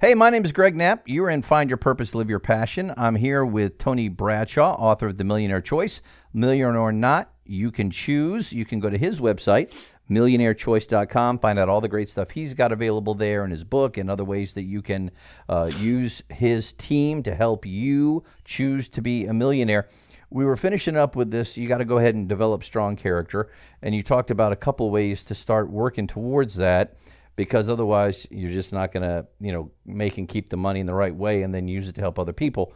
Hey, 0.02 0.16
my 0.16 0.30
name 0.30 0.44
is 0.44 0.52
Greg 0.52 0.76
Knapp. 0.76 1.04
You're 1.08 1.30
in 1.30 1.44
Find 1.44 1.70
Your 1.70 1.78
Purpose, 1.78 2.14
Live 2.14 2.30
Your 2.30 2.40
Passion. 2.40 2.94
I'm 2.98 3.16
here 3.16 3.46
with 3.46 3.78
Tony 3.78 4.10
Bradshaw, 4.10 4.74
author 4.74 5.08
of 5.08 5.18
The 5.18 5.24
Millionaire 5.24 5.62
Choice. 5.62 6.02
Millionaire 6.34 6.78
or 6.78 6.92
not, 6.92 7.33
you 7.46 7.72
can 7.72 7.90
choose. 7.92 8.54
You 8.54 8.66
can 8.66 8.80
go 8.80 8.90
to 8.90 8.98
his 8.98 9.20
website, 9.20 9.72
millionairechoice.com, 10.10 11.40
find 11.40 11.60
out 11.60 11.70
all 11.70 11.82
the 11.82 11.90
great 11.90 12.10
stuff 12.10 12.32
he's 12.32 12.54
got 12.54 12.72
available 12.72 13.14
there 13.14 13.44
in 13.46 13.52
his 13.52 13.64
book 13.64 13.98
and 13.98 14.10
other 14.10 14.26
ways 14.26 14.54
that 14.54 14.64
you 14.64 14.82
can 14.82 15.12
uh, 15.50 15.70
use 15.78 16.22
his 16.30 16.74
team 16.74 17.24
to 17.24 17.36
help 17.36 17.66
you 17.66 18.24
choose 18.46 18.90
to 18.90 19.02
be 19.02 19.26
a 19.26 19.34
millionaire. 19.34 19.88
We 20.30 20.46
were 20.46 20.58
finishing 20.58 20.98
up 20.98 21.16
with 21.16 21.30
this. 21.30 21.58
You 21.58 21.68
got 21.68 21.78
to 21.78 21.86
go 21.86 22.00
ahead 22.00 22.16
and 22.16 22.28
develop 22.28 22.64
strong 22.64 22.96
character. 22.96 23.52
And 23.82 23.94
you 23.94 24.02
talked 24.02 24.32
about 24.32 24.52
a 24.52 24.56
couple 24.56 24.90
ways 24.90 25.24
to 25.26 25.36
start 25.36 25.70
working 25.70 26.08
towards 26.08 26.56
that 26.56 26.96
because 27.36 27.70
otherwise 27.70 28.28
you're 28.32 28.52
just 28.52 28.74
not 28.74 28.92
going 28.92 29.04
to, 29.04 29.28
you 29.40 29.52
know, 29.52 29.72
make 29.86 30.18
and 30.18 30.28
keep 30.28 30.50
the 30.50 30.58
money 30.58 30.80
in 30.80 30.86
the 30.86 30.94
right 30.94 31.16
way 31.16 31.44
and 31.44 31.54
then 31.54 31.68
use 31.68 31.88
it 31.88 31.96
to 31.96 32.02
help 32.02 32.18
other 32.18 32.34
people. 32.34 32.74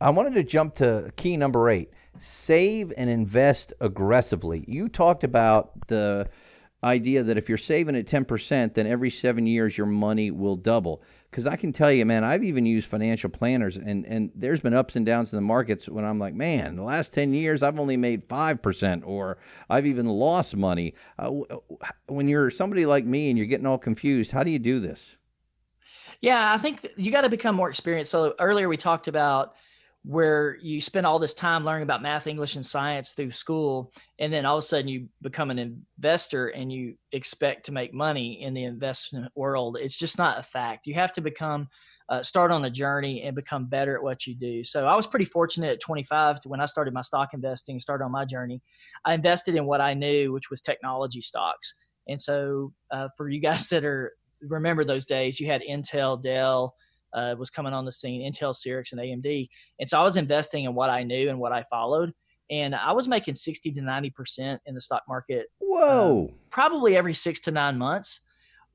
I 0.00 0.10
wanted 0.10 0.34
to 0.34 0.42
jump 0.42 0.74
to 0.76 1.12
key 1.16 1.36
number 1.36 1.68
eight 1.70 1.90
save 2.20 2.92
and 2.96 3.10
invest 3.10 3.72
aggressively. 3.80 4.64
You 4.66 4.88
talked 4.88 5.24
about 5.24 5.88
the 5.88 6.28
idea 6.84 7.22
that 7.22 7.38
if 7.38 7.48
you're 7.48 7.58
saving 7.58 7.96
at 7.96 8.06
10%, 8.06 8.74
then 8.74 8.86
every 8.86 9.10
seven 9.10 9.46
years 9.46 9.76
your 9.76 9.86
money 9.86 10.30
will 10.30 10.56
double. 10.56 11.02
Because 11.30 11.46
I 11.46 11.56
can 11.56 11.72
tell 11.72 11.90
you, 11.90 12.04
man, 12.06 12.22
I've 12.22 12.44
even 12.44 12.64
used 12.64 12.86
financial 12.86 13.28
planners, 13.28 13.76
and, 13.76 14.06
and 14.06 14.30
there's 14.36 14.60
been 14.60 14.74
ups 14.74 14.94
and 14.94 15.04
downs 15.04 15.32
in 15.32 15.36
the 15.36 15.42
markets 15.42 15.88
when 15.88 16.04
I'm 16.04 16.18
like, 16.18 16.34
man, 16.34 16.76
the 16.76 16.84
last 16.84 17.12
10 17.12 17.34
years 17.34 17.62
I've 17.62 17.80
only 17.80 17.96
made 17.96 18.28
5%, 18.28 19.02
or 19.04 19.38
I've 19.68 19.86
even 19.86 20.06
lost 20.06 20.56
money. 20.56 20.94
Uh, 21.18 21.30
when 22.06 22.28
you're 22.28 22.50
somebody 22.50 22.86
like 22.86 23.04
me 23.04 23.30
and 23.30 23.38
you're 23.38 23.48
getting 23.48 23.66
all 23.66 23.78
confused, 23.78 24.30
how 24.30 24.44
do 24.44 24.50
you 24.50 24.60
do 24.60 24.78
this? 24.78 25.16
Yeah, 26.20 26.52
I 26.52 26.58
think 26.58 26.86
you 26.96 27.10
got 27.10 27.22
to 27.22 27.28
become 27.28 27.56
more 27.56 27.68
experienced. 27.68 28.12
So 28.12 28.34
earlier 28.38 28.68
we 28.68 28.76
talked 28.76 29.08
about 29.08 29.56
where 30.04 30.56
you 30.60 30.82
spend 30.82 31.06
all 31.06 31.18
this 31.18 31.32
time 31.32 31.64
learning 31.64 31.82
about 31.82 32.02
math, 32.02 32.26
English, 32.26 32.56
and 32.56 32.66
science 32.66 33.12
through 33.12 33.30
school, 33.30 33.90
and 34.18 34.30
then 34.30 34.44
all 34.44 34.58
of 34.58 34.62
a 34.62 34.66
sudden 34.66 34.86
you 34.86 35.08
become 35.22 35.50
an 35.50 35.58
investor 35.58 36.48
and 36.48 36.70
you 36.70 36.94
expect 37.12 37.64
to 37.66 37.72
make 37.72 37.94
money 37.94 38.42
in 38.42 38.52
the 38.52 38.64
investment 38.64 39.32
world. 39.34 39.78
It's 39.80 39.98
just 39.98 40.18
not 40.18 40.38
a 40.38 40.42
fact. 40.42 40.86
You 40.86 40.94
have 40.94 41.12
to 41.12 41.22
become 41.22 41.68
uh, 42.10 42.22
start 42.22 42.52
on 42.52 42.66
a 42.66 42.70
journey 42.70 43.22
and 43.22 43.34
become 43.34 43.64
better 43.64 43.96
at 43.96 44.02
what 44.02 44.26
you 44.26 44.34
do. 44.34 44.62
So 44.62 44.86
I 44.86 44.94
was 44.94 45.06
pretty 45.06 45.24
fortunate 45.24 45.70
at 45.70 45.80
25 45.80 46.40
to 46.42 46.48
when 46.50 46.60
I 46.60 46.66
started 46.66 46.92
my 46.92 47.00
stock 47.00 47.32
investing, 47.32 47.80
started 47.80 48.04
on 48.04 48.12
my 48.12 48.26
journey. 48.26 48.60
I 49.06 49.14
invested 49.14 49.54
in 49.54 49.64
what 49.64 49.80
I 49.80 49.94
knew, 49.94 50.32
which 50.32 50.50
was 50.50 50.60
technology 50.60 51.22
stocks. 51.22 51.74
And 52.06 52.20
so 52.20 52.74
uh, 52.90 53.08
for 53.16 53.30
you 53.30 53.40
guys 53.40 53.68
that 53.70 53.86
are 53.86 54.12
remember 54.42 54.84
those 54.84 55.06
days, 55.06 55.40
you 55.40 55.46
had 55.46 55.62
Intel, 55.62 56.22
Dell 56.22 56.74
uh, 57.14 57.34
was 57.38 57.50
coming 57.50 57.72
on 57.72 57.84
the 57.84 57.92
scene, 57.92 58.20
Intel, 58.20 58.54
Cyrix, 58.54 58.92
and 58.92 59.00
AMD. 59.00 59.48
And 59.78 59.88
so 59.88 60.00
I 60.00 60.02
was 60.02 60.16
investing 60.16 60.64
in 60.64 60.74
what 60.74 60.90
I 60.90 61.02
knew 61.02 61.28
and 61.28 61.38
what 61.38 61.52
I 61.52 61.62
followed. 61.62 62.12
And 62.50 62.74
I 62.74 62.92
was 62.92 63.08
making 63.08 63.34
60 63.34 63.72
to 63.72 63.80
90% 63.80 64.58
in 64.66 64.74
the 64.74 64.80
stock 64.80 65.02
market 65.08 65.46
Whoa. 65.58 66.30
probably 66.50 66.96
every 66.96 67.14
six 67.14 67.40
to 67.42 67.50
nine 67.50 67.78
months. 67.78 68.20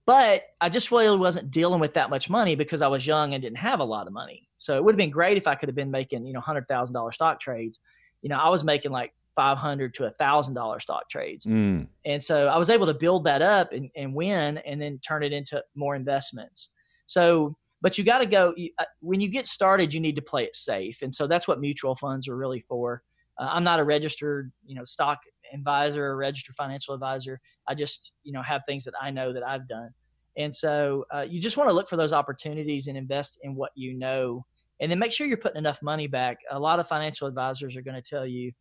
But 0.06 0.46
I 0.60 0.70
just 0.70 0.92
really 0.92 1.16
wasn't 1.18 1.52
dealing 1.52 1.80
with 1.80 1.94
that 1.94 2.10
much 2.10 2.32
money 2.32 2.56
because 2.56 2.82
I 2.82 2.88
was 2.88 3.06
young 3.06 3.36
and 3.36 3.44
didn't 3.44 3.60
have 3.60 3.80
a 3.80 3.84
lot 3.84 4.08
of 4.08 4.14
money. 4.14 4.48
So 4.58 4.76
it 4.76 4.84
would 4.84 4.94
have 4.94 4.98
been 4.98 5.12
great 5.12 5.38
if 5.38 5.48
I 5.48 5.54
could 5.54 5.70
have 5.70 5.76
been 5.76 5.92
making, 5.92 6.26
you 6.26 6.34
know, 6.34 6.40
hundred 6.40 6.68
thousand 6.68 6.96
dollar 6.96 7.12
stock 7.12 7.40
trades. 7.40 7.80
You 8.24 8.30
know, 8.30 8.40
I 8.40 8.50
was 8.50 8.64
making 8.64 8.92
like 8.92 9.14
five 9.36 9.60
hundred 9.60 9.94
to 9.94 10.06
a 10.06 10.12
thousand 10.12 10.56
dollar 10.56 10.80
stock 10.80 11.08
trades. 11.10 11.46
Mm. 11.46 11.88
And 12.06 12.24
so 12.24 12.48
I 12.48 12.58
was 12.58 12.72
able 12.72 12.88
to 12.88 12.94
build 12.94 13.24
that 13.26 13.44
up 13.44 13.72
and, 13.72 13.90
and 13.96 14.16
win 14.16 14.58
and 14.60 14.82
then 14.82 15.00
turn 15.00 15.22
it 15.22 15.32
into 15.32 15.64
more 15.76 15.96
investments. 15.96 16.72
So, 17.06 17.56
but 17.82 17.98
you 17.98 18.04
got 18.04 18.20
to 18.20 18.26
go 18.26 18.54
uh, 18.78 18.86
when 19.00 19.20
you 19.20 19.30
get 19.30 19.48
started, 19.48 19.94
you 19.94 20.00
need 20.00 20.16
to 20.16 20.22
play 20.22 20.44
it 20.44 20.56
safe. 20.56 21.02
And 21.02 21.14
so 21.14 21.28
that's 21.28 21.48
what 21.48 21.60
mutual 21.60 21.96
funds 21.96 22.28
are 22.28 22.36
really 22.36 22.60
for. 22.60 23.02
Uh, 23.38 23.50
I'm 23.52 23.64
not 23.64 23.80
a 23.80 23.84
registered, 23.84 24.52
you 24.66 24.76
know, 24.76 24.84
stock 24.84 25.20
advisor 25.54 26.06
or 26.06 26.18
registered 26.18 26.56
financial 26.56 26.94
advisor. 26.94 27.40
I 27.68 27.76
just, 27.76 28.14
you 28.24 28.34
know, 28.34 28.42
have 28.42 28.64
things 28.66 28.84
that 28.84 28.94
I 29.02 29.12
know 29.12 29.34
that 29.34 29.48
I've 29.48 29.68
done. 29.68 29.90
And 30.38 30.54
so 30.54 31.06
uh, 31.14 31.26
you 31.28 31.42
just 31.42 31.58
want 31.58 31.70
to 31.70 31.76
look 31.76 31.88
for 31.88 31.98
those 31.98 32.14
opportunities 32.14 32.88
and 32.88 32.98
invest 32.98 33.40
in 33.44 33.56
what 33.56 33.72
you 33.76 33.98
know. 33.98 34.46
And 34.80 34.92
then 34.92 35.00
make 35.00 35.12
sure 35.12 35.28
you're 35.28 35.38
putting 35.38 35.58
enough 35.58 35.82
money 35.82 36.08
back. 36.08 36.38
A 36.52 36.60
lot 36.60 36.80
of 36.80 36.88
financial 36.88 37.28
advisors 37.28 37.76
are 37.76 37.82
going 37.82 38.02
to 38.02 38.10
tell 38.10 38.26
you 38.26 38.52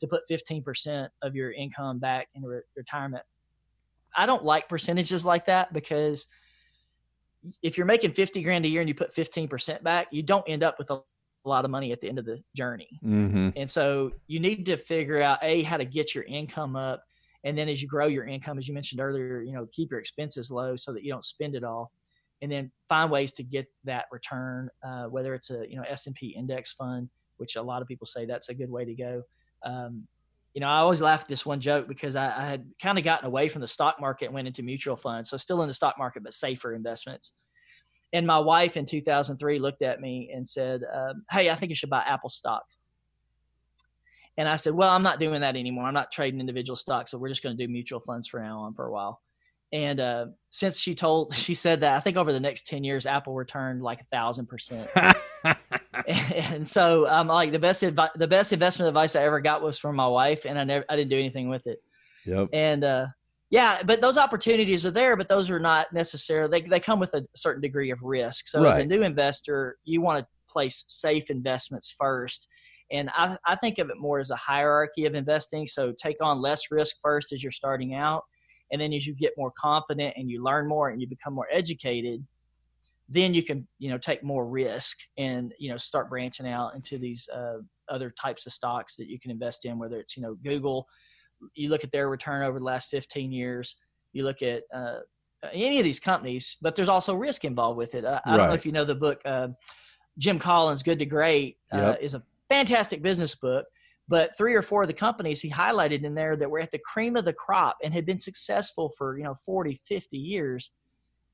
to 0.00 0.06
put 0.06 0.22
15% 0.30 1.08
of 1.22 1.34
your 1.34 1.52
income 1.52 1.98
back 1.98 2.28
in 2.34 2.42
re- 2.42 2.60
retirement. 2.76 3.22
I 4.14 4.26
don't 4.26 4.44
like 4.44 4.68
percentages 4.68 5.24
like 5.24 5.46
that 5.46 5.72
because 5.72 6.26
if 7.62 7.76
you're 7.76 7.86
making 7.86 8.12
50 8.12 8.42
grand 8.42 8.64
a 8.64 8.68
year 8.68 8.80
and 8.80 8.88
you 8.88 8.94
put 8.94 9.14
15% 9.14 9.82
back, 9.82 10.08
you 10.10 10.22
don't 10.22 10.48
end 10.48 10.62
up 10.62 10.78
with 10.78 10.90
a 10.90 11.00
lot 11.44 11.64
of 11.64 11.70
money 11.70 11.92
at 11.92 12.00
the 12.00 12.08
end 12.08 12.18
of 12.18 12.24
the 12.24 12.42
journey. 12.56 12.98
hmm 13.02 13.50
And 13.56 13.70
so 13.70 14.12
you 14.26 14.40
need 14.40 14.66
to 14.66 14.76
figure 14.76 15.20
out 15.20 15.38
a 15.42 15.62
how 15.62 15.76
to 15.76 15.84
get 15.84 16.14
your 16.14 16.24
income 16.24 16.76
up, 16.76 17.02
and 17.44 17.58
then 17.58 17.68
as 17.68 17.82
you 17.82 17.88
grow 17.88 18.06
your 18.06 18.24
income, 18.24 18.58
as 18.58 18.68
you 18.68 18.74
mentioned 18.74 19.00
earlier, 19.00 19.42
you 19.42 19.52
know 19.52 19.66
keep 19.72 19.90
your 19.90 20.00
expenses 20.00 20.50
low 20.50 20.76
so 20.76 20.92
that 20.92 21.02
you 21.02 21.10
don't 21.10 21.24
spend 21.24 21.54
it 21.54 21.64
all, 21.64 21.90
and 22.40 22.50
then 22.50 22.70
find 22.88 23.10
ways 23.10 23.32
to 23.34 23.42
get 23.42 23.66
that 23.84 24.04
return. 24.12 24.68
Uh, 24.86 25.04
whether 25.04 25.34
it's 25.34 25.50
a 25.50 25.68
you 25.68 25.76
know 25.76 25.84
S 25.88 26.06
and 26.06 26.14
P 26.14 26.28
index 26.28 26.72
fund, 26.72 27.08
which 27.38 27.56
a 27.56 27.62
lot 27.62 27.82
of 27.82 27.88
people 27.88 28.06
say 28.06 28.24
that's 28.24 28.48
a 28.48 28.54
good 28.54 28.70
way 28.70 28.84
to 28.84 28.94
go. 28.94 29.22
Um, 29.64 30.06
you 30.54 30.60
know, 30.60 30.66
I 30.66 30.78
always 30.78 31.00
laugh 31.00 31.22
at 31.22 31.28
this 31.28 31.46
one 31.46 31.60
joke 31.60 31.88
because 31.88 32.14
I, 32.14 32.26
I 32.26 32.46
had 32.46 32.66
kind 32.80 32.98
of 32.98 33.04
gotten 33.04 33.26
away 33.26 33.48
from 33.48 33.62
the 33.62 33.68
stock 33.68 34.00
market 34.00 34.26
and 34.26 34.34
went 34.34 34.46
into 34.46 34.62
mutual 34.62 34.96
funds, 34.96 35.30
so 35.30 35.36
still 35.36 35.62
in 35.62 35.68
the 35.68 35.74
stock 35.74 35.96
market 35.98 36.22
but 36.22 36.34
safer 36.34 36.74
investments. 36.74 37.32
And 38.12 38.26
my 38.26 38.38
wife 38.38 38.76
in 38.76 38.84
2003 38.84 39.58
looked 39.58 39.80
at 39.80 40.00
me 40.00 40.30
and 40.34 40.46
said, 40.46 40.82
um, 40.94 41.24
"Hey, 41.30 41.48
I 41.48 41.54
think 41.54 41.70
you 41.70 41.76
should 41.76 41.88
buy 41.88 42.02
Apple 42.02 42.28
stock." 42.28 42.64
And 44.36 44.46
I 44.46 44.56
said, 44.56 44.74
"Well, 44.74 44.90
I'm 44.90 45.02
not 45.02 45.18
doing 45.18 45.40
that 45.40 45.56
anymore. 45.56 45.84
I'm 45.84 45.94
not 45.94 46.12
trading 46.12 46.40
individual 46.40 46.76
stocks, 46.76 47.10
so 47.10 47.18
we're 47.18 47.28
just 47.28 47.42
going 47.42 47.56
to 47.56 47.66
do 47.66 47.72
mutual 47.72 48.00
funds 48.00 48.28
for 48.28 48.40
now 48.40 48.60
on 48.60 48.74
for 48.74 48.86
a 48.86 48.92
while." 48.92 49.22
And 49.72 50.00
uh, 50.00 50.26
since 50.50 50.78
she 50.78 50.94
told, 50.94 51.34
she 51.34 51.54
said 51.54 51.80
that 51.80 51.96
I 51.96 52.00
think 52.00 52.18
over 52.18 52.32
the 52.32 52.40
next 52.40 52.66
ten 52.66 52.84
years, 52.84 53.06
Apple 53.06 53.34
returned 53.34 53.82
like 53.82 54.02
a 54.02 54.04
thousand 54.04 54.46
percent. 54.46 54.90
and 56.06 56.66
so 56.66 57.06
I'm 57.06 57.22
um, 57.22 57.28
like 57.28 57.52
the 57.52 57.58
best 57.58 57.82
advi- 57.82 58.14
the 58.14 58.26
best 58.26 58.52
investment 58.52 58.88
advice 58.88 59.14
I 59.14 59.22
ever 59.22 59.40
got 59.40 59.62
was 59.62 59.78
from 59.78 59.96
my 59.96 60.06
wife, 60.06 60.44
and 60.46 60.58
I 60.58 60.64
never 60.64 60.84
I 60.88 60.96
didn't 60.96 61.10
do 61.10 61.18
anything 61.18 61.48
with 61.48 61.66
it. 61.66 61.78
Yep. 62.24 62.48
And 62.52 62.84
uh, 62.84 63.06
yeah, 63.50 63.82
but 63.82 64.00
those 64.00 64.16
opportunities 64.16 64.86
are 64.86 64.90
there, 64.90 65.16
but 65.16 65.28
those 65.28 65.50
are 65.50 65.60
not 65.60 65.92
necessarily 65.92 66.60
they 66.60 66.66
they 66.66 66.80
come 66.80 66.98
with 66.98 67.12
a 67.14 67.24
certain 67.34 67.60
degree 67.60 67.90
of 67.90 68.02
risk. 68.02 68.46
So 68.48 68.62
right. 68.62 68.72
as 68.72 68.78
a 68.78 68.86
new 68.86 69.02
investor, 69.02 69.76
you 69.84 70.00
want 70.00 70.20
to 70.20 70.26
place 70.48 70.84
safe 70.86 71.30
investments 71.30 71.94
first. 71.98 72.48
And 72.90 73.10
I, 73.14 73.36
I 73.46 73.54
think 73.54 73.78
of 73.78 73.88
it 73.88 73.96
more 73.98 74.20
as 74.20 74.30
a 74.30 74.36
hierarchy 74.36 75.06
of 75.06 75.14
investing. 75.14 75.66
So 75.66 75.92
take 76.00 76.16
on 76.20 76.42
less 76.42 76.70
risk 76.70 76.96
first 77.02 77.32
as 77.32 77.42
you're 77.42 77.50
starting 77.50 77.94
out. 77.94 78.22
And 78.70 78.80
then 78.80 78.92
as 78.92 79.06
you 79.06 79.14
get 79.14 79.32
more 79.36 79.52
confident 79.58 80.14
and 80.16 80.30
you 80.30 80.42
learn 80.42 80.68
more 80.68 80.90
and 80.90 81.00
you 81.00 81.06
become 81.06 81.34
more 81.34 81.48
educated, 81.52 82.24
then 83.12 83.34
you 83.34 83.42
can 83.42 83.66
you 83.78 83.90
know 83.90 83.98
take 83.98 84.22
more 84.22 84.46
risk 84.46 84.98
and 85.18 85.52
you 85.58 85.70
know 85.70 85.76
start 85.76 86.08
branching 86.08 86.48
out 86.48 86.74
into 86.74 86.98
these 86.98 87.28
uh, 87.34 87.58
other 87.88 88.10
types 88.10 88.46
of 88.46 88.52
stocks 88.52 88.96
that 88.96 89.08
you 89.08 89.18
can 89.18 89.30
invest 89.30 89.64
in 89.64 89.78
whether 89.78 89.98
it's 89.98 90.16
you 90.16 90.22
know 90.22 90.34
google. 90.42 90.86
You 91.54 91.70
look 91.70 91.84
at 91.84 91.90
their 91.90 92.08
return 92.08 92.44
over 92.44 92.60
the 92.60 92.64
last 92.64 92.88
15 92.90 93.32
years. 93.32 93.76
You 94.12 94.22
look 94.24 94.42
at 94.42 94.62
uh, 94.72 94.98
any 95.52 95.78
of 95.78 95.84
these 95.84 96.00
companies 96.00 96.56
but 96.62 96.74
there's 96.74 96.88
also 96.88 97.14
risk 97.14 97.44
involved 97.44 97.76
with 97.76 97.94
it. 97.94 98.04
I, 98.04 98.20
I 98.24 98.36
don't 98.36 98.48
know 98.48 98.54
if 98.54 98.66
you 98.66 98.72
know 98.72 98.84
the 98.84 98.94
book 98.94 99.20
uh, 99.24 99.48
jim 100.18 100.38
collins 100.38 100.82
good 100.82 100.98
to 100.98 101.06
great 101.06 101.56
uh, 101.72 101.78
yep. 101.78 101.98
is 102.00 102.14
a 102.14 102.22
fantastic 102.48 103.02
business 103.02 103.34
book 103.34 103.64
but 104.08 104.36
three 104.36 104.54
or 104.54 104.62
four 104.62 104.82
of 104.82 104.88
the 104.88 104.94
companies 104.94 105.40
he 105.40 105.50
highlighted 105.50 106.04
in 106.04 106.14
there 106.14 106.36
that 106.36 106.50
were 106.50 106.60
at 106.60 106.70
the 106.70 106.80
cream 106.84 107.16
of 107.16 107.24
the 107.24 107.32
crop 107.32 107.76
and 107.82 107.94
had 107.94 108.04
been 108.04 108.18
successful 108.18 108.92
for 108.96 109.16
you 109.16 109.24
know 109.24 109.34
40 109.34 109.74
50 109.74 110.18
years 110.18 110.72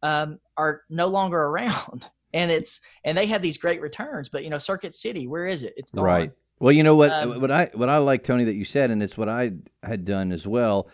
um, 0.02 0.38
are 0.56 0.82
no 0.88 1.06
longer 1.06 1.38
around. 1.38 2.08
And 2.34 2.50
it's 2.50 2.82
and 3.04 3.16
they 3.16 3.24
had 3.24 3.40
these 3.40 3.56
great 3.56 3.80
returns, 3.80 4.28
but 4.28 4.44
you 4.44 4.50
know, 4.50 4.58
Circuit 4.58 4.92
City, 4.92 5.26
where 5.26 5.46
is 5.46 5.62
it? 5.62 5.72
It's 5.78 5.92
gone. 5.92 6.04
Right. 6.04 6.30
Well, 6.60 6.72
you 6.72 6.82
know 6.82 6.94
what? 6.94 7.10
Um, 7.10 7.40
what 7.40 7.50
I 7.50 7.70
what 7.72 7.88
I 7.88 7.96
like, 7.96 8.22
Tony, 8.22 8.44
that 8.44 8.54
you 8.54 8.66
said, 8.66 8.90
and 8.90 9.02
it's 9.02 9.16
what 9.16 9.30
I 9.30 9.52
had 9.82 10.04
done 10.04 10.30
as 10.30 10.46
well 10.46 10.90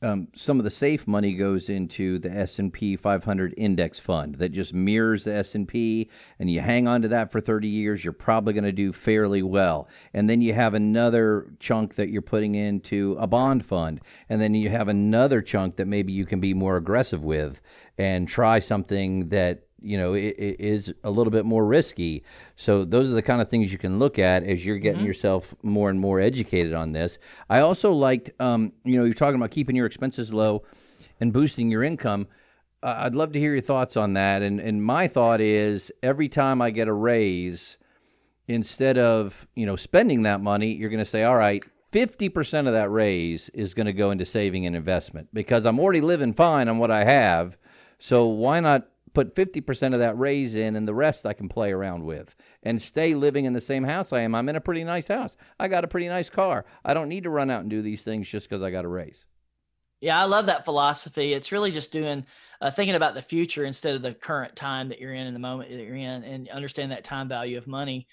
um, 0.00 0.28
some 0.34 0.58
of 0.58 0.64
the 0.64 0.70
safe 0.70 1.08
money 1.08 1.34
goes 1.34 1.68
into 1.68 2.18
the 2.18 2.30
S&P 2.30 2.94
500 2.94 3.54
index 3.56 3.98
fund 3.98 4.36
that 4.36 4.50
just 4.50 4.72
mirrors 4.72 5.24
the 5.24 5.34
S&P 5.34 6.08
and 6.38 6.50
you 6.50 6.60
hang 6.60 6.86
on 6.86 7.02
to 7.02 7.08
that 7.08 7.32
for 7.32 7.40
30 7.40 7.66
years 7.66 8.04
you're 8.04 8.12
probably 8.12 8.52
going 8.52 8.64
to 8.64 8.72
do 8.72 8.92
fairly 8.92 9.42
well. 9.42 9.88
And 10.14 10.30
then 10.30 10.40
you 10.40 10.54
have 10.54 10.74
another 10.74 11.50
chunk 11.58 11.96
that 11.96 12.10
you're 12.10 12.22
putting 12.22 12.54
into 12.54 13.16
a 13.18 13.26
bond 13.26 13.66
fund 13.66 14.00
and 14.28 14.40
then 14.40 14.54
you 14.54 14.68
have 14.68 14.88
another 14.88 15.42
chunk 15.42 15.76
that 15.76 15.86
maybe 15.86 16.12
you 16.12 16.26
can 16.26 16.38
be 16.38 16.54
more 16.54 16.76
aggressive 16.76 17.24
with 17.24 17.60
and 17.96 18.28
try 18.28 18.60
something 18.60 19.30
that 19.30 19.67
you 19.80 19.96
know 19.96 20.14
it, 20.14 20.34
it 20.38 20.60
is 20.60 20.92
a 21.04 21.10
little 21.10 21.30
bit 21.30 21.44
more 21.44 21.64
risky. 21.64 22.24
So 22.56 22.84
those 22.84 23.08
are 23.08 23.14
the 23.14 23.22
kind 23.22 23.40
of 23.40 23.48
things 23.48 23.72
you 23.72 23.78
can 23.78 23.98
look 23.98 24.18
at 24.18 24.42
as 24.44 24.64
you're 24.64 24.78
getting 24.78 25.00
mm-hmm. 25.00 25.06
yourself 25.06 25.54
more 25.62 25.90
and 25.90 26.00
more 26.00 26.20
educated 26.20 26.74
on 26.74 26.92
this. 26.92 27.18
I 27.48 27.60
also 27.60 27.92
liked 27.92 28.30
um, 28.40 28.72
you 28.84 28.98
know 28.98 29.04
you're 29.04 29.14
talking 29.14 29.36
about 29.36 29.50
keeping 29.50 29.76
your 29.76 29.86
expenses 29.86 30.32
low 30.32 30.64
and 31.20 31.32
boosting 31.32 31.70
your 31.70 31.82
income. 31.82 32.28
Uh, 32.80 32.94
i'd 32.98 33.16
love 33.16 33.32
to 33.32 33.40
hear 33.40 33.52
your 33.52 33.60
thoughts 33.60 33.96
on 33.96 34.14
that. 34.14 34.42
And 34.42 34.60
and 34.60 34.82
my 34.82 35.08
thought 35.08 35.40
is 35.40 35.92
every 36.02 36.28
time 36.28 36.62
i 36.62 36.70
get 36.70 36.88
a 36.88 36.92
raise 36.92 37.76
instead 38.46 38.98
of 38.98 39.46
you 39.54 39.66
know 39.66 39.76
spending 39.76 40.22
that 40.22 40.40
money 40.40 40.72
you're 40.72 40.90
going 40.90 40.98
to 40.98 41.04
say 41.04 41.24
all 41.24 41.36
right 41.36 41.62
50% 41.90 42.66
of 42.66 42.72
that 42.74 42.90
raise 42.90 43.48
is 43.50 43.72
going 43.72 43.86
to 43.86 43.94
go 43.94 44.10
into 44.10 44.26
saving 44.26 44.66
and 44.66 44.76
investment 44.76 45.28
because 45.32 45.64
i'm 45.64 45.80
already 45.80 46.00
living 46.00 46.34
fine 46.34 46.68
on 46.68 46.78
what 46.78 46.90
i 46.90 47.04
have. 47.04 47.56
So 47.98 48.26
why 48.26 48.60
not 48.60 48.88
put 49.14 49.34
50% 49.34 49.92
of 49.92 50.00
that 50.00 50.18
raise 50.18 50.54
in 50.54 50.76
and 50.76 50.86
the 50.86 50.94
rest 50.94 51.26
I 51.26 51.32
can 51.32 51.48
play 51.48 51.72
around 51.72 52.04
with 52.04 52.34
and 52.62 52.80
stay 52.80 53.14
living 53.14 53.44
in 53.44 53.52
the 53.52 53.60
same 53.60 53.84
house 53.84 54.12
I 54.12 54.20
am. 54.20 54.34
I'm 54.34 54.48
in 54.48 54.56
a 54.56 54.60
pretty 54.60 54.84
nice 54.84 55.08
house. 55.08 55.36
I 55.58 55.68
got 55.68 55.84
a 55.84 55.88
pretty 55.88 56.08
nice 56.08 56.30
car. 56.30 56.64
I 56.84 56.94
don't 56.94 57.08
need 57.08 57.24
to 57.24 57.30
run 57.30 57.50
out 57.50 57.62
and 57.62 57.70
do 57.70 57.82
these 57.82 58.02
things 58.02 58.28
just 58.28 58.48
because 58.48 58.62
I 58.62 58.70
got 58.70 58.84
a 58.84 58.88
raise. 58.88 59.26
Yeah, 60.00 60.20
I 60.20 60.26
love 60.26 60.46
that 60.46 60.64
philosophy. 60.64 61.32
It's 61.32 61.50
really 61.50 61.72
just 61.72 61.90
doing, 61.90 62.24
uh, 62.60 62.70
thinking 62.70 62.94
about 62.94 63.14
the 63.14 63.22
future 63.22 63.64
instead 63.64 63.96
of 63.96 64.02
the 64.02 64.14
current 64.14 64.54
time 64.54 64.88
that 64.90 65.00
you're 65.00 65.14
in, 65.14 65.26
in 65.26 65.34
the 65.34 65.40
moment 65.40 65.70
that 65.70 65.82
you're 65.82 65.96
in, 65.96 66.22
and 66.22 66.48
understand 66.50 66.92
that 66.92 67.02
time 67.02 67.28
value 67.28 67.58
of 67.58 67.66
money. 67.66 68.06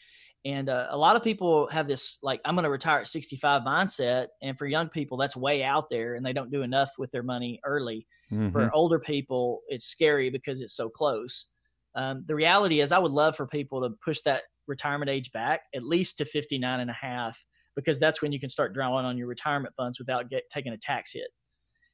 And 0.46 0.70
uh, 0.70 0.88
a 0.92 0.98
lot 0.98 1.16
of 1.16 1.24
people 1.24 1.68
have 1.70 1.88
this 1.88 2.20
like 2.22 2.40
I'm 2.46 2.54
going 2.54 2.66
to 2.66 2.70
retire 2.70 3.00
at 3.00 3.08
65 3.08 3.64
mindset, 3.64 4.28
and 4.44 4.56
for 4.58 4.68
young 4.68 4.90
people 4.90 5.18
that's 5.18 5.36
way 5.36 5.64
out 5.64 5.90
there, 5.90 6.16
and 6.16 6.24
they 6.24 6.34
don't 6.34 6.52
do 6.52 6.62
enough 6.62 6.92
with 7.00 7.10
their 7.10 7.24
money 7.24 7.60
early. 7.66 8.06
Mm-hmm. 8.32 8.52
For 8.52 8.72
older 8.72 9.00
people, 9.00 9.62
it's 9.68 9.86
scary 9.86 10.30
because 10.30 10.62
it's 10.62 10.76
so 10.76 10.88
close. 10.88 11.48
Um, 11.96 12.24
the 12.28 12.36
reality 12.36 12.82
is, 12.82 12.92
I 12.92 13.00
would 13.00 13.12
love 13.12 13.36
for 13.36 13.48
people 13.48 13.82
to 13.82 13.96
push 14.06 14.22
that 14.22 14.44
retirement 14.68 15.10
age 15.10 15.32
back 15.32 15.62
at 15.74 15.84
least 15.84 16.18
to 16.20 16.26
59 16.26 16.80
and 16.80 16.92
a 16.92 16.94
half, 16.94 17.44
because 17.76 18.00
that's 18.00 18.22
when 18.22 18.32
you 18.32 18.40
can 18.40 18.50
start 18.50 18.74
drawing 18.74 19.06
on 19.06 19.18
your 19.18 19.28
retirement 19.28 19.74
funds 19.76 19.98
without 19.98 20.30
get, 20.30 20.44
taking 20.52 20.74
a 20.74 20.78
tax 20.78 21.12
hit. 21.14 21.30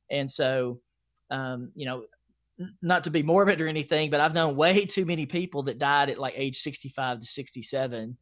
And 0.10 0.30
so, 0.30 0.82
um, 1.30 1.72
you 1.74 1.86
know, 1.86 2.04
not 2.82 3.06
to 3.06 3.12
be 3.12 3.24
morbid 3.24 3.62
or 3.62 3.68
anything, 3.68 4.10
but 4.10 4.20
I've 4.20 4.34
known 4.34 4.58
way 4.58 4.86
too 4.86 5.06
many 5.06 5.26
people 5.26 5.64
that 5.64 5.78
died 5.78 6.10
at 6.10 6.20
like 6.20 6.34
age 6.36 6.58
65 6.58 7.22
to 7.22 7.26
67 7.26 8.18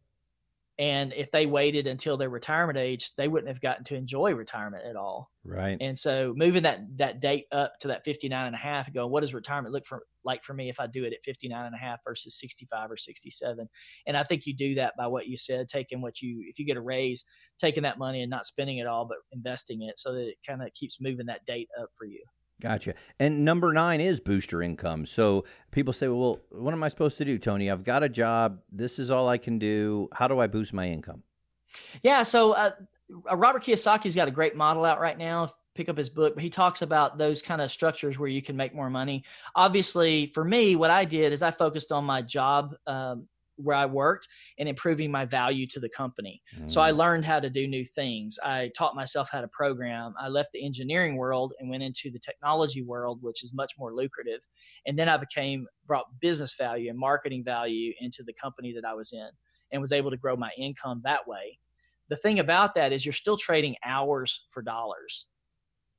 and 0.80 1.11
if 1.13 1.30
they 1.30 1.45
waited 1.45 1.88
until 1.88 2.15
their 2.15 2.30
retirement 2.30 2.80
age 2.80 3.11
they 3.17 3.27
wouldn't 3.27 3.49
have 3.49 3.61
gotten 3.61 3.84
to 3.84 3.95
enjoy 3.95 4.34
retirement 4.34 4.86
at 4.89 4.95
all. 4.95 5.30
Right. 5.43 5.77
And 5.80 5.99
so 5.99 6.34
moving 6.36 6.63
that 6.63 6.80
that 6.97 7.19
date 7.19 7.45
up 7.51 7.73
to 7.82 7.89
that 7.89 8.05
59 8.05 8.47
and 8.47 8.55
a 8.55 8.57
half 8.57 8.88
and 8.88 8.95
going 8.95 9.11
what 9.11 9.21
does 9.21 9.34
retirement 9.34 9.73
look 9.73 9.86
for 9.86 10.03
like 10.23 10.43
for 10.43 10.53
me 10.53 10.69
if 10.69 10.80
i 10.80 10.88
do 10.88 11.05
it 11.05 11.13
at 11.13 11.23
59 11.23 11.65
and 11.65 11.75
a 11.75 11.77
half 11.77 11.99
versus 12.05 12.38
65 12.39 12.91
or 12.91 12.97
67 12.97 13.69
and 14.05 14.17
i 14.17 14.23
think 14.23 14.45
you 14.45 14.55
do 14.55 14.75
that 14.75 14.93
by 14.97 15.07
what 15.07 15.27
you 15.27 15.38
said 15.38 15.69
taking 15.69 16.01
what 16.01 16.21
you 16.21 16.43
if 16.47 16.59
you 16.59 16.65
get 16.65 16.77
a 16.77 16.82
raise 16.82 17.23
taking 17.57 17.84
that 17.84 17.97
money 17.97 18.21
and 18.21 18.30
not 18.30 18.45
spending 18.45 18.80
it 18.80 18.88
all 18.88 19.05
but 19.05 19.17
investing 19.32 19.82
it 19.84 19.97
so 19.97 20.13
that 20.13 20.27
it 20.27 20.38
kind 20.45 20.61
of 20.61 20.73
keeps 20.73 21.01
moving 21.01 21.27
that 21.27 21.45
date 21.45 21.69
up 21.82 21.89
for 21.97 22.05
you 22.05 22.21
Gotcha. 22.62 22.93
And 23.20 23.45
number 23.45 23.72
nine 23.72 24.01
is 24.01 24.20
booster 24.20 24.62
income. 24.62 25.05
So 25.05 25.45
people 25.72 25.93
say, 25.93 26.10
well, 26.10 26.41
what 26.51 26.74
am 26.74 26.84
I 26.84 26.89
supposed 26.89 27.18
to 27.20 27.26
do, 27.26 27.38
Tony? 27.38 27.72
I've 27.72 27.86
got 27.86 28.03
a 28.03 28.10
job. 28.10 28.60
This 28.72 28.99
is 28.99 29.10
all 29.10 29.30
I 29.30 29.38
can 29.38 29.60
do. 29.60 30.10
How 30.14 30.28
do 30.28 30.39
I 30.39 30.47
boost 30.47 30.74
my 30.74 30.88
income? 30.89 31.24
Yeah. 32.03 32.24
So 32.24 32.53
uh, 32.53 32.72
Robert 33.34 33.64
Kiyosaki's 33.64 34.16
got 34.16 34.28
a 34.28 34.32
great 34.32 34.55
model 34.55 34.84
out 34.84 34.99
right 34.99 35.18
now. 35.18 35.49
Pick 35.74 35.88
up 35.88 35.97
his 35.97 36.10
book, 36.10 36.36
but 36.36 36.43
he 36.43 36.49
talks 36.49 36.82
about 36.82 37.18
those 37.18 37.41
kind 37.41 37.62
of 37.62 37.72
structures 37.72 38.20
where 38.20 38.28
you 38.28 38.41
can 38.41 38.57
make 38.57 38.76
more 38.76 38.89
money. 38.89 39.24
Obviously, 39.55 40.26
for 40.26 40.43
me, 40.43 40.76
what 40.76 40.91
I 40.91 41.05
did 41.05 41.32
is 41.32 41.41
I 41.41 41.51
focused 41.51 41.93
on 41.93 42.03
my 42.03 42.22
job 42.22 42.76
um, 42.86 43.28
where 43.62 43.76
I 43.76 43.86
worked 43.86 44.28
and 44.57 44.70
improving 44.70 45.12
my 45.12 45.26
value 45.26 45.68
to 45.68 45.80
the 45.80 45.89
company. 45.89 46.41
Mm. 46.57 46.70
So 46.70 46.82
I 46.82 46.91
mm. 46.91 46.97
learned 46.97 47.26
how 47.26 47.39
to 47.39 47.49
do 47.49 47.68
new 47.68 47.84
things. 47.84 48.38
I 48.43 48.72
taught 48.78 48.95
myself 48.95 49.30
how 49.32 49.41
to 49.41 49.47
program. 49.49 50.14
I 50.20 50.30
left 50.30 50.49
the 50.53 50.66
engineering 50.66 51.16
world 51.18 51.53
and 51.60 51.70
went 51.70 51.84
into 51.84 52.10
the 52.12 52.20
technology 52.20 52.82
world, 52.82 53.20
which 53.22 53.43
is 53.43 53.53
much 53.53 53.74
more 53.78 53.93
lucrative. 53.93 54.41
And 54.86 54.97
then 54.97 55.10
I 55.10 55.18
became 55.18 55.68
brought 55.86 56.05
business 56.22 56.55
value 56.57 56.89
and 56.89 56.97
marketing 56.97 57.43
value 57.43 57.93
into 57.99 58.24
the 58.24 58.34
company 58.34 58.74
that 58.74 58.86
I 58.86 58.93
was 58.93 59.12
in 59.12 59.30
and 59.72 59.82
was 59.82 59.91
able 59.91 60.12
to 60.12 60.18
grow 60.18 60.36
my 60.36 60.51
income 60.57 61.01
that 61.03 61.28
way. 61.28 61.60
The 62.10 62.16
thing 62.16 62.39
about 62.39 62.76
that 62.76 62.91
is 62.91 63.05
you're 63.05 63.14
still 63.14 63.38
trading 63.38 63.76
hours 63.86 64.45
for 64.49 64.62
dollars. 64.64 65.28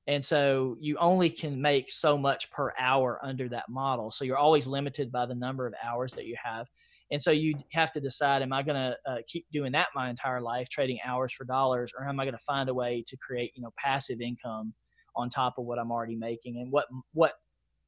And 0.07 0.25
so 0.25 0.77
you 0.81 0.97
only 0.99 1.31
can 1.31 1.61
make 1.61 1.91
so 1.91 2.19
much 2.19 2.51
per 2.51 2.73
hour 2.79 3.21
under 3.23 3.49
that 3.51 3.69
model. 3.69 4.11
So 4.11 4.25
you're 4.25 4.37
always 4.37 4.67
limited 4.67 5.13
by 5.13 5.27
the 5.27 5.35
number 5.35 5.67
of 5.67 5.75
hours 5.85 6.13
that 6.15 6.27
you 6.27 6.37
have. 6.43 6.67
And 7.11 7.21
so 7.21 7.31
you 7.31 7.55
have 7.73 7.91
to 7.93 8.01
decide: 8.01 8.43
Am 8.43 8.53
I 8.53 8.63
going 8.63 8.77
to 8.77 8.97
uh, 9.11 9.17
keep 9.27 9.47
doing 9.53 9.73
that 9.73 9.89
my 9.95 10.11
entire 10.11 10.41
life, 10.41 10.69
trading 10.69 10.99
hours 11.05 11.33
for 11.33 11.45
dollars, 11.45 11.93
or 11.99 12.09
am 12.09 12.21
I 12.21 12.25
going 12.25 12.37
to 12.37 12.45
find 12.45 12.69
a 12.69 12.75
way 12.75 13.03
to 13.07 13.17
create, 13.17 13.53
you 13.55 13.63
know, 13.63 13.71
passive 13.77 14.21
income 14.21 14.75
on 15.17 15.29
top 15.29 15.55
of 15.59 15.65
what 15.65 15.79
I'm 15.79 15.91
already 15.91 16.17
making? 16.17 16.59
And 16.59 16.71
what 16.71 16.87
what 17.13 17.33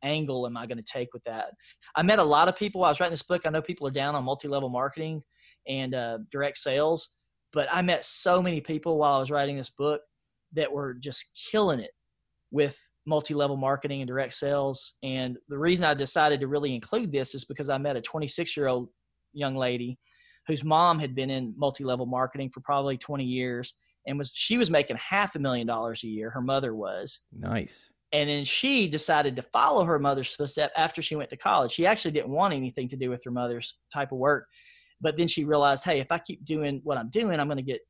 angle 0.03 0.47
am 0.47 0.57
I 0.57 0.67
going 0.67 0.79
to 0.79 0.83
take 0.83 1.13
with 1.13 1.23
that? 1.25 1.53
I 1.95 2.03
met 2.03 2.19
a 2.19 2.25
lot 2.25 2.49
of 2.49 2.57
people. 2.57 2.81
While 2.81 2.89
I 2.89 2.91
was 2.91 3.01
writing 3.01 3.13
this 3.13 3.23
book. 3.23 3.43
I 3.45 3.51
know 3.51 3.63
people 3.63 3.87
are 3.87 3.93
down 3.93 4.15
on 4.15 4.25
multi-level 4.25 4.69
marketing 4.69 5.23
and 5.69 5.95
uh, 5.95 6.19
direct 6.31 6.59
sales, 6.59 7.15
but 7.53 7.69
I 7.71 7.83
met 7.83 8.05
so 8.05 8.43
many 8.43 8.61
people 8.61 8.99
while 8.99 9.15
I 9.15 9.19
was 9.19 9.31
writing 9.31 9.57
this 9.57 9.71
book 9.71 10.01
that 10.55 10.71
were 10.71 10.95
just 10.95 11.41
killing 11.51 11.81
it 11.81 11.93
with 12.51 12.79
multi-level 13.07 13.57
marketing 13.57 14.01
and 14.01 14.09
direct 14.09 14.35
sales. 14.35 14.95
And 15.03 15.37
the 15.49 15.59
reason 15.59 15.87
I 15.87 15.95
decided 15.95 16.41
to 16.41 16.47
really 16.47 16.75
include 16.75 17.13
this 17.13 17.35
is 17.35 17.45
because 17.45 17.69
I 17.69 17.79
met 17.79 17.97
a 17.97 18.01
26 18.01 18.57
year 18.57 18.69
old 18.69 18.89
young 19.33 19.57
lady 19.57 19.99
whose 20.47 20.65
mom 20.65 20.99
had 20.99 21.15
been 21.15 21.31
in 21.31 21.55
multi-level 21.57 22.07
marketing 22.07 22.51
for 22.51 22.61
probably 22.61 22.97
20 22.97 23.25
years 23.25 23.75
and 24.07 24.19
was 24.19 24.33
she 24.35 24.59
was 24.59 24.71
making 24.71 24.97
half 24.97 25.37
a 25.37 25.39
million 25.39 25.67
dollars 25.67 26.03
a 26.05 26.09
year 26.09 26.31
her 26.31 26.43
mother 26.43 26.75
was 26.75 27.21
nice 27.33 27.91
And 28.13 28.29
then 28.29 28.45
she 28.45 28.89
decided 28.89 29.37
to 29.37 29.43
follow 29.43 29.85
her 29.85 29.99
mother's 29.99 30.35
footsteps 30.35 30.75
after 30.77 31.01
she 31.01 31.17
went 31.17 31.31
to 31.31 31.37
college. 31.37 31.73
She 31.73 31.87
actually 31.87 32.11
didn't 32.11 32.31
want 32.31 32.53
anything 32.53 32.89
to 32.91 32.97
do 32.97 33.09
with 33.09 33.25
her 33.25 33.31
mother's 33.31 33.79
type 33.91 34.13
of 34.13 34.19
work. 34.19 34.49
But 35.01 35.17
then 35.17 35.27
she 35.29 35.45
realized, 35.45 35.83
hey, 35.83 35.99
if 35.99 36.13
I 36.13 36.19
keep 36.19 36.45
doing 36.45 36.81
what 36.85 36.99
I'm 36.99 37.09
doing, 37.09 37.41
I'm 37.41 37.49
going 37.49 37.57
to 37.57 37.63
get 37.63 37.81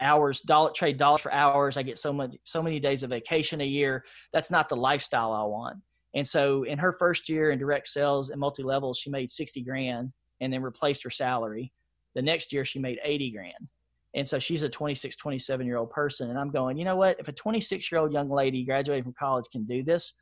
hours, 0.00 0.40
dollar 0.40 0.72
trade 0.72 0.98
dollars 0.98 1.20
for 1.20 1.32
hours. 1.32 1.76
I 1.76 1.82
get 1.82 1.98
so 1.98 2.12
much, 2.12 2.34
so 2.44 2.60
many 2.60 2.80
days 2.80 3.04
of 3.04 3.10
vacation 3.10 3.60
a 3.60 3.64
year. 3.64 4.04
That's 4.32 4.50
not 4.50 4.68
the 4.68 4.76
lifestyle 4.76 5.32
I 5.32 5.44
want. 5.44 5.76
And 6.14 6.26
so 6.26 6.64
in 6.64 6.78
her 6.78 6.92
first 6.92 7.28
year 7.28 7.52
in 7.52 7.58
direct 7.60 7.86
sales 7.86 8.30
and 8.30 8.40
multi 8.40 8.64
levels, 8.64 8.98
she 8.98 9.10
made 9.10 9.30
60 9.30 9.62
grand 9.62 10.10
and 10.40 10.52
then 10.52 10.62
replaced 10.62 11.02
her 11.04 11.10
salary. 11.10 11.72
The 12.14 12.22
next 12.22 12.52
year 12.52 12.64
she 12.64 12.78
made 12.78 12.98
80 13.02 13.30
grand. 13.32 13.68
And 14.14 14.28
so 14.28 14.38
she's 14.38 14.62
a 14.62 14.68
26, 14.68 15.16
27 15.16 15.66
year 15.66 15.76
old 15.76 15.90
person. 15.90 16.30
And 16.30 16.38
I'm 16.38 16.50
going, 16.50 16.76
you 16.76 16.84
know 16.84 16.96
what? 16.96 17.20
If 17.20 17.28
a 17.28 17.32
26 17.32 17.90
year 17.90 18.00
old 18.00 18.12
young 18.12 18.28
lady 18.28 18.64
graduating 18.64 19.04
from 19.04 19.14
college 19.14 19.46
can 19.50 19.64
do 19.64 19.82
this, 19.82 20.14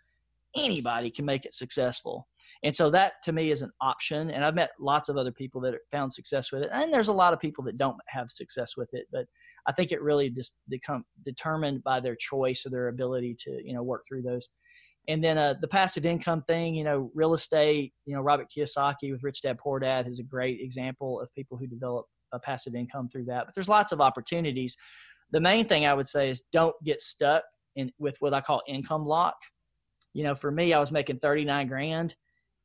anybody 0.55 1.11
can 1.11 1.25
make 1.25 1.45
it 1.45 1.55
successful. 1.55 2.27
And 2.63 2.75
so 2.75 2.91
that 2.91 3.15
to 3.25 3.33
me 3.33 3.51
is 3.51 3.63
an 3.63 3.71
option. 3.81 4.31
And 4.31 4.45
I've 4.45 4.55
met 4.55 4.71
lots 4.81 5.09
of 5.09 5.17
other 5.17 5.33
people 5.33 5.61
that 5.63 5.75
found 5.91 6.13
success 6.13 6.51
with 6.51 6.63
it. 6.63 6.71
And 6.73 6.93
there's 6.93 7.09
a 7.09 7.13
lot 7.13 7.33
of 7.33 7.41
people 7.41 7.65
that 7.65 7.79
don't 7.79 7.97
have 8.09 8.31
success 8.31 8.77
with 8.77 8.89
it. 8.93 9.07
But 9.13 9.27
I 9.67 9.73
think 9.73 9.93
it 9.93 10.03
really 10.03 10.31
just 10.31 10.57
become 10.69 11.05
determined 11.25 11.85
by 11.85 12.01
their 12.01 12.17
choice 12.17 12.65
or 12.67 12.71
their 12.71 12.89
ability 12.89 13.37
to, 13.45 13.61
you 13.65 13.75
know, 13.75 13.83
work 13.83 14.05
through 14.07 14.23
those. 14.23 14.49
And 15.09 15.25
then 15.25 15.39
uh, 15.39 15.55
the 15.59 15.69
passive 15.69 16.05
income 16.05 16.43
thing, 16.43 16.75
you 16.75 16.85
know, 16.85 17.11
real 17.15 17.33
estate, 17.33 17.95
you 18.05 18.15
know, 18.15 18.21
Robert 18.21 18.49
Kiyosaki 18.55 19.11
with 19.11 19.23
Rich 19.23 19.41
Dad 19.41 19.57
Poor 19.59 19.81
Dad 19.81 20.07
is 20.07 20.19
a 20.19 20.23
great 20.23 20.61
example 20.61 21.19
of 21.21 21.35
people 21.35 21.57
who 21.57 21.67
develop 21.67 22.05
a 22.33 22.39
passive 22.39 22.75
income 22.75 23.09
through 23.09 23.25
that. 23.25 23.47
But 23.47 23.55
there's 23.55 23.71
lots 23.71 23.91
of 23.91 24.03
opportunities. 24.03 24.77
The 25.31 25.41
main 25.41 25.67
thing 25.67 25.87
I 25.87 25.95
would 25.95 26.07
say 26.07 26.29
is 26.29 26.45
don't 26.53 26.77
get 26.85 27.01
stuck 27.01 27.43
in 27.75 27.91
with 27.99 28.17
what 28.21 28.35
I 28.35 28.43
call 28.43 28.61
income 28.69 29.07
lock. 29.07 29.37
You 30.13 30.25
know, 30.25 30.35
for 30.35 30.51
me, 30.51 30.75
I 30.75 30.79
was 30.79 30.93
making 30.93 31.21
39 31.21 31.69
grand 31.69 32.15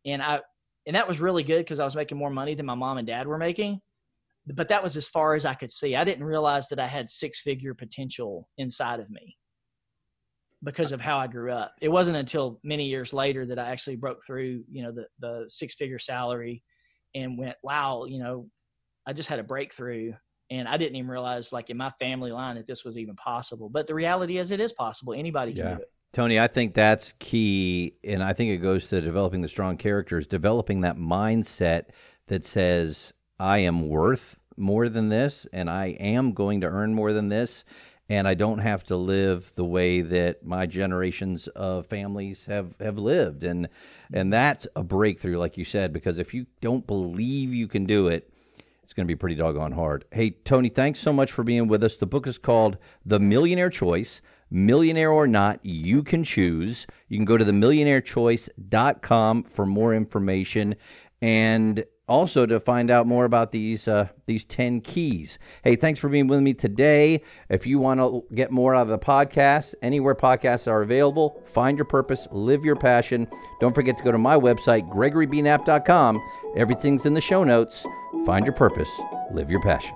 and 0.05 0.21
I, 0.21 0.41
and 0.85 0.97
that 0.97 1.07
was 1.07 1.21
really 1.21 1.43
good 1.43 1.59
because 1.59 1.79
I 1.79 1.85
was 1.85 1.95
making 1.95 2.17
more 2.17 2.29
money 2.29 2.55
than 2.55 2.65
my 2.65 2.75
mom 2.75 2.97
and 2.97 3.07
dad 3.07 3.25
were 3.25 3.37
making. 3.37 3.79
But 4.47 4.67
that 4.67 4.83
was 4.83 4.97
as 4.97 5.07
far 5.07 5.35
as 5.35 5.45
I 5.45 5.53
could 5.53 5.71
see. 5.71 5.95
I 5.95 6.03
didn't 6.03 6.25
realize 6.25 6.67
that 6.67 6.79
I 6.79 6.87
had 6.87 7.09
six 7.09 7.39
figure 7.39 7.73
potential 7.73 8.49
inside 8.57 8.99
of 8.99 9.09
me 9.09 9.37
because 10.63 10.91
of 10.91 11.01
how 11.01 11.17
I 11.17 11.27
grew 11.27 11.51
up. 11.51 11.73
It 11.81 11.89
wasn't 11.89 12.17
until 12.17 12.59
many 12.63 12.85
years 12.85 13.13
later 13.13 13.45
that 13.47 13.59
I 13.59 13.69
actually 13.69 13.97
broke 13.97 14.25
through, 14.25 14.63
you 14.71 14.83
know, 14.83 14.91
the, 14.91 15.07
the 15.19 15.45
six 15.47 15.75
figure 15.75 15.99
salary 15.99 16.63
and 17.13 17.37
went, 17.37 17.55
wow, 17.63 18.05
you 18.05 18.19
know, 18.19 18.47
I 19.05 19.13
just 19.13 19.29
had 19.29 19.39
a 19.39 19.43
breakthrough 19.43 20.13
and 20.49 20.67
I 20.67 20.77
didn't 20.77 20.95
even 20.95 21.09
realize 21.09 21.51
like 21.51 21.69
in 21.69 21.77
my 21.77 21.91
family 21.99 22.31
line 22.31 22.55
that 22.55 22.67
this 22.67 22.85
was 22.85 22.97
even 22.97 23.15
possible. 23.15 23.69
But 23.69 23.87
the 23.87 23.95
reality 23.95 24.37
is 24.37 24.51
it 24.51 24.59
is 24.59 24.71
possible. 24.71 25.13
Anybody 25.13 25.53
can 25.53 25.65
yeah. 25.65 25.75
do 25.75 25.81
it. 25.81 25.91
Tony, 26.13 26.39
I 26.39 26.47
think 26.47 26.75
that's 26.75 27.13
key. 27.13 27.95
And 28.03 28.23
I 28.23 28.33
think 28.33 28.51
it 28.51 28.57
goes 28.57 28.87
to 28.89 29.01
developing 29.01 29.41
the 29.41 29.49
strong 29.49 29.77
characters, 29.77 30.27
developing 30.27 30.81
that 30.81 30.95
mindset 30.95 31.85
that 32.27 32.45
says, 32.45 33.13
I 33.39 33.59
am 33.59 33.89
worth 33.89 34.37
more 34.55 34.87
than 34.89 35.09
this 35.09 35.47
and 35.51 35.69
I 35.69 35.87
am 35.99 36.33
going 36.33 36.61
to 36.61 36.67
earn 36.67 36.93
more 36.93 37.11
than 37.11 37.29
this 37.29 37.65
and 38.13 38.27
I 38.27 38.35
don't 38.35 38.59
have 38.59 38.83
to 38.85 38.95
live 38.95 39.55
the 39.55 39.65
way 39.65 40.01
that 40.01 40.45
my 40.45 40.67
generations 40.67 41.47
of 41.47 41.87
families 41.87 42.45
have 42.45 42.75
have 42.79 42.97
lived 42.97 43.43
and 43.43 43.67
and 44.13 44.31
that's 44.31 44.67
a 44.75 44.83
breakthrough 44.83 45.37
like 45.37 45.57
you 45.57 45.65
said 45.65 45.91
because 45.91 46.19
if 46.19 46.33
you 46.33 46.45
don't 46.61 46.85
believe 46.85 47.53
you 47.53 47.67
can 47.67 47.85
do 47.85 48.07
it 48.07 48.29
it's 48.83 48.93
going 48.93 49.07
to 49.07 49.11
be 49.11 49.17
pretty 49.17 49.35
doggone 49.35 49.71
hard. 49.71 50.05
Hey 50.11 50.31
Tony, 50.31 50.69
thanks 50.69 50.99
so 50.99 51.13
much 51.13 51.31
for 51.31 51.43
being 51.43 51.67
with 51.67 51.83
us. 51.83 51.95
The 51.97 52.05
book 52.05 52.27
is 52.27 52.37
called 52.37 52.77
The 53.05 53.19
Millionaire 53.19 53.69
Choice. 53.69 54.21
Millionaire 54.51 55.11
or 55.11 55.25
not, 55.25 55.59
you 55.63 56.03
can 56.03 56.23
choose. 56.23 56.85
You 57.07 57.17
can 57.17 57.25
go 57.25 57.37
to 57.37 57.45
themillionairechoice.com 57.45 59.43
for 59.45 59.65
more 59.65 59.95
information. 59.95 60.75
And 61.21 61.85
also 62.07 62.45
to 62.45 62.59
find 62.59 62.91
out 62.91 63.07
more 63.07 63.25
about 63.25 63.51
these 63.51 63.87
uh, 63.87 64.07
these 64.25 64.45
10 64.45 64.81
keys. 64.81 65.39
Hey, 65.63 65.75
thanks 65.75 65.99
for 65.99 66.09
being 66.09 66.27
with 66.27 66.41
me 66.41 66.53
today. 66.53 67.21
If 67.49 67.65
you 67.65 67.79
want 67.79 67.99
to 67.99 68.23
get 68.33 68.51
more 68.51 68.75
out 68.75 68.83
of 68.83 68.87
the 68.89 68.99
podcast, 68.99 69.75
anywhere 69.81 70.15
podcasts 70.15 70.67
are 70.69 70.81
available, 70.81 71.41
find 71.45 71.77
your 71.77 71.85
purpose, 71.85 72.27
live 72.31 72.65
your 72.65 72.75
passion. 72.75 73.27
Don't 73.59 73.75
forget 73.75 73.97
to 73.97 74.03
go 74.03 74.11
to 74.11 74.17
my 74.17 74.35
website, 74.35 74.89
gregorybknapp.com. 74.89 76.21
Everything's 76.55 77.05
in 77.05 77.13
the 77.13 77.21
show 77.21 77.43
notes. 77.43 77.85
Find 78.25 78.45
your 78.45 78.55
purpose, 78.55 78.89
live 79.31 79.49
your 79.49 79.61
passion. 79.61 79.95